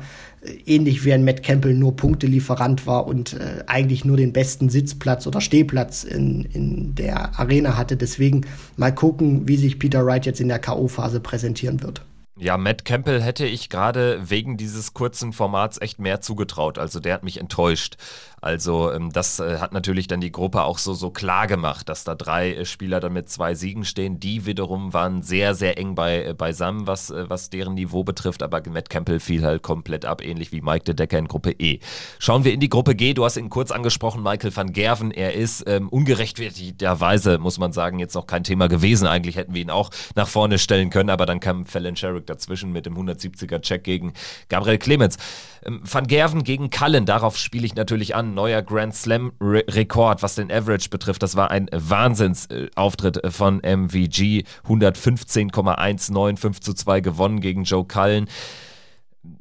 ähnlich 0.67 1.05
wie 1.05 1.13
ein 1.13 1.25
Matt 1.25 1.43
Campbell 1.43 1.75
nur 1.75 1.97
Punktelieferant 1.97 2.87
war 2.87 3.07
und 3.07 3.35
äh, 3.35 3.65
eigentlich 3.67 4.05
nur 4.05 4.17
den 4.17 4.33
besten 4.33 4.69
Sitzplatz 4.69 5.27
oder 5.27 5.41
Stehplatz 5.41 6.05
in, 6.05 6.45
in 6.45 6.95
der 6.95 7.39
Arena 7.39 7.77
hatte. 7.77 7.97
Deswegen 7.97 8.43
mal 8.77 8.95
gucken, 8.95 9.49
wie 9.49 9.57
sich 9.57 9.79
Peter 9.79 10.05
Wright 10.05 10.27
jetzt 10.27 10.41
in 10.41 10.49
der 10.49 10.59
K.O.-Phase 10.59 11.21
präsentieren 11.21 11.83
wird. 11.83 12.03
Ja, 12.41 12.57
Matt 12.57 12.85
Campbell 12.85 13.21
hätte 13.21 13.47
ich 13.47 13.69
gerade 13.69 14.31
wegen 14.31 14.57
dieses 14.57 14.95
kurzen 14.95 15.33
Formats 15.33 15.81
echt 15.81 15.99
mehr 15.99 16.21
zugetraut. 16.21 16.79
Also 16.79 17.01
der 17.01 17.15
hat 17.15 17.25
mich 17.25 17.41
enttäuscht. 17.41 17.97
Also 18.41 18.93
ähm, 18.93 19.13
das 19.13 19.41
äh, 19.41 19.59
hat 19.59 19.73
natürlich 19.73 20.07
dann 20.07 20.21
die 20.21 20.33
Gruppe 20.33 20.63
auch 20.63 20.79
so, 20.79 20.95
so 20.95 21.11
klar 21.11 21.47
gemacht, 21.47 21.89
dass 21.89 22.05
da 22.05 22.15
drei 22.15 22.55
äh, 22.55 22.65
Spieler 22.65 23.01
dann 23.01 23.13
mit 23.13 23.29
zwei 23.29 23.55
Siegen 23.55 23.85
stehen. 23.85 24.21
Die 24.21 24.47
wiederum 24.47 24.93
waren 24.93 25.23
sehr, 25.23 25.55
sehr 25.55 25.79
eng 25.79 25.95
bei, 25.95 26.25
äh, 26.25 26.35
beisammen, 26.35 26.87
was, 26.87 27.13
was 27.15 27.51
deren 27.51 27.75
Niveau 27.75 28.05
betrifft. 28.05 28.43
Aber 28.43 28.63
Matt 28.71 28.91
Campbell 28.91 29.21
fiel 29.21 29.45
halt 29.45 29.63
komplett 29.63 30.05
ab, 30.05 30.25
ähnlich 30.25 30.53
wie 30.53 30.61
Mike 30.61 30.85
de 30.85 30.95
Decker 30.95 31.19
in 31.19 31.29
Gruppe 31.29 31.53
E. 31.59 31.81
Schauen 32.19 32.45
wir 32.45 32.53
in 32.53 32.61
die 32.61 32.69
Gruppe 32.69 32.95
G. 32.95 33.15
Du 33.15 33.25
hast 33.25 33.37
ihn 33.37 33.51
kurz 33.51 33.71
angesprochen, 33.71 34.23
Michael 34.23 34.55
van 34.55 34.73
Gerven. 34.73 35.11
Er 35.11 35.35
ist 35.35 35.65
ähm, 35.67 35.89
ungerechtfertigterweise, 35.89 37.39
muss 37.39 37.59
man 37.59 37.73
sagen, 37.73 37.99
jetzt 37.99 38.15
noch 38.15 38.27
kein 38.27 38.45
Thema 38.45 38.69
gewesen. 38.69 39.07
Eigentlich 39.07 39.37
hätten 39.37 39.55
wir 39.55 39.63
ihn 39.63 39.71
auch 39.71 39.91
nach 40.15 40.29
vorne 40.29 40.59
stellen 40.59 40.91
können, 40.91 41.11
aber 41.11 41.27
dann 41.27 41.41
kam 41.41 41.65
Fallon 41.65 41.97
Sherrick 41.97 42.27
dazwischen 42.27 42.73
mit 42.73 42.87
dem 42.87 42.97
170er-Check 42.97 43.83
gegen 43.83 44.13
Gabriel 44.49 44.79
Clemens. 44.79 45.17
Ähm, 45.65 45.81
van 45.85 46.07
Gerven 46.07 46.45
gegen 46.45 46.71
Cullen, 46.71 47.07
darauf 47.07 47.37
spiele 47.37 47.67
ich 47.67 47.75
natürlich 47.75 48.15
an. 48.15 48.28
Neuer 48.35 48.63
Grand 48.63 48.95
Slam-Rekord, 48.95 50.23
was 50.23 50.37
den 50.37 50.51
Average 50.51 50.89
betrifft. 50.91 51.23
Das 51.23 51.37
war 51.37 51.51
ein 51.51 51.69
Wahnsinnsauftritt 51.73 53.21
von 53.33 53.61
MVG. 53.61 54.45
115,19, 54.67 56.37
5 56.37 56.61
zu 56.61 56.75
2 56.75 57.01
gewonnen 57.01 57.41
gegen 57.41 57.65
Joe 57.65 57.85
Cullen 57.85 58.29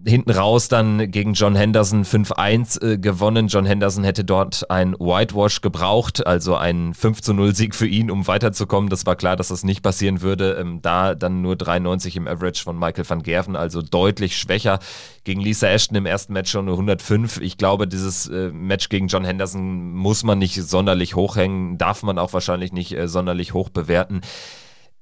hinten 0.06 0.32
raus 0.32 0.68
dann 0.68 1.12
gegen 1.12 1.34
John 1.34 1.56
Henderson 1.56 2.04
5-1 2.04 2.82
äh, 2.82 2.98
gewonnen. 2.98 3.48
John 3.48 3.66
Henderson 3.66 4.04
hätte 4.04 4.24
dort 4.24 4.70
ein 4.70 4.94
Whitewash 4.94 5.62
gebraucht, 5.62 6.26
also 6.26 6.56
ein 6.56 6.94
5-0-Sieg 6.94 7.76
für 7.76 7.88
ihn, 7.88 8.10
um 8.10 8.26
weiterzukommen. 8.28 8.90
Das 8.90 9.06
war 9.06 9.16
klar, 9.16 9.36
dass 9.36 9.50
das 9.50 9.64
nicht 9.64 9.84
passieren 9.84 10.22
würde. 10.22 10.58
Ähm, 10.60 10.82
da 10.82 11.16
dann 11.16 11.42
nur 11.42 11.56
93 11.56 12.16
im 12.16 12.28
Average 12.28 12.64
von 12.64 12.80
Michael 12.80 13.08
van 13.08 13.24
Gerven, 13.24 13.56
also 13.56 13.82
deutlich 13.82 14.38
schwächer. 14.38 14.80
Gegen 15.24 15.42
Lisa 15.42 15.68
Ashton 15.68 15.98
im 15.98 16.06
ersten 16.06 16.34
Match 16.34 16.52
schon 16.52 16.66
nur 16.66 16.76
105. 16.76 17.42
Ich 17.42 17.58
glaube, 17.58 17.88
dieses 17.88 18.28
äh, 18.28 18.50
Match 18.50 18.90
gegen 18.90 19.08
John 19.08 19.26
Henderson 19.26 19.92
muss 19.94 20.24
man 20.24 20.40
nicht 20.40 20.56
sonderlich 20.56 21.16
hochhängen, 21.16 21.78
darf 21.78 22.04
man 22.04 22.18
auch 22.18 22.34
wahrscheinlich 22.34 22.72
nicht 22.72 22.94
äh, 22.94 23.08
sonderlich 23.08 23.54
hoch 23.54 23.70
bewerten. 23.70 24.22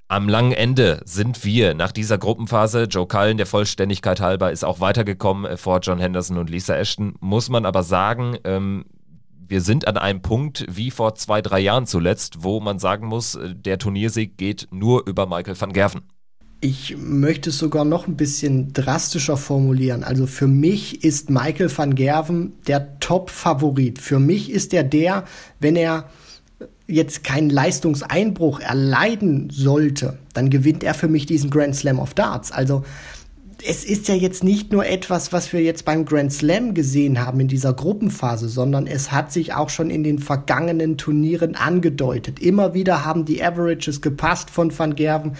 Am 0.07 0.29
langen 0.29 0.51
Ende 0.51 1.01
sind 1.05 1.43
wir 1.43 1.73
nach 1.73 1.91
dieser 1.91 2.19
Gruppenphase, 2.19 2.83
Joe 2.83 3.07
Cullen, 3.07 3.37
der 3.37 3.47
Vollständigkeit 3.47 4.19
halber, 4.19 4.51
ist 4.51 4.63
auch 4.63 4.79
weitergekommen 4.79 5.45
äh, 5.51 5.57
vor 5.57 5.79
John 5.79 5.97
Henderson 5.97 6.37
und 6.37 6.49
Lisa 6.51 6.75
Ashton, 6.75 7.15
muss 7.21 7.49
man 7.49 7.65
aber 7.65 7.81
sagen, 7.81 8.37
ähm, 8.43 8.85
wir 9.47 9.61
sind 9.61 9.87
an 9.87 9.97
einem 9.97 10.21
Punkt 10.21 10.65
wie 10.69 10.91
vor 10.91 11.15
zwei, 11.15 11.41
drei 11.41 11.59
Jahren 11.59 11.87
zuletzt, 11.87 12.43
wo 12.43 12.59
man 12.59 12.77
sagen 12.77 13.07
muss, 13.07 13.33
äh, 13.33 13.55
der 13.55 13.79
Turniersieg 13.79 14.37
geht 14.37 14.67
nur 14.69 15.07
über 15.07 15.25
Michael 15.25 15.59
van 15.59 15.73
Gerven. 15.73 16.01
Ich 16.61 16.95
möchte 16.97 17.49
es 17.49 17.57
sogar 17.57 17.83
noch 17.83 18.07
ein 18.07 18.15
bisschen 18.15 18.73
drastischer 18.73 19.37
formulieren. 19.37 20.03
Also 20.03 20.27
für 20.27 20.47
mich 20.47 21.03
ist 21.03 21.31
Michael 21.31 21.75
van 21.75 21.95
Gerven 21.95 22.53
der 22.67 22.99
Top-Favorit. 22.99 23.97
Für 23.97 24.19
mich 24.19 24.51
ist 24.51 24.71
er 24.73 24.83
der, 24.83 25.25
wenn 25.59 25.75
er 25.75 26.09
jetzt 26.87 27.23
keinen 27.23 27.49
Leistungseinbruch 27.49 28.59
erleiden 28.59 29.49
sollte, 29.49 30.17
dann 30.33 30.49
gewinnt 30.49 30.83
er 30.83 30.93
für 30.93 31.07
mich 31.07 31.25
diesen 31.25 31.49
Grand 31.49 31.75
Slam 31.75 31.99
of 31.99 32.13
Darts. 32.13 32.51
Also 32.51 32.83
es 33.67 33.83
ist 33.83 34.07
ja 34.07 34.15
jetzt 34.15 34.43
nicht 34.43 34.71
nur 34.71 34.85
etwas, 34.85 35.33
was 35.33 35.51
wir 35.51 35.61
jetzt 35.61 35.85
beim 35.85 36.05
Grand 36.05 36.31
Slam 36.31 36.73
gesehen 36.73 37.25
haben 37.25 37.39
in 37.39 37.47
dieser 37.47 37.73
Gruppenphase, 37.73 38.49
sondern 38.49 38.85
es 38.85 39.11
hat 39.11 39.31
sich 39.31 39.53
auch 39.53 39.69
schon 39.69 39.89
in 39.89 40.03
den 40.03 40.19
vergangenen 40.19 40.97
Turnieren 40.97 41.55
angedeutet. 41.55 42.39
Immer 42.39 42.73
wieder 42.73 43.05
haben 43.05 43.25
die 43.25 43.43
Averages 43.43 44.01
gepasst 44.01 44.49
von 44.49 44.77
Van 44.77 44.95
Gerven. 44.95 45.33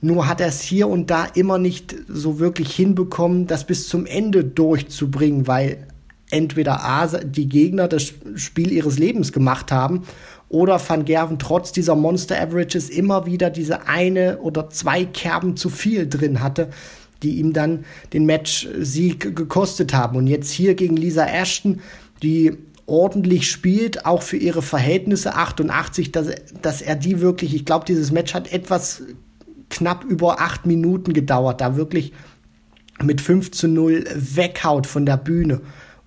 Nur 0.00 0.28
hat 0.28 0.40
er 0.40 0.48
es 0.48 0.62
hier 0.62 0.88
und 0.88 1.10
da 1.10 1.26
immer 1.26 1.58
nicht 1.58 1.94
so 2.08 2.38
wirklich 2.38 2.74
hinbekommen, 2.74 3.46
das 3.46 3.66
bis 3.66 3.88
zum 3.88 4.06
Ende 4.06 4.44
durchzubringen, 4.44 5.46
weil 5.46 5.86
entweder 6.30 6.82
A, 6.84 7.06
die 7.06 7.48
Gegner 7.48 7.86
das 7.86 8.12
Spiel 8.34 8.72
ihres 8.72 8.98
Lebens 8.98 9.32
gemacht 9.32 9.70
haben 9.70 10.02
oder 10.52 10.80
Van 10.86 11.06
Gerven 11.06 11.38
trotz 11.38 11.72
dieser 11.72 11.96
Monster 11.96 12.40
Averages 12.40 12.90
immer 12.90 13.24
wieder 13.24 13.48
diese 13.48 13.88
eine 13.88 14.38
oder 14.38 14.68
zwei 14.68 15.06
Kerben 15.06 15.56
zu 15.56 15.70
viel 15.70 16.06
drin 16.06 16.40
hatte, 16.40 16.68
die 17.22 17.38
ihm 17.38 17.54
dann 17.54 17.86
den 18.12 18.26
Match-Sieg 18.26 19.34
gekostet 19.34 19.94
haben. 19.94 20.16
Und 20.16 20.26
jetzt 20.26 20.50
hier 20.50 20.74
gegen 20.74 20.96
Lisa 20.96 21.24
Ashton, 21.24 21.80
die 22.22 22.52
ordentlich 22.84 23.50
spielt, 23.50 24.04
auch 24.04 24.22
für 24.22 24.36
ihre 24.36 24.60
Verhältnisse 24.60 25.34
88, 25.34 26.12
dass, 26.12 26.28
dass 26.60 26.82
er 26.82 26.96
die 26.96 27.20
wirklich, 27.20 27.54
ich 27.54 27.64
glaube, 27.64 27.86
dieses 27.86 28.12
Match 28.12 28.34
hat 28.34 28.52
etwas 28.52 29.02
knapp 29.70 30.04
über 30.04 30.38
acht 30.42 30.66
Minuten 30.66 31.14
gedauert, 31.14 31.62
da 31.62 31.76
wirklich 31.76 32.12
mit 33.02 33.22
5 33.22 33.52
zu 33.52 33.68
0 33.68 34.04
weghaut 34.14 34.86
von 34.86 35.06
der 35.06 35.16
Bühne 35.16 35.62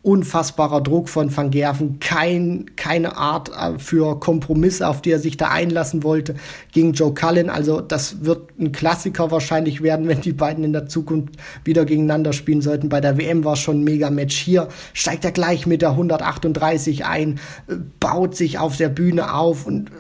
unfassbarer 0.05 0.81
Druck 0.81 1.09
von 1.09 1.35
Van 1.35 1.49
Gerven, 1.49 1.99
kein, 1.99 2.65
keine 2.75 3.17
Art 3.17 3.49
äh, 3.49 3.79
für 3.79 4.19
Kompromisse, 4.19 4.87
auf 4.87 5.01
die 5.01 5.09
er 5.09 5.19
sich 5.19 5.35
da 5.35 5.49
einlassen 5.49 6.03
wollte 6.03 6.35
gegen 6.71 6.93
Joe 6.93 7.13
Cullen. 7.13 7.49
Also 7.49 7.81
das 7.81 8.23
wird 8.23 8.59
ein 8.59 8.71
Klassiker 8.71 9.31
wahrscheinlich 9.31 9.81
werden, 9.81 10.07
wenn 10.07 10.21
die 10.21 10.33
beiden 10.33 10.63
in 10.63 10.73
der 10.73 10.85
Zukunft 10.87 11.33
wieder 11.63 11.85
gegeneinander 11.85 12.33
spielen 12.33 12.61
sollten. 12.61 12.87
Bei 12.87 13.01
der 13.01 13.17
WM 13.17 13.43
war 13.43 13.55
schon 13.55 13.81
ein 13.81 13.83
Mega-Match. 13.83 14.37
Hier 14.37 14.67
steigt 14.93 15.25
er 15.25 15.31
gleich 15.31 15.65
mit 15.65 15.81
der 15.81 15.91
138 15.91 17.05
ein, 17.05 17.39
äh, 17.67 17.75
baut 17.99 18.35
sich 18.35 18.59
auf 18.59 18.77
der 18.77 18.89
Bühne 18.89 19.33
auf 19.33 19.65
und 19.65 19.89
äh, 19.89 19.93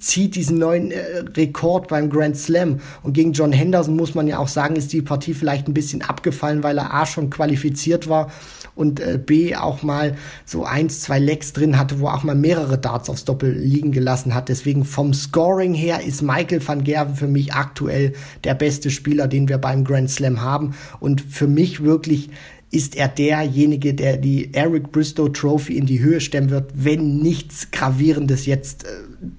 zieht 0.00 0.34
diesen 0.34 0.58
neuen 0.58 0.90
äh, 0.90 1.18
Rekord 1.36 1.86
beim 1.86 2.10
Grand 2.10 2.36
Slam. 2.36 2.80
Und 3.04 3.12
gegen 3.12 3.34
John 3.34 3.52
Henderson 3.52 3.94
muss 3.94 4.16
man 4.16 4.26
ja 4.26 4.38
auch 4.38 4.48
sagen, 4.48 4.74
ist 4.74 4.92
die 4.92 5.02
Partie 5.02 5.34
vielleicht 5.34 5.68
ein 5.68 5.74
bisschen 5.74 6.02
abgefallen, 6.02 6.64
weil 6.64 6.78
er 6.78 6.92
A 6.92 7.06
schon 7.06 7.30
qualifiziert 7.30 8.08
war 8.08 8.32
und 8.78 9.00
äh, 9.00 9.18
B 9.18 9.56
auch 9.56 9.82
mal 9.82 10.14
so 10.44 10.64
eins, 10.64 11.00
zwei 11.00 11.18
Lecks 11.18 11.52
drin 11.52 11.78
hatte, 11.78 12.00
wo 12.00 12.08
auch 12.08 12.22
mal 12.22 12.36
mehrere 12.36 12.78
Darts 12.78 13.10
aufs 13.10 13.24
Doppel 13.24 13.52
liegen 13.52 13.92
gelassen 13.92 14.34
hat. 14.34 14.48
Deswegen 14.48 14.84
vom 14.84 15.12
Scoring 15.12 15.74
her 15.74 16.00
ist 16.04 16.22
Michael 16.22 16.66
van 16.66 16.84
Gerven 16.84 17.16
für 17.16 17.26
mich 17.26 17.52
aktuell 17.52 18.12
der 18.44 18.54
beste 18.54 18.90
Spieler, 18.90 19.26
den 19.26 19.48
wir 19.48 19.58
beim 19.58 19.84
Grand 19.84 20.10
Slam 20.10 20.40
haben 20.40 20.74
und 21.00 21.20
für 21.20 21.48
mich 21.48 21.82
wirklich 21.82 22.30
ist 22.70 22.96
er 22.96 23.08
derjenige, 23.08 23.94
der 23.94 24.18
die 24.18 24.52
Eric 24.52 24.92
Bristow 24.92 25.28
Trophy 25.28 25.78
in 25.78 25.86
die 25.86 26.00
Höhe 26.00 26.20
stemmen 26.20 26.50
wird, 26.50 26.70
wenn 26.74 27.18
nichts 27.18 27.70
Gravierendes 27.70 28.44
jetzt 28.46 28.84
äh, 28.84 28.88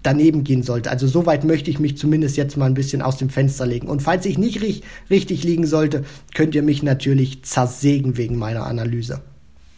daneben 0.02 0.43
gehen 0.43 0.63
sollte. 0.63 0.89
Also 0.89 1.08
soweit 1.08 1.43
möchte 1.43 1.69
ich 1.69 1.80
mich 1.80 1.97
zumindest 1.97 2.38
jetzt 2.38 2.58
mal 2.58 2.65
ein 2.65 2.73
bisschen 2.73 3.02
aus 3.02 3.17
dem 3.17 3.30
Fenster 3.30 3.67
legen. 3.67 3.88
Und 3.88 4.02
falls 4.02 4.25
ich 4.25 4.38
nicht 4.38 4.62
ri 4.62 4.82
richtig 5.10 5.43
liegen 5.43 5.67
sollte, 5.67 6.06
könnt 6.34 6.56
ihr 6.56 6.63
mich 6.63 6.82
natürlich 6.82 7.43
zersägen 7.43 8.17
wegen 8.17 8.38
meiner 8.38 8.65
Analyse. 8.65 9.21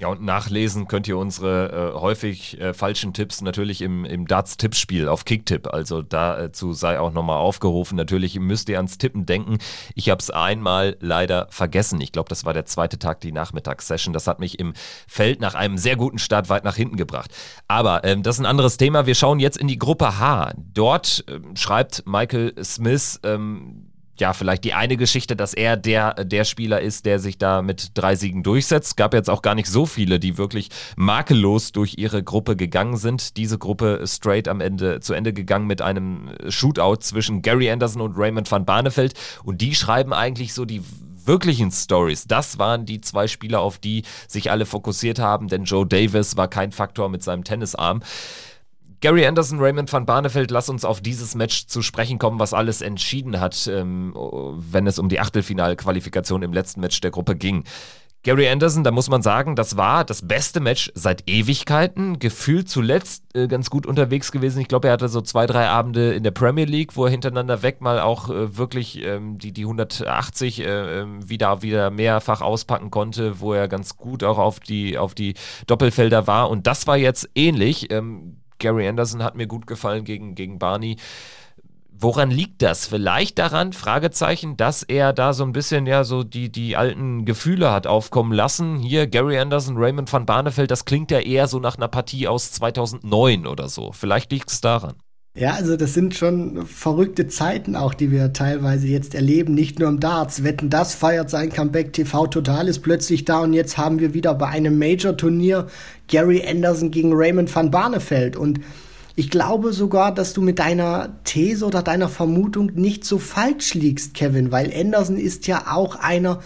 Ja, 0.01 0.07
und 0.07 0.23
nachlesen 0.23 0.87
könnt 0.87 1.07
ihr 1.07 1.15
unsere 1.15 1.93
äh, 1.93 1.99
häufig 1.99 2.59
äh, 2.59 2.73
falschen 2.73 3.13
Tipps 3.13 3.41
natürlich 3.41 3.83
im, 3.83 4.03
im 4.03 4.25
Darts-Tippspiel 4.25 5.07
auf 5.07 5.25
Kicktipp. 5.25 5.71
Also 5.71 6.01
dazu 6.01 6.73
sei 6.73 6.99
auch 6.99 7.13
nochmal 7.13 7.37
aufgerufen. 7.37 7.97
Natürlich 7.97 8.39
müsst 8.39 8.67
ihr 8.69 8.77
ans 8.77 8.97
Tippen 8.97 9.27
denken. 9.27 9.59
Ich 9.93 10.09
habe 10.09 10.17
es 10.17 10.31
einmal 10.31 10.97
leider 11.01 11.45
vergessen. 11.51 12.01
Ich 12.01 12.11
glaube, 12.11 12.29
das 12.29 12.45
war 12.45 12.53
der 12.55 12.65
zweite 12.65 12.97
Tag, 12.97 13.19
die 13.19 13.31
Nachmittagssession. 13.31 14.11
Das 14.11 14.25
hat 14.25 14.39
mich 14.39 14.57
im 14.57 14.73
Feld 15.07 15.39
nach 15.39 15.53
einem 15.53 15.77
sehr 15.77 15.97
guten 15.97 16.17
Start 16.17 16.49
weit 16.49 16.63
nach 16.63 16.75
hinten 16.75 16.97
gebracht. 16.97 17.29
Aber 17.67 18.03
ähm, 18.03 18.23
das 18.23 18.37
ist 18.37 18.39
ein 18.39 18.47
anderes 18.47 18.77
Thema. 18.77 19.05
Wir 19.05 19.13
schauen 19.13 19.39
jetzt 19.39 19.57
in 19.57 19.67
die 19.67 19.77
Gruppe 19.77 20.17
H. 20.17 20.53
Dort 20.73 21.25
ähm, 21.27 21.55
schreibt 21.55 22.07
Michael 22.07 22.55
Smith, 22.63 23.19
ähm, 23.21 23.90
ja, 24.21 24.33
vielleicht 24.33 24.63
die 24.63 24.73
eine 24.73 24.95
Geschichte, 24.95 25.35
dass 25.35 25.53
er 25.53 25.75
der, 25.75 26.13
der 26.13 26.45
Spieler 26.45 26.79
ist, 26.79 27.05
der 27.05 27.19
sich 27.19 27.37
da 27.37 27.61
mit 27.61 27.91
drei 27.95 28.15
Siegen 28.15 28.43
durchsetzt. 28.43 28.95
Gab 28.95 29.13
jetzt 29.13 29.29
auch 29.29 29.41
gar 29.41 29.55
nicht 29.55 29.67
so 29.67 29.85
viele, 29.85 30.19
die 30.19 30.37
wirklich 30.37 30.69
makellos 30.95 31.73
durch 31.73 31.95
ihre 31.97 32.23
Gruppe 32.23 32.55
gegangen 32.55 32.95
sind. 32.95 33.35
Diese 33.35 33.57
Gruppe 33.57 34.03
straight 34.05 34.47
am 34.47 34.61
Ende 34.61 35.01
zu 35.01 35.13
Ende 35.13 35.33
gegangen 35.33 35.67
mit 35.67 35.81
einem 35.81 36.29
Shootout 36.47 37.01
zwischen 37.01 37.41
Gary 37.41 37.69
Anderson 37.69 38.01
und 38.01 38.15
Raymond 38.15 38.49
van 38.49 38.63
Barneveld. 38.63 39.15
Und 39.43 39.59
die 39.59 39.75
schreiben 39.75 40.13
eigentlich 40.13 40.53
so 40.53 40.65
die 40.65 40.83
wirklichen 41.25 41.71
Stories. 41.71 42.25
Das 42.27 42.59
waren 42.59 42.85
die 42.85 43.01
zwei 43.01 43.27
Spieler, 43.27 43.59
auf 43.61 43.79
die 43.79 44.03
sich 44.27 44.51
alle 44.51 44.65
fokussiert 44.65 45.19
haben, 45.19 45.47
denn 45.47 45.63
Joe 45.65 45.85
Davis 45.85 46.37
war 46.37 46.47
kein 46.47 46.71
Faktor 46.71 47.09
mit 47.09 47.23
seinem 47.23 47.43
Tennisarm. 47.43 48.01
Gary 49.01 49.25
Anderson, 49.25 49.59
Raymond 49.59 49.91
van 49.91 50.05
Barneveld, 50.05 50.51
lass 50.51 50.69
uns 50.69 50.85
auf 50.85 51.01
dieses 51.01 51.33
Match 51.33 51.65
zu 51.65 51.81
sprechen 51.81 52.19
kommen, 52.19 52.39
was 52.39 52.53
alles 52.53 52.81
entschieden 52.81 53.39
hat, 53.39 53.67
ähm, 53.67 54.13
wenn 54.15 54.85
es 54.85 54.99
um 54.99 55.09
die 55.09 55.19
Achtelfinalqualifikation 55.19 56.43
im 56.43 56.53
letzten 56.53 56.81
Match 56.81 57.01
der 57.01 57.09
Gruppe 57.09 57.35
ging. 57.35 57.63
Gary 58.23 58.47
Anderson, 58.47 58.83
da 58.83 58.91
muss 58.91 59.09
man 59.09 59.23
sagen, 59.23 59.55
das 59.55 59.77
war 59.77 60.05
das 60.05 60.27
beste 60.27 60.59
Match 60.59 60.91
seit 60.93 61.27
Ewigkeiten. 61.27 62.19
Gefühlt 62.19 62.69
zuletzt 62.69 63.23
äh, 63.33 63.47
ganz 63.47 63.71
gut 63.71 63.87
unterwegs 63.87 64.31
gewesen. 64.31 64.61
Ich 64.61 64.67
glaube, 64.67 64.89
er 64.89 64.93
hatte 64.93 65.09
so 65.09 65.21
zwei, 65.21 65.47
drei 65.47 65.67
Abende 65.67 66.13
in 66.13 66.21
der 66.21 66.29
Premier 66.29 66.65
League, 66.65 66.95
wo 66.95 67.05
er 67.05 67.09
hintereinander 67.09 67.63
weg 67.63 67.81
mal 67.81 67.99
auch 67.99 68.29
äh, 68.29 68.55
wirklich 68.55 69.03
ähm, 69.03 69.39
die, 69.39 69.51
die 69.51 69.63
180 69.63 70.59
äh, 70.59 70.99
ähm, 70.99 71.27
wieder, 71.27 71.63
wieder 71.63 71.89
mehrfach 71.89 72.41
auspacken 72.41 72.91
konnte, 72.91 73.39
wo 73.39 73.53
er 73.53 73.67
ganz 73.67 73.97
gut 73.97 74.23
auch 74.23 74.37
auf 74.37 74.59
die, 74.59 74.99
auf 74.99 75.15
die 75.15 75.33
Doppelfelder 75.65 76.27
war. 76.27 76.51
Und 76.51 76.67
das 76.67 76.85
war 76.85 76.97
jetzt 76.97 77.27
ähnlich. 77.33 77.91
Ähm, 77.91 78.40
Gary 78.61 78.87
Anderson 78.87 79.23
hat 79.23 79.35
mir 79.35 79.47
gut 79.47 79.67
gefallen 79.67 80.05
gegen, 80.05 80.35
gegen 80.35 80.59
Barney. 80.59 80.95
Woran 82.03 82.31
liegt 82.31 82.61
das? 82.61 82.87
Vielleicht 82.87 83.37
daran, 83.37 83.73
Fragezeichen, 83.73 84.57
dass 84.57 84.81
er 84.81 85.13
da 85.13 85.33
so 85.33 85.43
ein 85.43 85.51
bisschen 85.51 85.85
ja 85.85 86.03
so 86.03 86.23
die, 86.23 86.51
die 86.51 86.75
alten 86.75 87.25
Gefühle 87.25 87.71
hat 87.71 87.85
aufkommen 87.85 88.31
lassen. 88.31 88.79
Hier 88.79 89.05
Gary 89.05 89.37
Anderson, 89.37 89.77
Raymond 89.77 90.11
van 90.11 90.25
Barneveld, 90.25 90.71
das 90.71 90.85
klingt 90.85 91.11
ja 91.11 91.19
eher 91.19 91.47
so 91.47 91.59
nach 91.59 91.75
einer 91.77 91.89
Partie 91.89 92.27
aus 92.27 92.51
2009 92.53 93.45
oder 93.45 93.69
so. 93.69 93.91
Vielleicht 93.91 94.31
liegt 94.31 94.49
es 94.49 94.61
daran. 94.61 94.95
Ja, 95.33 95.53
also 95.53 95.77
das 95.77 95.93
sind 95.93 96.13
schon 96.13 96.65
verrückte 96.65 97.25
Zeiten 97.25 97.77
auch, 97.77 97.93
die 97.93 98.11
wir 98.11 98.33
teilweise 98.33 98.87
jetzt 98.87 99.15
erleben, 99.15 99.53
nicht 99.53 99.79
nur 99.79 99.87
im 99.87 100.01
Darts. 100.01 100.43
Wetten, 100.43 100.69
das 100.69 100.93
feiert 100.93 101.29
sein 101.29 101.53
Comeback, 101.53 101.93
TV 101.93 102.27
Total 102.27 102.67
ist 102.67 102.79
plötzlich 102.79 103.23
da 103.23 103.39
und 103.39 103.53
jetzt 103.53 103.77
haben 103.77 103.99
wir 103.99 104.13
wieder 104.13 104.33
bei 104.35 104.47
einem 104.47 104.77
Major-Turnier 104.77 105.67
Gary 106.09 106.45
Anderson 106.45 106.91
gegen 106.91 107.13
Raymond 107.13 107.53
van 107.55 107.71
Barneveld. 107.71 108.35
Und 108.35 108.59
ich 109.15 109.29
glaube 109.29 109.71
sogar, 109.71 110.13
dass 110.13 110.33
du 110.33 110.41
mit 110.41 110.59
deiner 110.59 111.17
These 111.23 111.65
oder 111.65 111.81
deiner 111.81 112.09
Vermutung 112.09 112.73
nicht 112.75 113.05
so 113.05 113.17
falsch 113.17 113.73
liegst, 113.73 114.13
Kevin, 114.13 114.51
weil 114.51 114.73
Anderson 114.77 115.15
ist 115.15 115.47
ja 115.47 115.71
auch 115.71 115.95
einer, 115.95 116.41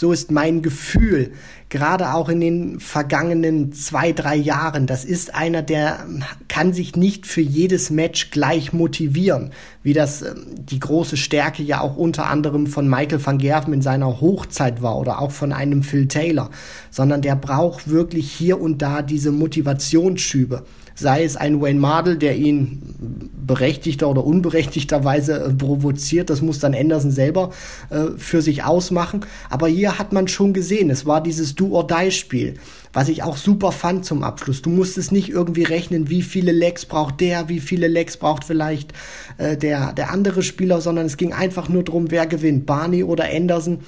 so 0.00 0.12
ist 0.12 0.30
mein 0.30 0.62
Gefühl, 0.62 1.32
gerade 1.68 2.14
auch 2.14 2.30
in 2.30 2.40
den 2.40 2.80
vergangenen 2.80 3.70
zwei, 3.74 4.12
drei 4.12 4.34
Jahren. 4.34 4.86
Das 4.86 5.04
ist 5.04 5.34
einer, 5.34 5.60
der 5.60 6.06
kann 6.48 6.72
sich 6.72 6.96
nicht 6.96 7.26
für 7.26 7.42
jedes 7.42 7.90
Match 7.90 8.30
gleich 8.30 8.72
motivieren, 8.72 9.50
wie 9.82 9.92
das 9.92 10.22
ähm, 10.22 10.46
die 10.56 10.80
große 10.80 11.18
Stärke 11.18 11.62
ja 11.62 11.82
auch 11.82 11.98
unter 11.98 12.30
anderem 12.30 12.66
von 12.66 12.88
Michael 12.88 13.22
van 13.22 13.36
Gerven 13.36 13.74
in 13.74 13.82
seiner 13.82 14.22
Hochzeit 14.22 14.80
war 14.80 14.98
oder 14.98 15.20
auch 15.20 15.32
von 15.32 15.52
einem 15.52 15.82
Phil 15.82 16.08
Taylor, 16.08 16.48
sondern 16.90 17.20
der 17.20 17.36
braucht 17.36 17.90
wirklich 17.90 18.32
hier 18.32 18.58
und 18.58 18.80
da 18.80 19.02
diese 19.02 19.32
Motivationsschübe 19.32 20.64
sei 20.94 21.24
es 21.24 21.36
ein 21.36 21.60
Wayne 21.60 21.80
Mardell, 21.80 22.16
der 22.16 22.36
ihn 22.36 23.30
berechtigter 23.50 24.08
oder 24.08 24.24
unberechtigterweise 24.24 25.44
äh, 25.44 25.52
provoziert, 25.52 26.30
das 26.30 26.40
muss 26.40 26.60
dann 26.60 26.74
Anderson 26.74 27.10
selber 27.10 27.50
äh, 27.90 28.16
für 28.16 28.42
sich 28.42 28.62
ausmachen. 28.62 29.26
Aber 29.48 29.66
hier 29.66 29.98
hat 29.98 30.12
man 30.12 30.28
schon 30.28 30.52
gesehen, 30.52 30.88
es 30.88 31.04
war 31.04 31.20
dieses 31.20 31.56
Do-or-Die-Spiel, 31.56 32.54
was 32.92 33.08
ich 33.08 33.24
auch 33.24 33.36
super 33.36 33.72
fand 33.72 34.04
zum 34.04 34.22
Abschluss. 34.22 34.62
Du 34.62 34.70
musstest 34.70 35.10
nicht 35.10 35.30
irgendwie 35.30 35.64
rechnen, 35.64 36.10
wie 36.10 36.22
viele 36.22 36.52
Legs 36.52 36.86
braucht 36.86 37.20
der, 37.20 37.48
wie 37.48 37.60
viele 37.60 37.88
Legs 37.88 38.16
braucht 38.16 38.44
vielleicht 38.44 38.92
äh, 39.38 39.56
der, 39.56 39.92
der 39.94 40.12
andere 40.12 40.44
Spieler, 40.44 40.80
sondern 40.80 41.06
es 41.06 41.16
ging 41.16 41.32
einfach 41.32 41.68
nur 41.68 41.82
darum, 41.82 42.12
wer 42.12 42.26
gewinnt, 42.26 42.66
Barney 42.66 43.02
oder 43.02 43.24
Anderson. 43.34 43.80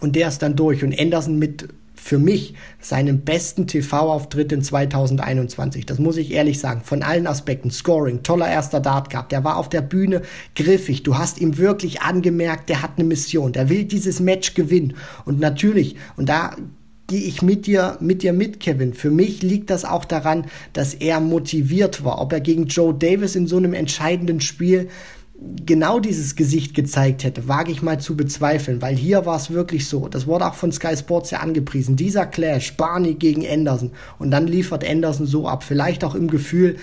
Und 0.00 0.16
der 0.16 0.28
ist 0.28 0.42
dann 0.42 0.54
durch. 0.56 0.84
Und 0.84 0.98
Anderson 0.98 1.38
mit 1.38 1.68
für 2.02 2.18
mich 2.18 2.54
seinen 2.80 3.20
besten 3.20 3.68
TV-Auftritt 3.68 4.50
in 4.50 4.60
2021. 4.60 5.86
Das 5.86 6.00
muss 6.00 6.16
ich 6.16 6.32
ehrlich 6.32 6.58
sagen. 6.58 6.80
Von 6.82 7.04
allen 7.04 7.28
Aspekten. 7.28 7.70
Scoring, 7.70 8.24
toller 8.24 8.50
erster 8.50 8.80
Dart 8.80 9.08
gehabt. 9.08 9.30
Der 9.30 9.44
war 9.44 9.56
auf 9.56 9.68
der 9.68 9.82
Bühne 9.82 10.22
griffig. 10.56 11.04
Du 11.04 11.16
hast 11.16 11.40
ihm 11.40 11.58
wirklich 11.58 12.02
angemerkt, 12.02 12.68
der 12.68 12.82
hat 12.82 12.92
eine 12.96 13.04
Mission. 13.04 13.52
Der 13.52 13.68
will 13.68 13.84
dieses 13.84 14.18
Match 14.18 14.54
gewinnen. 14.54 14.96
Und 15.24 15.38
natürlich, 15.38 15.94
und 16.16 16.28
da 16.28 16.56
gehe 17.06 17.20
ich 17.20 17.40
mit 17.40 17.66
dir, 17.66 17.98
mit 18.00 18.24
dir 18.24 18.32
mit, 18.32 18.58
Kevin. 18.58 18.94
Für 18.94 19.10
mich 19.10 19.42
liegt 19.42 19.70
das 19.70 19.84
auch 19.84 20.04
daran, 20.04 20.46
dass 20.72 20.94
er 20.94 21.20
motiviert 21.20 22.04
war. 22.04 22.20
Ob 22.20 22.32
er 22.32 22.40
gegen 22.40 22.66
Joe 22.66 22.92
Davis 22.92 23.36
in 23.36 23.46
so 23.46 23.58
einem 23.58 23.74
entscheidenden 23.74 24.40
Spiel 24.40 24.88
genau 25.66 26.00
dieses 26.00 26.36
Gesicht 26.36 26.74
gezeigt 26.74 27.24
hätte, 27.24 27.48
wage 27.48 27.72
ich 27.72 27.82
mal 27.82 28.00
zu 28.00 28.16
bezweifeln, 28.16 28.82
weil 28.82 28.96
hier 28.96 29.26
war 29.26 29.36
es 29.36 29.50
wirklich 29.50 29.88
so. 29.88 30.08
Das 30.08 30.26
wurde 30.26 30.46
auch 30.46 30.54
von 30.54 30.72
Sky 30.72 30.96
Sports 30.96 31.30
ja 31.30 31.40
angepriesen. 31.40 31.96
Dieser 31.96 32.26
Clash, 32.26 32.76
Barney 32.76 33.14
gegen 33.14 33.46
Anderson. 33.46 33.92
Und 34.18 34.30
dann 34.30 34.46
liefert 34.46 34.88
Anderson 34.88 35.26
so 35.26 35.48
ab. 35.48 35.62
Vielleicht 35.62 36.04
auch 36.04 36.14
im 36.14 36.28
Gefühl, 36.28 36.76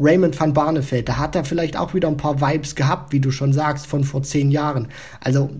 Raymond 0.00 0.38
van 0.38 0.52
Barneveld, 0.52 1.08
da 1.08 1.16
hat 1.18 1.34
er 1.34 1.44
vielleicht 1.44 1.76
auch 1.76 1.92
wieder 1.92 2.06
ein 2.06 2.16
paar 2.16 2.40
Vibes 2.40 2.76
gehabt, 2.76 3.12
wie 3.12 3.18
du 3.18 3.32
schon 3.32 3.52
sagst, 3.52 3.86
von 3.86 4.04
vor 4.04 4.22
zehn 4.22 4.52
Jahren. 4.52 4.88
Also 5.20 5.50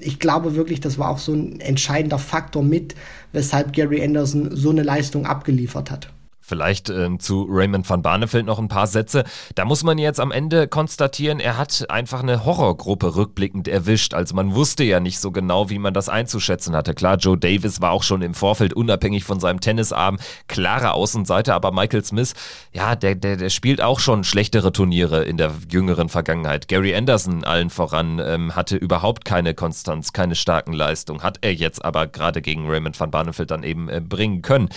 ich 0.00 0.18
glaube 0.18 0.54
wirklich, 0.54 0.80
das 0.80 0.98
war 0.98 1.08
auch 1.08 1.18
so 1.18 1.32
ein 1.32 1.60
entscheidender 1.60 2.18
Faktor 2.18 2.62
mit, 2.62 2.94
weshalb 3.32 3.72
Gary 3.72 4.04
Anderson 4.04 4.54
so 4.54 4.68
eine 4.68 4.82
Leistung 4.82 5.24
abgeliefert 5.24 5.90
hat. 5.90 6.10
Vielleicht 6.46 6.90
äh, 6.90 7.18
zu 7.18 7.46
Raymond 7.50 7.88
van 7.88 8.02
Barneveld 8.02 8.46
noch 8.46 8.60
ein 8.60 8.68
paar 8.68 8.86
Sätze. 8.86 9.24
Da 9.56 9.64
muss 9.64 9.82
man 9.82 9.98
jetzt 9.98 10.20
am 10.20 10.30
Ende 10.30 10.68
konstatieren, 10.68 11.40
er 11.40 11.58
hat 11.58 11.86
einfach 11.90 12.22
eine 12.22 12.44
Horrorgruppe 12.44 13.16
rückblickend 13.16 13.66
erwischt. 13.66 14.14
Also 14.14 14.36
man 14.36 14.54
wusste 14.54 14.84
ja 14.84 15.00
nicht 15.00 15.18
so 15.18 15.32
genau, 15.32 15.70
wie 15.70 15.80
man 15.80 15.92
das 15.92 16.08
einzuschätzen 16.08 16.76
hatte. 16.76 16.94
Klar, 16.94 17.16
Joe 17.16 17.36
Davis 17.36 17.80
war 17.80 17.90
auch 17.90 18.04
schon 18.04 18.22
im 18.22 18.34
Vorfeld 18.34 18.74
unabhängig 18.74 19.24
von 19.24 19.40
seinem 19.40 19.60
Tennisarm 19.60 20.18
klare 20.46 20.92
Außenseite, 20.92 21.52
aber 21.52 21.72
Michael 21.72 22.04
Smith, 22.04 22.34
ja, 22.72 22.94
der, 22.94 23.16
der, 23.16 23.36
der 23.36 23.50
spielt 23.50 23.82
auch 23.82 23.98
schon 23.98 24.22
schlechtere 24.22 24.70
Turniere 24.70 25.24
in 25.24 25.38
der 25.38 25.52
jüngeren 25.68 26.08
Vergangenheit. 26.08 26.68
Gary 26.68 26.94
Anderson 26.94 27.42
allen 27.42 27.70
voran 27.70 28.20
ähm, 28.24 28.54
hatte 28.54 28.76
überhaupt 28.76 29.24
keine 29.24 29.54
Konstanz, 29.54 30.12
keine 30.12 30.36
starken 30.36 30.72
Leistungen. 30.72 31.24
Hat 31.24 31.38
er 31.40 31.52
jetzt 31.52 31.84
aber 31.84 32.06
gerade 32.06 32.40
gegen 32.40 32.70
Raymond 32.70 32.98
van 32.98 33.10
Barneveld 33.10 33.50
dann 33.50 33.64
eben 33.64 33.88
äh, 33.88 34.00
bringen 34.00 34.42
können. 34.42 34.68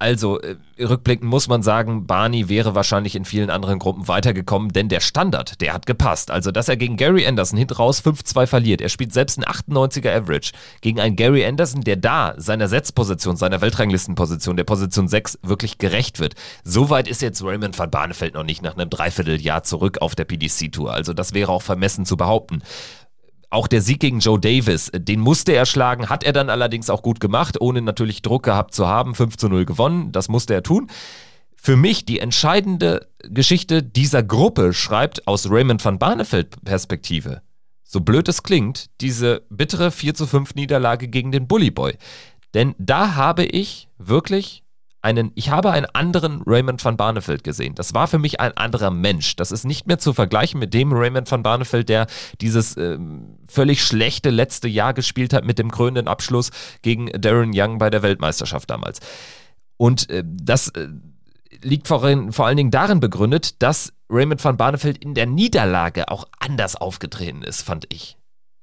Also, 0.00 0.40
äh, 0.40 0.56
rückblickend 0.80 1.30
muss 1.30 1.46
man 1.46 1.62
sagen, 1.62 2.06
Barney 2.06 2.48
wäre 2.48 2.74
wahrscheinlich 2.74 3.14
in 3.14 3.24
vielen 3.24 3.48
anderen 3.48 3.78
Gruppen 3.78 4.08
weitergekommen, 4.08 4.70
denn 4.72 4.88
der 4.88 4.98
Standard, 4.98 5.60
der 5.60 5.72
hat 5.72 5.86
gepasst. 5.86 6.32
Also, 6.32 6.50
dass 6.50 6.68
er 6.68 6.76
gegen 6.76 6.96
Gary 6.96 7.24
Anderson 7.26 7.56
hinten 7.56 7.74
raus 7.74 8.00
5-2 8.00 8.46
verliert. 8.46 8.80
Er 8.80 8.88
spielt 8.88 9.12
selbst 9.12 9.38
einen 9.38 9.46
98er 9.46 10.10
Average 10.10 10.52
gegen 10.80 10.98
einen 10.98 11.14
Gary 11.14 11.46
Anderson, 11.46 11.82
der 11.82 11.96
da 11.96 12.34
seiner 12.36 12.66
Setzposition, 12.66 13.36
seiner 13.36 13.60
Weltranglistenposition, 13.60 14.56
der 14.56 14.64
Position 14.64 15.06
6 15.06 15.38
wirklich 15.42 15.78
gerecht 15.78 16.18
wird. 16.18 16.34
Soweit 16.64 17.06
ist 17.06 17.22
jetzt 17.22 17.42
Raymond 17.44 17.78
van 17.78 17.90
Barneveld 17.90 18.34
noch 18.34 18.44
nicht 18.44 18.62
nach 18.62 18.76
einem 18.76 18.90
Dreivierteljahr 18.90 19.62
zurück 19.62 19.98
auf 20.02 20.16
der 20.16 20.24
PDC-Tour. 20.24 20.92
Also, 20.92 21.14
das 21.14 21.34
wäre 21.34 21.52
auch 21.52 21.62
vermessen 21.62 22.04
zu 22.04 22.16
behaupten. 22.16 22.62
Auch 23.54 23.68
der 23.68 23.82
Sieg 23.82 24.00
gegen 24.00 24.18
Joe 24.18 24.40
Davis, 24.40 24.90
den 24.92 25.20
musste 25.20 25.52
er 25.52 25.64
schlagen, 25.64 26.08
hat 26.08 26.24
er 26.24 26.32
dann 26.32 26.50
allerdings 26.50 26.90
auch 26.90 27.02
gut 27.02 27.20
gemacht, 27.20 27.60
ohne 27.60 27.82
natürlich 27.82 28.20
Druck 28.20 28.42
gehabt 28.42 28.74
zu 28.74 28.88
haben. 28.88 29.14
5 29.14 29.36
zu 29.36 29.48
0 29.48 29.64
gewonnen, 29.64 30.10
das 30.10 30.28
musste 30.28 30.54
er 30.54 30.64
tun. 30.64 30.90
Für 31.54 31.76
mich 31.76 32.04
die 32.04 32.18
entscheidende 32.18 33.06
Geschichte 33.22 33.84
dieser 33.84 34.24
Gruppe 34.24 34.72
schreibt 34.72 35.28
aus 35.28 35.48
Raymond 35.48 35.84
van 35.84 36.00
Barneveld 36.00 36.64
Perspektive. 36.64 37.42
So 37.84 38.00
blöd 38.00 38.26
es 38.28 38.42
klingt, 38.42 38.90
diese 39.00 39.42
bittere 39.50 39.92
4 39.92 40.14
zu 40.14 40.26
5 40.26 40.56
Niederlage 40.56 41.06
gegen 41.06 41.30
den 41.30 41.46
Bully 41.46 41.70
Boy. 41.70 41.96
Denn 42.54 42.74
da 42.78 43.14
habe 43.14 43.44
ich 43.44 43.86
wirklich 43.98 44.63
einen, 45.04 45.32
ich 45.34 45.50
habe 45.50 45.70
einen 45.70 45.86
anderen 45.92 46.42
Raymond 46.46 46.84
van 46.84 46.96
Barneveld 46.96 47.44
gesehen. 47.44 47.74
Das 47.74 47.92
war 47.92 48.08
für 48.08 48.18
mich 48.18 48.40
ein 48.40 48.56
anderer 48.56 48.90
Mensch. 48.90 49.36
Das 49.36 49.52
ist 49.52 49.64
nicht 49.64 49.86
mehr 49.86 49.98
zu 49.98 50.14
vergleichen 50.14 50.58
mit 50.58 50.72
dem 50.72 50.92
Raymond 50.92 51.30
van 51.30 51.42
Barneveld, 51.42 51.88
der 51.88 52.06
dieses 52.40 52.76
äh, 52.76 52.98
völlig 53.46 53.84
schlechte 53.84 54.30
letzte 54.30 54.66
Jahr 54.66 54.94
gespielt 54.94 55.34
hat 55.34 55.44
mit 55.44 55.58
dem 55.58 55.70
krönenden 55.70 56.08
Abschluss 56.08 56.50
gegen 56.82 57.06
Darren 57.20 57.52
Young 57.54 57.78
bei 57.78 57.90
der 57.90 58.02
Weltmeisterschaft 58.02 58.70
damals. 58.70 59.00
Und 59.76 60.08
äh, 60.08 60.24
das 60.26 60.68
äh, 60.68 60.88
liegt 61.62 61.86
vor, 61.86 62.00
vor 62.30 62.46
allen 62.46 62.56
Dingen 62.56 62.70
darin 62.70 63.00
begründet, 63.00 63.62
dass 63.62 63.92
Raymond 64.08 64.42
van 64.42 64.56
Barneveld 64.56 64.98
in 64.98 65.14
der 65.14 65.26
Niederlage 65.26 66.08
auch 66.08 66.24
anders 66.38 66.76
aufgetreten 66.76 67.42
ist, 67.42 67.62
fand 67.62 67.86
ich 67.92 68.16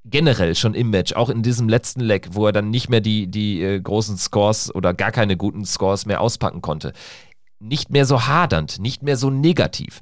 generell 0.04 0.54
schon 0.54 0.74
im 0.74 0.90
Match, 0.90 1.12
auch 1.12 1.30
in 1.30 1.42
diesem 1.42 1.68
letzten 1.68 2.00
Leg, 2.00 2.28
wo 2.32 2.46
er 2.46 2.52
dann 2.52 2.70
nicht 2.70 2.88
mehr 2.88 3.00
die, 3.00 3.26
die 3.28 3.62
äh, 3.62 3.80
großen 3.80 4.16
Scores 4.16 4.74
oder 4.74 4.94
gar 4.94 5.12
keine 5.12 5.36
guten 5.36 5.64
Scores 5.64 6.06
mehr 6.06 6.20
auspacken 6.20 6.60
konnte. 6.60 6.92
Nicht 7.60 7.90
mehr 7.90 8.06
so 8.06 8.26
hadernd, 8.26 8.80
nicht 8.80 9.02
mehr 9.02 9.16
so 9.16 9.30
negativ. 9.30 10.00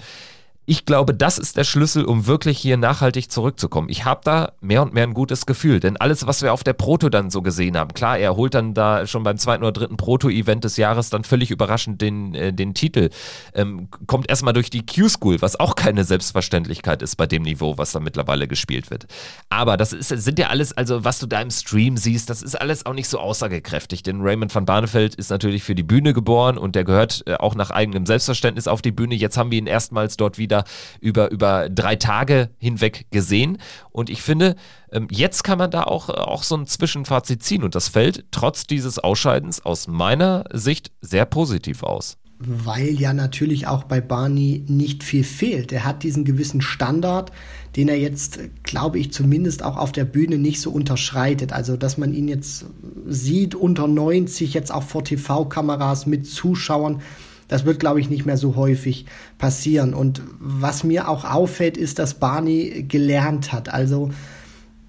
Ich 0.71 0.87
glaube, 0.87 1.15
das 1.15 1.37
ist 1.37 1.57
der 1.57 1.65
Schlüssel, 1.65 2.05
um 2.05 2.29
wirklich 2.29 2.57
hier 2.57 2.77
nachhaltig 2.77 3.33
zurückzukommen. 3.33 3.89
Ich 3.89 4.05
habe 4.05 4.21
da 4.23 4.53
mehr 4.61 4.83
und 4.83 4.95
mehr 4.95 5.03
ein 5.03 5.15
gutes 5.15 5.45
Gefühl, 5.45 5.81
denn 5.81 5.97
alles, 5.97 6.29
was 6.29 6.43
wir 6.43 6.53
auf 6.53 6.63
der 6.63 6.75
Proto 6.75 7.09
dann 7.09 7.29
so 7.29 7.43
gesehen 7.43 7.77
haben, 7.77 7.93
klar, 7.93 8.19
er 8.19 8.37
holt 8.37 8.55
dann 8.55 8.73
da 8.73 9.05
schon 9.09 9.25
beim 9.25 9.37
zweiten 9.37 9.65
oder 9.65 9.73
dritten 9.73 9.97
Proto-Event 9.97 10.63
des 10.63 10.77
Jahres 10.77 11.11
dann 11.11 11.25
völlig 11.25 11.51
überraschend 11.51 12.01
den, 12.01 12.37
äh, 12.37 12.53
den 12.53 12.73
Titel, 12.73 13.11
ähm, 13.53 13.89
kommt 14.07 14.31
erstmal 14.31 14.53
durch 14.53 14.71
die 14.71 14.87
Q-School, 14.87 15.43
was 15.43 15.59
auch 15.59 15.75
keine 15.75 16.05
Selbstverständlichkeit 16.05 17.03
ist 17.03 17.17
bei 17.17 17.27
dem 17.27 17.43
Niveau, 17.43 17.77
was 17.77 17.91
da 17.91 17.99
mittlerweile 17.99 18.47
gespielt 18.47 18.93
wird. 18.93 19.07
Aber 19.49 19.77
das 19.77 19.93
ist, 19.93 20.11
sind 20.11 20.39
ja 20.39 20.51
alles, 20.51 20.73
also 20.73 21.03
was 21.03 21.19
du 21.19 21.27
da 21.27 21.43
im 21.43 21.51
Stream 21.51 21.97
siehst, 21.97 22.31
das 22.31 22.43
ist 22.43 22.55
alles 22.55 22.87
auch 22.87 22.95
nicht 22.95 23.09
so 23.09 23.19
aussagekräftig, 23.19 24.05
denn 24.05 24.21
Raymond 24.21 24.55
van 24.55 24.67
Barneveld 24.67 25.17
ist 25.17 25.31
natürlich 25.31 25.65
für 25.65 25.75
die 25.75 25.83
Bühne 25.83 26.13
geboren 26.13 26.59
und 26.59 26.77
der 26.77 26.85
gehört 26.85 27.25
äh, 27.27 27.35
auch 27.35 27.57
nach 27.57 27.73
eigenem 27.73 28.07
Selbstverständnis 28.07 28.69
auf 28.69 28.83
die 28.83 28.93
Bühne. 28.93 29.17
Jetzt 29.17 29.37
haben 29.37 29.51
wir 29.51 29.59
ihn 29.59 29.67
erstmals 29.67 30.17
dort 30.17 30.39
wieder 30.39 30.60
ja 30.61 30.65
über, 31.01 31.31
über 31.31 31.69
drei 31.69 31.97
Tage 31.97 32.51
hinweg 32.59 33.07
gesehen. 33.11 33.59
Und 33.91 34.11
ich 34.11 34.23
finde, 34.23 34.57
ähm, 34.93 35.09
jetzt 35.11 35.45
kann 35.45 35.59
man 35.59 35.71
da 35.71 35.85
auch, 35.85 36.09
auch 36.09 36.43
so 36.43 36.57
ein 36.57 36.67
Zwischenfazit 36.67 37.43
ziehen. 37.43 37.63
Und 37.63 37.75
das 37.75 37.89
fällt 37.89 38.25
trotz 38.31 38.67
dieses 38.67 38.99
Ausscheidens 38.99 39.65
aus 39.65 39.89
meiner 39.89 40.45
Sicht 40.53 40.93
sehr 41.01 41.27
positiv 41.27 41.83
aus 41.83 42.17
weil 42.43 42.99
ja 42.99 43.13
natürlich 43.13 43.67
auch 43.67 43.85
bei 43.85 44.01
Barney 44.01 44.65
nicht 44.67 45.05
viel 45.05 45.25
fehlt. 45.25 45.73
Er 45.73 45.85
hat 45.85 46.03
diesen 46.03 46.25
gewissen 46.25 46.63
Standard, 46.63 47.33
den 47.77 47.89
er 47.89 47.99
jetzt, 47.99 48.39
glaube 48.63 48.99
ich, 48.99 49.13
zumindest 49.13 49.63
auch 49.63 49.77
auf 49.77 49.93
der 49.93 50.07
Bühne 50.07 50.39
nicht 50.39 50.63
so 50.63 50.71
unterschreitet. 50.71 51.53
Also, 51.53 51.77
dass 51.77 51.99
man 51.99 52.15
ihn 52.15 52.29
jetzt 52.29 52.65
sieht 53.07 53.55
unter 53.55 53.87
90, 53.87 54.55
jetzt 54.55 54.73
auch 54.73 54.85
vor 54.85 55.05
TV-Kameras 55.05 56.07
mit 56.07 56.27
Zuschauern, 56.27 57.03
das 57.51 57.65
wird, 57.65 57.81
glaube 57.81 58.01
ich, 58.01 58.09
nicht 58.09 58.27
mehr 58.27 58.37
so 58.37 58.55
häufig 58.55 59.07
passieren. 59.37 59.93
Und 59.93 60.23
was 60.39 60.85
mir 60.85 61.09
auch 61.09 61.25
auffällt, 61.25 61.77
ist, 61.77 61.99
dass 61.99 62.15
Barney 62.15 62.87
gelernt 62.89 63.53
hat. 63.53 63.69
Also, 63.69 64.11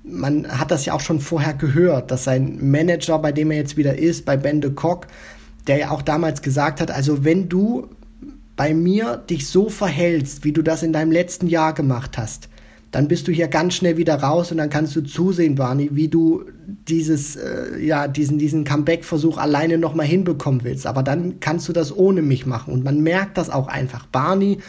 man 0.03 0.47
hat 0.47 0.69
das 0.69 0.85
ja 0.85 0.93
auch 0.93 0.99
schon 0.99 1.19
vorher 1.19 1.55
gehört, 1.55 2.11
dass 2.11 2.23
sein 2.23 2.59
Manager, 2.69 3.17
bei 3.17 3.31
dem 3.31 3.49
er 3.49 3.57
jetzt 3.57 3.77
wieder 3.77 3.97
ist, 3.97 4.25
bei 4.25 4.37
Ben 4.37 4.61
de 4.61 4.71
Kock, 4.71 5.07
der 5.65 5.77
ja 5.77 5.89
auch 5.89 6.03
damals 6.03 6.43
gesagt 6.43 6.81
hat, 6.81 6.91
also 6.91 7.23
wenn 7.23 7.49
du 7.49 7.89
bei 8.55 8.75
mir 8.75 9.17
dich 9.17 9.47
so 9.47 9.69
verhältst, 9.69 10.43
wie 10.43 10.51
du 10.51 10.61
das 10.61 10.83
in 10.83 10.93
deinem 10.93 11.11
letzten 11.11 11.47
Jahr 11.47 11.73
gemacht 11.73 12.19
hast, 12.19 12.47
dann 12.91 13.07
bist 13.07 13.27
du 13.27 13.31
hier 13.31 13.47
ganz 13.47 13.73
schnell 13.73 13.97
wieder 13.97 14.21
raus 14.21 14.51
und 14.51 14.57
dann 14.57 14.69
kannst 14.69 14.95
du 14.95 15.01
zusehen, 15.01 15.55
Barney, 15.55 15.89
wie 15.93 16.09
du 16.09 16.45
dieses, 16.87 17.35
äh, 17.35 17.79
ja, 17.79 18.07
diesen, 18.07 18.37
diesen 18.37 18.63
Comeback-Versuch 18.63 19.37
alleine 19.37 19.77
nochmal 19.77 20.05
hinbekommen 20.05 20.63
willst. 20.63 20.87
Aber 20.87 21.03
dann 21.03 21.39
kannst 21.39 21.67
du 21.67 21.73
das 21.73 21.95
ohne 21.95 22.21
mich 22.21 22.45
machen. 22.45 22.73
Und 22.73 22.83
man 22.83 23.01
merkt 23.01 23.37
das 23.37 23.49
auch 23.49 23.67
einfach. 23.67 24.05
Barney 24.05 24.59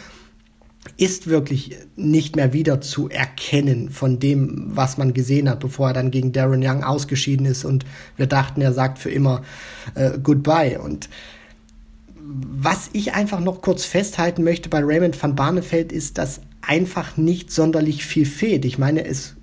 ist 0.97 1.27
wirklich 1.27 1.77
nicht 1.95 2.35
mehr 2.35 2.53
wieder 2.53 2.81
zu 2.81 3.09
erkennen 3.09 3.89
von 3.89 4.19
dem, 4.19 4.65
was 4.67 4.97
man 4.97 5.13
gesehen 5.13 5.49
hat, 5.49 5.59
bevor 5.59 5.89
er 5.89 5.93
dann 5.93 6.11
gegen 6.11 6.33
Darren 6.33 6.61
Young 6.63 6.83
ausgeschieden 6.83 7.45
ist 7.45 7.63
und 7.63 7.85
wir 8.17 8.27
dachten, 8.27 8.61
er 8.61 8.73
sagt 8.73 8.99
für 8.99 9.09
immer 9.09 9.43
äh, 9.95 10.17
Goodbye. 10.21 10.79
Und 10.81 11.09
was 12.21 12.89
ich 12.93 13.13
einfach 13.13 13.39
noch 13.39 13.61
kurz 13.61 13.85
festhalten 13.85 14.43
möchte 14.43 14.69
bei 14.69 14.81
Raymond 14.83 15.21
van 15.21 15.35
Barneveld 15.35 15.91
ist, 15.91 16.17
dass 16.17 16.41
einfach 16.61 17.17
nicht 17.17 17.51
sonderlich 17.51 18.05
viel 18.05 18.25
fehlt. 18.25 18.65
Ich 18.65 18.77
meine, 18.77 19.05
es 19.05 19.35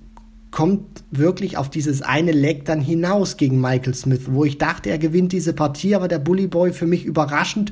kommt 0.51 1.03
wirklich 1.11 1.57
auf 1.57 1.69
dieses 1.69 2.01
eine 2.01 2.33
Leck 2.33 2.65
dann 2.65 2.81
hinaus 2.81 3.37
gegen 3.37 3.59
Michael 3.59 3.95
Smith, 3.95 4.23
wo 4.27 4.45
ich 4.45 4.57
dachte, 4.57 4.89
er 4.89 4.97
gewinnt 4.97 5.31
diese 5.31 5.53
Partie, 5.53 5.95
aber 5.95 6.07
der 6.07 6.19
Bully 6.19 6.47
Boy 6.47 6.73
für 6.73 6.87
mich 6.87 7.05
überraschend 7.05 7.71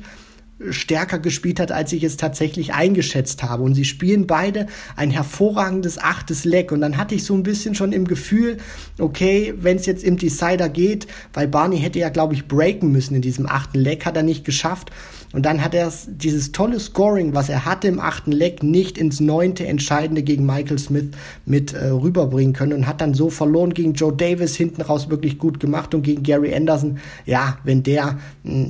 stärker 0.68 1.18
gespielt 1.18 1.58
hat, 1.58 1.72
als 1.72 1.92
ich 1.92 2.04
es 2.04 2.16
tatsächlich 2.16 2.74
eingeschätzt 2.74 3.42
habe. 3.42 3.62
Und 3.62 3.74
sie 3.74 3.84
spielen 3.84 4.26
beide 4.26 4.66
ein 4.94 5.10
hervorragendes 5.10 5.98
achtes 5.98 6.44
Leck. 6.44 6.70
Und 6.72 6.82
dann 6.82 6.96
hatte 6.96 7.14
ich 7.14 7.24
so 7.24 7.34
ein 7.34 7.42
bisschen 7.42 7.74
schon 7.74 7.92
im 7.92 8.06
Gefühl, 8.06 8.58
okay, 8.98 9.54
wenn 9.56 9.76
es 9.76 9.86
jetzt 9.86 10.04
im 10.04 10.18
Decider 10.18 10.68
geht, 10.68 11.06
weil 11.32 11.48
Barney 11.48 11.78
hätte 11.78 11.98
ja, 11.98 12.10
glaube 12.10 12.34
ich, 12.34 12.46
breaken 12.46 12.92
müssen 12.92 13.14
in 13.14 13.22
diesem 13.22 13.46
achten 13.46 13.78
Leck, 13.78 14.04
hat 14.04 14.16
er 14.16 14.22
nicht 14.22 14.44
geschafft. 14.44 14.90
Und 15.32 15.46
dann 15.46 15.62
hat 15.62 15.74
er 15.74 15.92
dieses 16.08 16.50
tolle 16.50 16.80
Scoring, 16.80 17.34
was 17.34 17.48
er 17.48 17.64
hatte 17.64 17.86
im 17.86 18.00
achten 18.00 18.32
Leck, 18.32 18.64
nicht 18.64 18.98
ins 18.98 19.20
neunte 19.20 19.66
Entscheidende 19.66 20.22
gegen 20.24 20.44
Michael 20.44 20.78
Smith 20.78 21.10
mit 21.46 21.72
äh, 21.72 21.86
rüberbringen 21.86 22.52
können 22.52 22.72
und 22.72 22.86
hat 22.86 23.00
dann 23.00 23.14
so 23.14 23.30
verloren 23.30 23.72
gegen 23.72 23.94
Joe 23.94 24.12
Davis 24.12 24.56
hinten 24.56 24.82
raus 24.82 25.08
wirklich 25.08 25.38
gut 25.38 25.60
gemacht 25.60 25.94
und 25.94 26.02
gegen 26.02 26.24
Gary 26.24 26.52
Anderson. 26.52 26.98
Ja, 27.26 27.58
wenn 27.62 27.84
der 27.84 28.18
mh, 28.42 28.66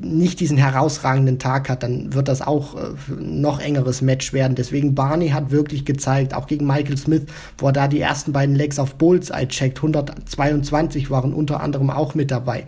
nicht 0.00 0.40
diesen 0.40 0.56
herausragenden 0.56 1.38
Tag 1.38 1.68
hat, 1.68 1.82
dann 1.84 2.12
wird 2.12 2.26
das 2.26 2.42
auch 2.42 2.74
äh, 2.74 2.88
noch 3.16 3.60
engeres 3.60 4.02
Match 4.02 4.32
werden. 4.32 4.56
Deswegen 4.56 4.96
Barney 4.96 5.28
hat 5.28 5.52
wirklich 5.52 5.84
gezeigt, 5.84 6.34
auch 6.34 6.48
gegen 6.48 6.66
Michael 6.66 6.96
Smith, 6.96 7.22
wo 7.58 7.66
er 7.66 7.72
da 7.72 7.86
die 7.86 8.00
ersten 8.00 8.32
beiden 8.32 8.56
Legs 8.56 8.80
auf 8.80 8.96
Bullseye 8.96 9.46
checkt, 9.46 9.78
122 9.78 11.10
waren 11.10 11.32
unter 11.32 11.60
anderem 11.60 11.90
auch 11.90 12.16
mit 12.16 12.32
dabei. 12.32 12.64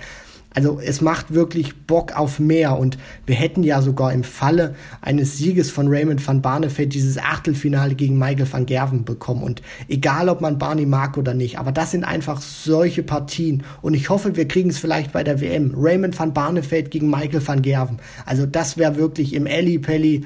Also 0.56 0.80
es 0.82 1.02
macht 1.02 1.34
wirklich 1.34 1.76
Bock 1.86 2.16
auf 2.16 2.38
mehr 2.38 2.78
und 2.78 2.96
wir 3.26 3.36
hätten 3.36 3.62
ja 3.62 3.82
sogar 3.82 4.10
im 4.14 4.24
Falle 4.24 4.74
eines 5.02 5.36
Sieges 5.36 5.70
von 5.70 5.86
Raymond 5.86 6.26
van 6.26 6.40
Barneveld 6.40 6.94
dieses 6.94 7.18
Achtelfinale 7.18 7.94
gegen 7.94 8.18
Michael 8.18 8.50
van 8.50 8.64
Gerven 8.64 9.04
bekommen 9.04 9.42
und 9.42 9.60
egal 9.86 10.30
ob 10.30 10.40
man 10.40 10.56
Barney 10.56 10.86
mag 10.86 11.18
oder 11.18 11.34
nicht, 11.34 11.58
aber 11.58 11.72
das 11.72 11.90
sind 11.90 12.04
einfach 12.04 12.40
solche 12.40 13.02
Partien 13.02 13.64
und 13.82 13.92
ich 13.92 14.08
hoffe, 14.08 14.34
wir 14.36 14.48
kriegen 14.48 14.70
es 14.70 14.78
vielleicht 14.78 15.12
bei 15.12 15.22
der 15.22 15.42
WM. 15.42 15.74
Raymond 15.76 16.18
van 16.18 16.32
Barneveld 16.32 16.90
gegen 16.90 17.10
Michael 17.10 17.46
van 17.46 17.60
Gerven. 17.60 17.98
Also 18.24 18.46
das 18.46 18.78
wäre 18.78 18.96
wirklich 18.96 19.34
im 19.34 19.44
Ellie 19.44 19.78
Pelli 19.78 20.24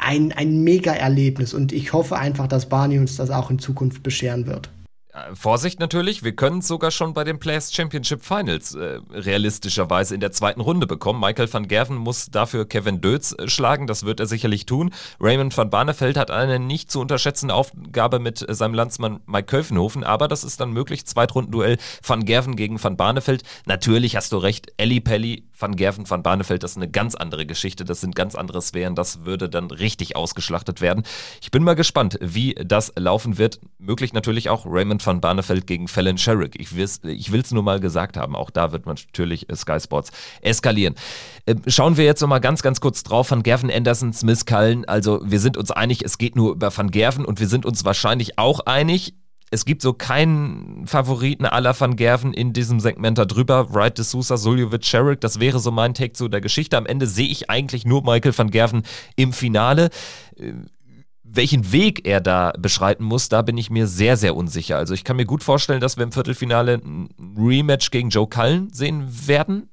ein, 0.00 0.30
ein 0.30 0.62
Mega-Erlebnis 0.62 1.52
und 1.52 1.72
ich 1.72 1.92
hoffe 1.92 2.16
einfach, 2.16 2.46
dass 2.46 2.68
Barney 2.68 3.00
uns 3.00 3.16
das 3.16 3.30
auch 3.30 3.50
in 3.50 3.58
Zukunft 3.58 4.04
bescheren 4.04 4.46
wird. 4.46 4.70
Äh, 5.12 5.34
Vorsicht 5.34 5.78
natürlich, 5.78 6.22
wir 6.22 6.34
können 6.34 6.58
es 6.58 6.68
sogar 6.68 6.90
schon 6.90 7.12
bei 7.12 7.24
den 7.24 7.38
Players 7.38 7.72
Championship 7.74 8.24
Finals 8.24 8.74
äh, 8.74 9.00
realistischerweise 9.10 10.14
in 10.14 10.20
der 10.20 10.32
zweiten 10.32 10.60
Runde 10.60 10.86
bekommen. 10.86 11.20
Michael 11.20 11.52
van 11.52 11.68
Gerven 11.68 11.96
muss 11.96 12.30
dafür 12.30 12.66
Kevin 12.66 13.00
Dötz 13.00 13.34
äh, 13.38 13.48
schlagen, 13.48 13.86
das 13.86 14.04
wird 14.04 14.20
er 14.20 14.26
sicherlich 14.26 14.64
tun. 14.64 14.92
Raymond 15.20 15.56
van 15.56 15.68
Barneveld 15.68 16.16
hat 16.16 16.30
eine 16.30 16.58
nicht 16.58 16.90
zu 16.90 17.00
unterschätzende 17.00 17.54
Aufgabe 17.54 18.20
mit 18.20 18.48
äh, 18.48 18.54
seinem 18.54 18.74
Landsmann 18.74 19.20
Mike 19.26 19.46
Köfenhofen, 19.46 20.02
aber 20.02 20.28
das 20.28 20.44
ist 20.44 20.60
dann 20.60 20.72
möglich. 20.72 21.04
Zweitrundenduell 21.04 21.76
van 22.02 22.24
Gerven 22.24 22.56
gegen 22.56 22.82
van 22.82 22.96
Barneveld. 22.96 23.42
Natürlich 23.66 24.16
hast 24.16 24.32
du 24.32 24.38
recht, 24.38 24.72
Ellie 24.78 25.00
Pelli 25.00 25.44
Van 25.62 25.76
Gerven, 25.76 26.10
Van 26.10 26.22
Barneveld, 26.22 26.62
das 26.62 26.72
ist 26.72 26.76
eine 26.76 26.90
ganz 26.90 27.14
andere 27.14 27.46
Geschichte, 27.46 27.84
das 27.84 28.00
sind 28.00 28.14
ganz 28.14 28.34
andere 28.34 28.60
Sphären, 28.60 28.94
das 28.94 29.24
würde 29.24 29.48
dann 29.48 29.70
richtig 29.70 30.16
ausgeschlachtet 30.16 30.80
werden. 30.80 31.04
Ich 31.40 31.50
bin 31.50 31.62
mal 31.62 31.74
gespannt, 31.74 32.18
wie 32.20 32.54
das 32.54 32.92
laufen 32.96 33.38
wird. 33.38 33.60
Möglich 33.78 34.12
natürlich 34.12 34.50
auch 34.50 34.66
Raymond 34.66 35.04
Van 35.06 35.20
Barneveld 35.20 35.66
gegen 35.66 35.88
Fallon 35.88 36.18
Sherrick. 36.18 36.58
Ich 36.58 36.74
will 36.76 37.40
es 37.40 37.50
nur 37.52 37.62
mal 37.62 37.80
gesagt 37.80 38.16
haben, 38.16 38.34
auch 38.34 38.50
da 38.50 38.72
wird 38.72 38.86
man 38.86 38.96
natürlich 38.96 39.48
äh, 39.48 39.56
Sky 39.56 39.78
Sports 39.80 40.10
eskalieren. 40.40 40.94
Ähm, 41.46 41.62
schauen 41.66 41.96
wir 41.96 42.04
jetzt 42.04 42.20
nochmal 42.20 42.40
ganz, 42.40 42.62
ganz 42.62 42.80
kurz 42.80 43.02
drauf. 43.02 43.30
Van 43.30 43.42
Gerven, 43.42 43.70
Anderson, 43.70 44.12
Smith, 44.12 44.46
Cullen. 44.46 44.84
Also 44.84 45.20
wir 45.24 45.40
sind 45.40 45.56
uns 45.56 45.70
einig, 45.70 46.04
es 46.04 46.18
geht 46.18 46.36
nur 46.36 46.52
über 46.52 46.76
Van 46.76 46.90
Gerven 46.90 47.24
und 47.24 47.40
wir 47.40 47.48
sind 47.48 47.66
uns 47.66 47.84
wahrscheinlich 47.84 48.38
auch 48.38 48.60
einig, 48.60 49.14
es 49.52 49.66
gibt 49.66 49.82
so 49.82 49.92
keinen 49.92 50.86
Favoriten 50.86 51.44
aller 51.44 51.78
Van 51.78 51.94
Gerven 51.94 52.32
in 52.32 52.54
diesem 52.54 52.80
Segment 52.80 53.18
da 53.18 53.26
drüber. 53.26 53.74
Wright, 53.74 53.98
De 53.98 54.04
Sousa, 54.04 54.38
Suljovic, 54.38 54.84
Sherrick, 54.84 55.20
das 55.20 55.40
wäre 55.40 55.60
so 55.60 55.70
mein 55.70 55.92
Take 55.92 56.14
zu 56.14 56.28
der 56.28 56.40
Geschichte. 56.40 56.78
Am 56.78 56.86
Ende 56.86 57.06
sehe 57.06 57.28
ich 57.28 57.50
eigentlich 57.50 57.84
nur 57.84 58.02
Michael 58.02 58.36
van 58.36 58.50
Gerven 58.50 58.82
im 59.14 59.34
Finale. 59.34 59.90
Äh, 60.36 60.54
welchen 61.22 61.70
Weg 61.70 62.06
er 62.06 62.22
da 62.22 62.52
beschreiten 62.58 63.04
muss, 63.04 63.28
da 63.28 63.42
bin 63.42 63.58
ich 63.58 63.70
mir 63.70 63.86
sehr, 63.86 64.16
sehr 64.16 64.36
unsicher. 64.36 64.78
Also 64.78 64.94
ich 64.94 65.04
kann 65.04 65.16
mir 65.16 65.26
gut 65.26 65.42
vorstellen, 65.42 65.80
dass 65.80 65.98
wir 65.98 66.04
im 66.04 66.12
Viertelfinale 66.12 66.80
ein 66.82 67.10
Rematch 67.36 67.90
gegen 67.90 68.08
Joe 68.08 68.26
Cullen 68.26 68.72
sehen 68.72 69.28
werden. 69.28 69.68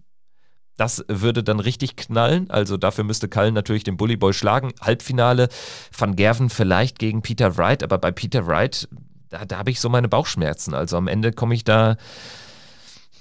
Das 0.76 1.04
würde 1.08 1.44
dann 1.44 1.60
richtig 1.60 1.96
knallen. 1.96 2.50
Also 2.50 2.78
dafür 2.78 3.06
müsste 3.06 3.30
Cullen 3.30 3.54
natürlich 3.54 3.84
den 3.84 3.98
Bully 3.98 4.18
Boy 4.18 4.34
schlagen. 4.34 4.72
Halbfinale 4.82 5.48
Van 5.98 6.16
Gerven 6.16 6.50
vielleicht 6.50 7.00
gegen 7.00 7.22
Peter 7.22 7.58
Wright, 7.58 7.84
aber 7.84 7.98
bei 7.98 8.12
Peter 8.12 8.46
Wright 8.46 8.88
da, 9.30 9.46
da 9.46 9.58
habe 9.58 9.72
ich 9.72 9.80
so 9.80 9.90
meine 9.90 10.08
Bauchschmerzen. 10.08 10.74
Also 10.74 10.98
am 10.98 11.08
Ende 11.08 11.32
komme 11.32 11.54
ich 11.54 11.64
da 11.64 11.98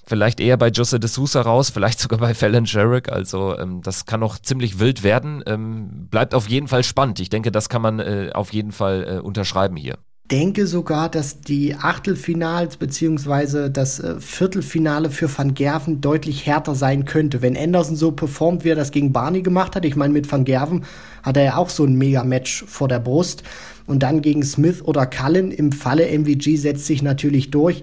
vielleicht 0.07 0.41
eher 0.41 0.57
bei 0.57 0.69
Jose 0.69 0.99
de 0.99 1.09
Sousa 1.09 1.43
raus, 1.43 1.71
vielleicht 1.75 2.01
sogar 2.01 2.19
bei 2.19 2.35
Fallon 2.35 2.67
Sherrick. 2.67 3.11
Also 3.11 3.59
ähm, 3.59 3.83
das 3.83 4.07
kann 4.07 4.21
noch 4.21 4.39
ziemlich 4.39 4.79
wild 4.79 5.03
werden. 5.03 5.43
Ähm, 5.47 6.09
bleibt 6.11 6.35
auf 6.35 6.49
jeden 6.49 6.69
Fall 6.69 6.83
spannend. 6.83 7.21
Ich 7.21 7.31
denke, 7.31 7.53
das 7.53 7.69
kann 7.69 7.83
man 7.83 7.99
äh, 8.01 8.31
auf 8.33 8.53
jeden 8.53 8.73
Fall 8.73 9.19
äh, 9.19 9.21
unterschreiben 9.21 9.77
hier 9.77 9.99
denke 10.31 10.67
sogar, 10.67 11.09
dass 11.09 11.41
die 11.41 11.75
Achtelfinals 11.75 12.77
beziehungsweise 12.77 13.71
das 13.71 13.99
äh, 14.01 14.21
Viertelfinale 14.21 15.11
für 15.11 15.29
Van 15.37 15.55
Gerven 15.55 16.01
deutlich 16.01 16.47
härter 16.47 16.75
sein 16.75 17.05
könnte. 17.05 17.41
Wenn 17.41 17.57
Anderson 17.57 17.97
so 17.97 18.13
performt, 18.13 18.65
wie 18.65 18.71
er 18.71 18.77
das 18.77 18.91
gegen 18.91 19.13
Barney 19.13 19.43
gemacht 19.43 19.75
hat, 19.75 19.85
ich 19.85 19.97
meine, 19.97 20.13
mit 20.13 20.31
Van 20.31 20.45
Gerven 20.45 20.85
hat 21.23 21.37
er 21.37 21.45
ja 21.45 21.57
auch 21.57 21.71
so 21.71 21.85
ein 21.85 21.95
Mega-Match 21.95 22.65
vor 22.67 22.89
der 22.89 22.99
Brust 22.99 23.43
und 23.89 24.03
dann 24.03 24.23
gegen 24.23 24.43
Smith 24.45 24.83
oder 24.83 25.07
Cullen 25.07 25.51
im 25.51 25.73
Falle 25.73 26.07
MVG 26.07 26.57
setzt 26.57 26.87
sich 26.87 27.03
natürlich 27.03 27.51
durch. 27.51 27.83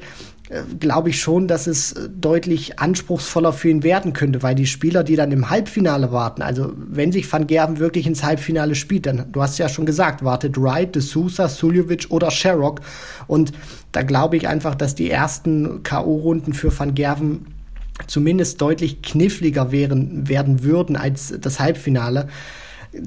Äh, 0.49 0.61
glaube 0.79 1.09
ich 1.09 1.19
schon, 1.19 1.47
dass 1.47 1.65
es 1.65 1.93
äh, 1.93 2.07
deutlich 2.07 2.77
anspruchsvoller 2.77 3.51
für 3.51 3.69
ihn 3.69 3.81
werden 3.81 4.13
könnte, 4.13 4.43
weil 4.43 4.53
die 4.53 4.67
Spieler, 4.67 5.03
die 5.03 5.15
dann 5.15 5.31
im 5.31 5.49
Halbfinale 5.49 6.11
warten, 6.11 6.43
also 6.43 6.71
wenn 6.75 7.11
sich 7.11 7.31
Van 7.31 7.47
Gerven 7.47 7.79
wirklich 7.79 8.05
ins 8.05 8.23
Halbfinale 8.23 8.75
spielt, 8.75 9.07
dann, 9.07 9.31
du 9.31 9.41
hast 9.41 9.57
ja 9.57 9.67
schon 9.69 9.87
gesagt, 9.87 10.23
wartet 10.23 10.61
Wright, 10.61 10.93
De 10.93 11.01
Sousa, 11.01 11.49
Suljovic 11.49 12.07
oder 12.09 12.29
Sherrock 12.29 12.81
und 13.25 13.53
da 13.91 14.03
glaube 14.03 14.37
ich 14.37 14.47
einfach, 14.47 14.75
dass 14.75 14.93
die 14.93 15.09
ersten 15.09 15.81
K.O.-Runden 15.81 16.53
für 16.53 16.77
Van 16.77 16.93
Gerven 16.93 17.47
zumindest 18.05 18.61
deutlich 18.61 19.01
kniffliger 19.01 19.71
wären, 19.71 20.29
werden 20.29 20.63
würden 20.63 20.95
als 20.95 21.33
das 21.39 21.59
Halbfinale. 21.59 22.27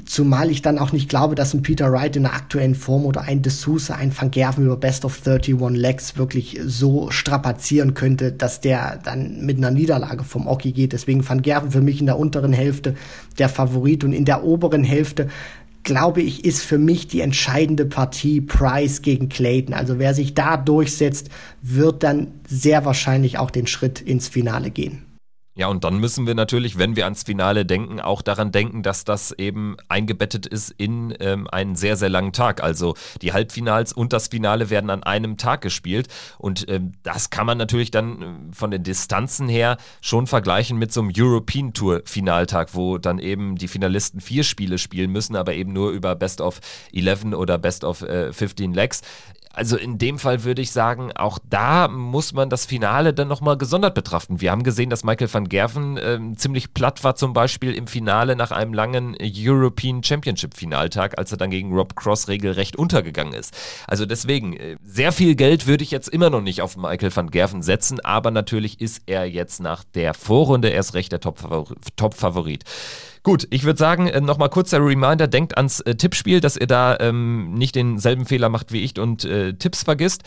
Zumal 0.05 0.51
ich 0.51 0.63
dann 0.63 0.79
auch 0.79 0.93
nicht 0.93 1.09
glaube, 1.09 1.35
dass 1.35 1.55
ein 1.55 1.63
Peter 1.63 1.93
Wright 1.93 2.17
in 2.17 2.25
der 2.25 2.35
aktuellen 2.35 2.75
Form 2.75 3.05
oder 3.05 3.23
ein 3.23 3.43
D'Souza, 3.43 3.93
ein 3.93 4.13
Van 4.17 4.31
Gerven 4.31 4.67
über 4.67 4.77
Best 4.77 5.05
of 5.05 5.21
31 5.25 5.59
Legs 5.71 6.17
wirklich 6.17 6.61
so 6.65 7.11
strapazieren 7.11 7.95
könnte, 7.95 8.33
dass 8.33 8.61
der 8.61 8.99
dann 9.03 9.45
mit 9.45 9.59
einer 9.59 9.71
Niederlage 9.71 10.25
vom 10.25 10.47
Oki 10.47 10.73
geht. 10.73 10.93
Deswegen 10.93 11.29
Van 11.29 11.43
Gerven 11.43 11.71
für 11.71 11.81
mich 11.81 12.01
in 12.01 12.07
der 12.07 12.19
unteren 12.19 12.53
Hälfte 12.53 12.95
der 13.39 13.49
Favorit 13.49 14.05
und 14.05 14.13
in 14.13 14.25
der 14.25 14.45
oberen 14.45 14.85
Hälfte 14.85 15.29
glaube 15.85 16.21
ich, 16.21 16.45
ist 16.45 16.63
für 16.63 16.77
mich 16.77 17.09
die 17.09 17.23
entscheidende 17.23 17.87
Partie 17.87 18.43
Price 18.43 19.01
gegen 19.01 19.31
Clayton. 19.31 19.73
Also 19.73 19.99
wer 19.99 20.13
sich 20.13 20.35
da 20.35 20.59
durchsetzt, 20.59 21.31
wird 21.63 22.03
dann 22.03 22.29
sehr 22.47 22.85
wahrscheinlich 22.85 23.39
auch 23.39 23.51
den 23.51 23.67
Schritt 23.67 24.03
ins 24.03 24.29
Finale 24.29 24.71
gehen. 24.71 25.08
Ja, 25.59 25.67
und 25.67 25.83
dann 25.83 25.99
müssen 25.99 26.29
wir 26.29 26.37
natürlich, 26.37 26.79
wenn 26.79 26.95
wir 26.95 27.03
ans 27.03 27.25
Finale 27.25 27.67
denken, 27.67 28.01
auch 28.01 28.23
daran 28.23 28.53
denken, 28.53 28.85
dass 28.85 29.03
das 29.03 29.33
eben 29.33 29.77
eingebettet 29.89 30.47
ist 30.47 30.71
in 30.71 31.13
ähm, 31.19 31.49
einen 31.51 31.75
sehr, 31.75 31.97
sehr 31.97 32.09
langen 32.09 32.33
Tag. 32.33 32.63
Also 32.63 32.95
die 33.23 33.33
Halbfinals 33.33 33.93
und 33.93 34.13
das 34.13 34.29
Finale 34.29 34.71
werden 34.71 34.89
an 34.89 35.03
einem 35.03 35.37
Tag 35.37 35.63
gespielt. 35.63 36.07
Und 36.39 36.71
ähm, 36.71 36.93
das 37.03 37.31
kann 37.31 37.45
man 37.45 37.59
natürlich 37.59 37.91
dann 37.91 38.23
äh, 38.23 38.55
von 38.55 38.71
den 38.71 38.85
Distanzen 38.85 39.49
her 39.49 39.79
schon 40.01 40.29
vergleichen 40.29 40.79
mit 40.79 40.93
so 40.93 41.01
einem 41.01 41.11
European 41.13 41.73
Tour 41.73 42.03
Finaltag, 42.05 42.77
wo 42.77 42.99
dann 42.99 43.19
eben 43.19 43.57
die 43.57 43.67
Finalisten 43.67 44.21
vier 44.21 44.45
Spiele 44.45 44.79
spielen 44.79 45.11
müssen, 45.11 45.35
aber 45.35 45.55
eben 45.55 45.73
nur 45.73 45.91
über 45.91 46.15
Best 46.15 46.41
of 46.41 46.61
11 46.95 47.35
oder 47.35 47.59
Best 47.59 47.83
of 47.83 48.03
äh, 48.03 48.33
15 48.33 48.75
Legs 48.75 49.03
also 49.59 49.77
in 49.77 49.99
dem 49.99 50.19
Fall 50.19 50.45
würde 50.45 50.63
ich 50.63 50.71
sagen, 50.71 51.11
auch 51.17 51.39
da 51.51 51.89
muss 51.89 52.33
man 52.33 52.49
das 52.49 52.65
Finale 52.65 53.13
dann 53.13 53.27
nochmal 53.27 53.59
gesondert 53.59 53.95
betrachten. 53.95 54.41
Wir 54.41 54.53
haben 54.53 54.63
gesehen, 54.63 54.89
dass 54.89 55.03
Michael 55.03 55.33
van 55.33 55.48
Gerven 55.49 55.97
äh, 55.97 56.19
ziemlich 56.37 56.75
platt 56.75 57.05
war, 57.05 57.15
zum 57.15 57.33
Beispiel 57.33 57.75
im 57.75 57.87
Finale 57.87 58.37
nach 58.37 58.51
einem 58.51 58.73
langen 58.73 59.17
European 59.21 60.03
Championship 60.03 60.57
Finaltag, 60.57 61.19
als 61.19 61.33
er 61.33 61.39
dann 61.39 61.51
gegen 61.51 61.73
Rob 61.73 61.97
Cross 61.97 62.29
regelrecht 62.29 62.77
untergegangen 62.77 63.35
ist. 63.35 63.55
Also 63.87 64.07
deswegen, 64.07 64.55
äh, 64.57 64.77
sehr 64.83 65.13
viel 65.13 65.35
Geld 65.35 65.67
würde 65.67 65.85
ich 65.85 65.91
jetzt 65.91 66.09
immer 66.09 66.31
noch 66.31 66.43
nicht 66.43 66.63
auf 66.63 66.77
Michael 66.77 67.15
van 67.15 67.31
Gerven 67.31 67.63
setzen, 67.63 68.01
aber 68.01 68.31
natürlich 68.31 68.81
ist 68.81 69.03
er 69.07 69.25
jetzt 69.25 69.61
nach 69.61 69.85
der 69.95 70.15
Vorrunde 70.15 70.69
erst 70.69 70.95
recht 70.95 71.13
der 71.13 71.21
Top-Favorit. 71.21 71.95
Top 71.97 72.15
Gut, 73.23 73.47
ich 73.51 73.65
würde 73.65 73.79
sagen, 73.79 74.09
äh, 74.09 74.21
nochmal 74.21 74.49
kurzer 74.49 74.79
Reminder, 74.79 75.27
denkt 75.27 75.57
ans 75.57 75.81
äh, 75.81 75.95
Tippspiel, 75.95 76.41
dass 76.41 76.57
ihr 76.57 76.67
da 76.67 76.97
ähm, 76.99 77.55
nicht 77.55 77.75
denselben 77.75 78.25
Fehler 78.27 78.49
macht 78.49 78.73
wie 78.73 78.83
ich 78.83 78.99
und 78.99 79.25
äh, 79.25 79.53
Tipps 79.55 79.83
vergisst. 79.83 80.23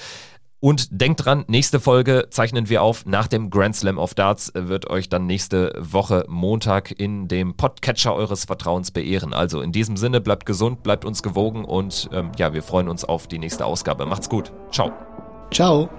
Und 0.62 1.02
denkt 1.02 1.26
dran, 1.26 1.44
nächste 1.48 1.80
Folge 1.80 2.28
zeichnen 2.30 2.70
wir 2.70 2.84
auf. 2.84 3.06
Nach 3.08 3.28
dem 3.28 3.50
Grand 3.50 3.76
Slam 3.76 3.98
of 3.98 4.14
Darts 4.14 4.52
wird 4.54 4.90
euch 4.92 5.10
dann 5.10 5.26
nächste 5.26 5.74
Woche 5.78 6.24
Montag 6.28 6.92
in 7.00 7.28
dem 7.28 7.58
Podcatcher 7.58 8.14
eures 8.14 8.46
Vertrauens 8.46 8.92
beehren. 8.92 9.34
Also 9.34 9.62
in 9.62 9.72
diesem 9.72 9.98
Sinne, 9.98 10.22
bleibt 10.22 10.46
gesund, 10.46 10.84
bleibt 10.84 11.04
uns 11.04 11.24
gewogen 11.24 11.66
und 11.66 12.10
ähm, 12.14 12.32
ja, 12.38 12.54
wir 12.54 12.62
freuen 12.62 12.90
uns 12.90 13.04
auf 13.04 13.28
die 13.28 13.40
nächste 13.40 13.66
Ausgabe. 13.66 14.06
Macht's 14.06 14.30
gut. 14.30 14.54
Ciao. 14.72 14.92
Ciao. 15.52 15.90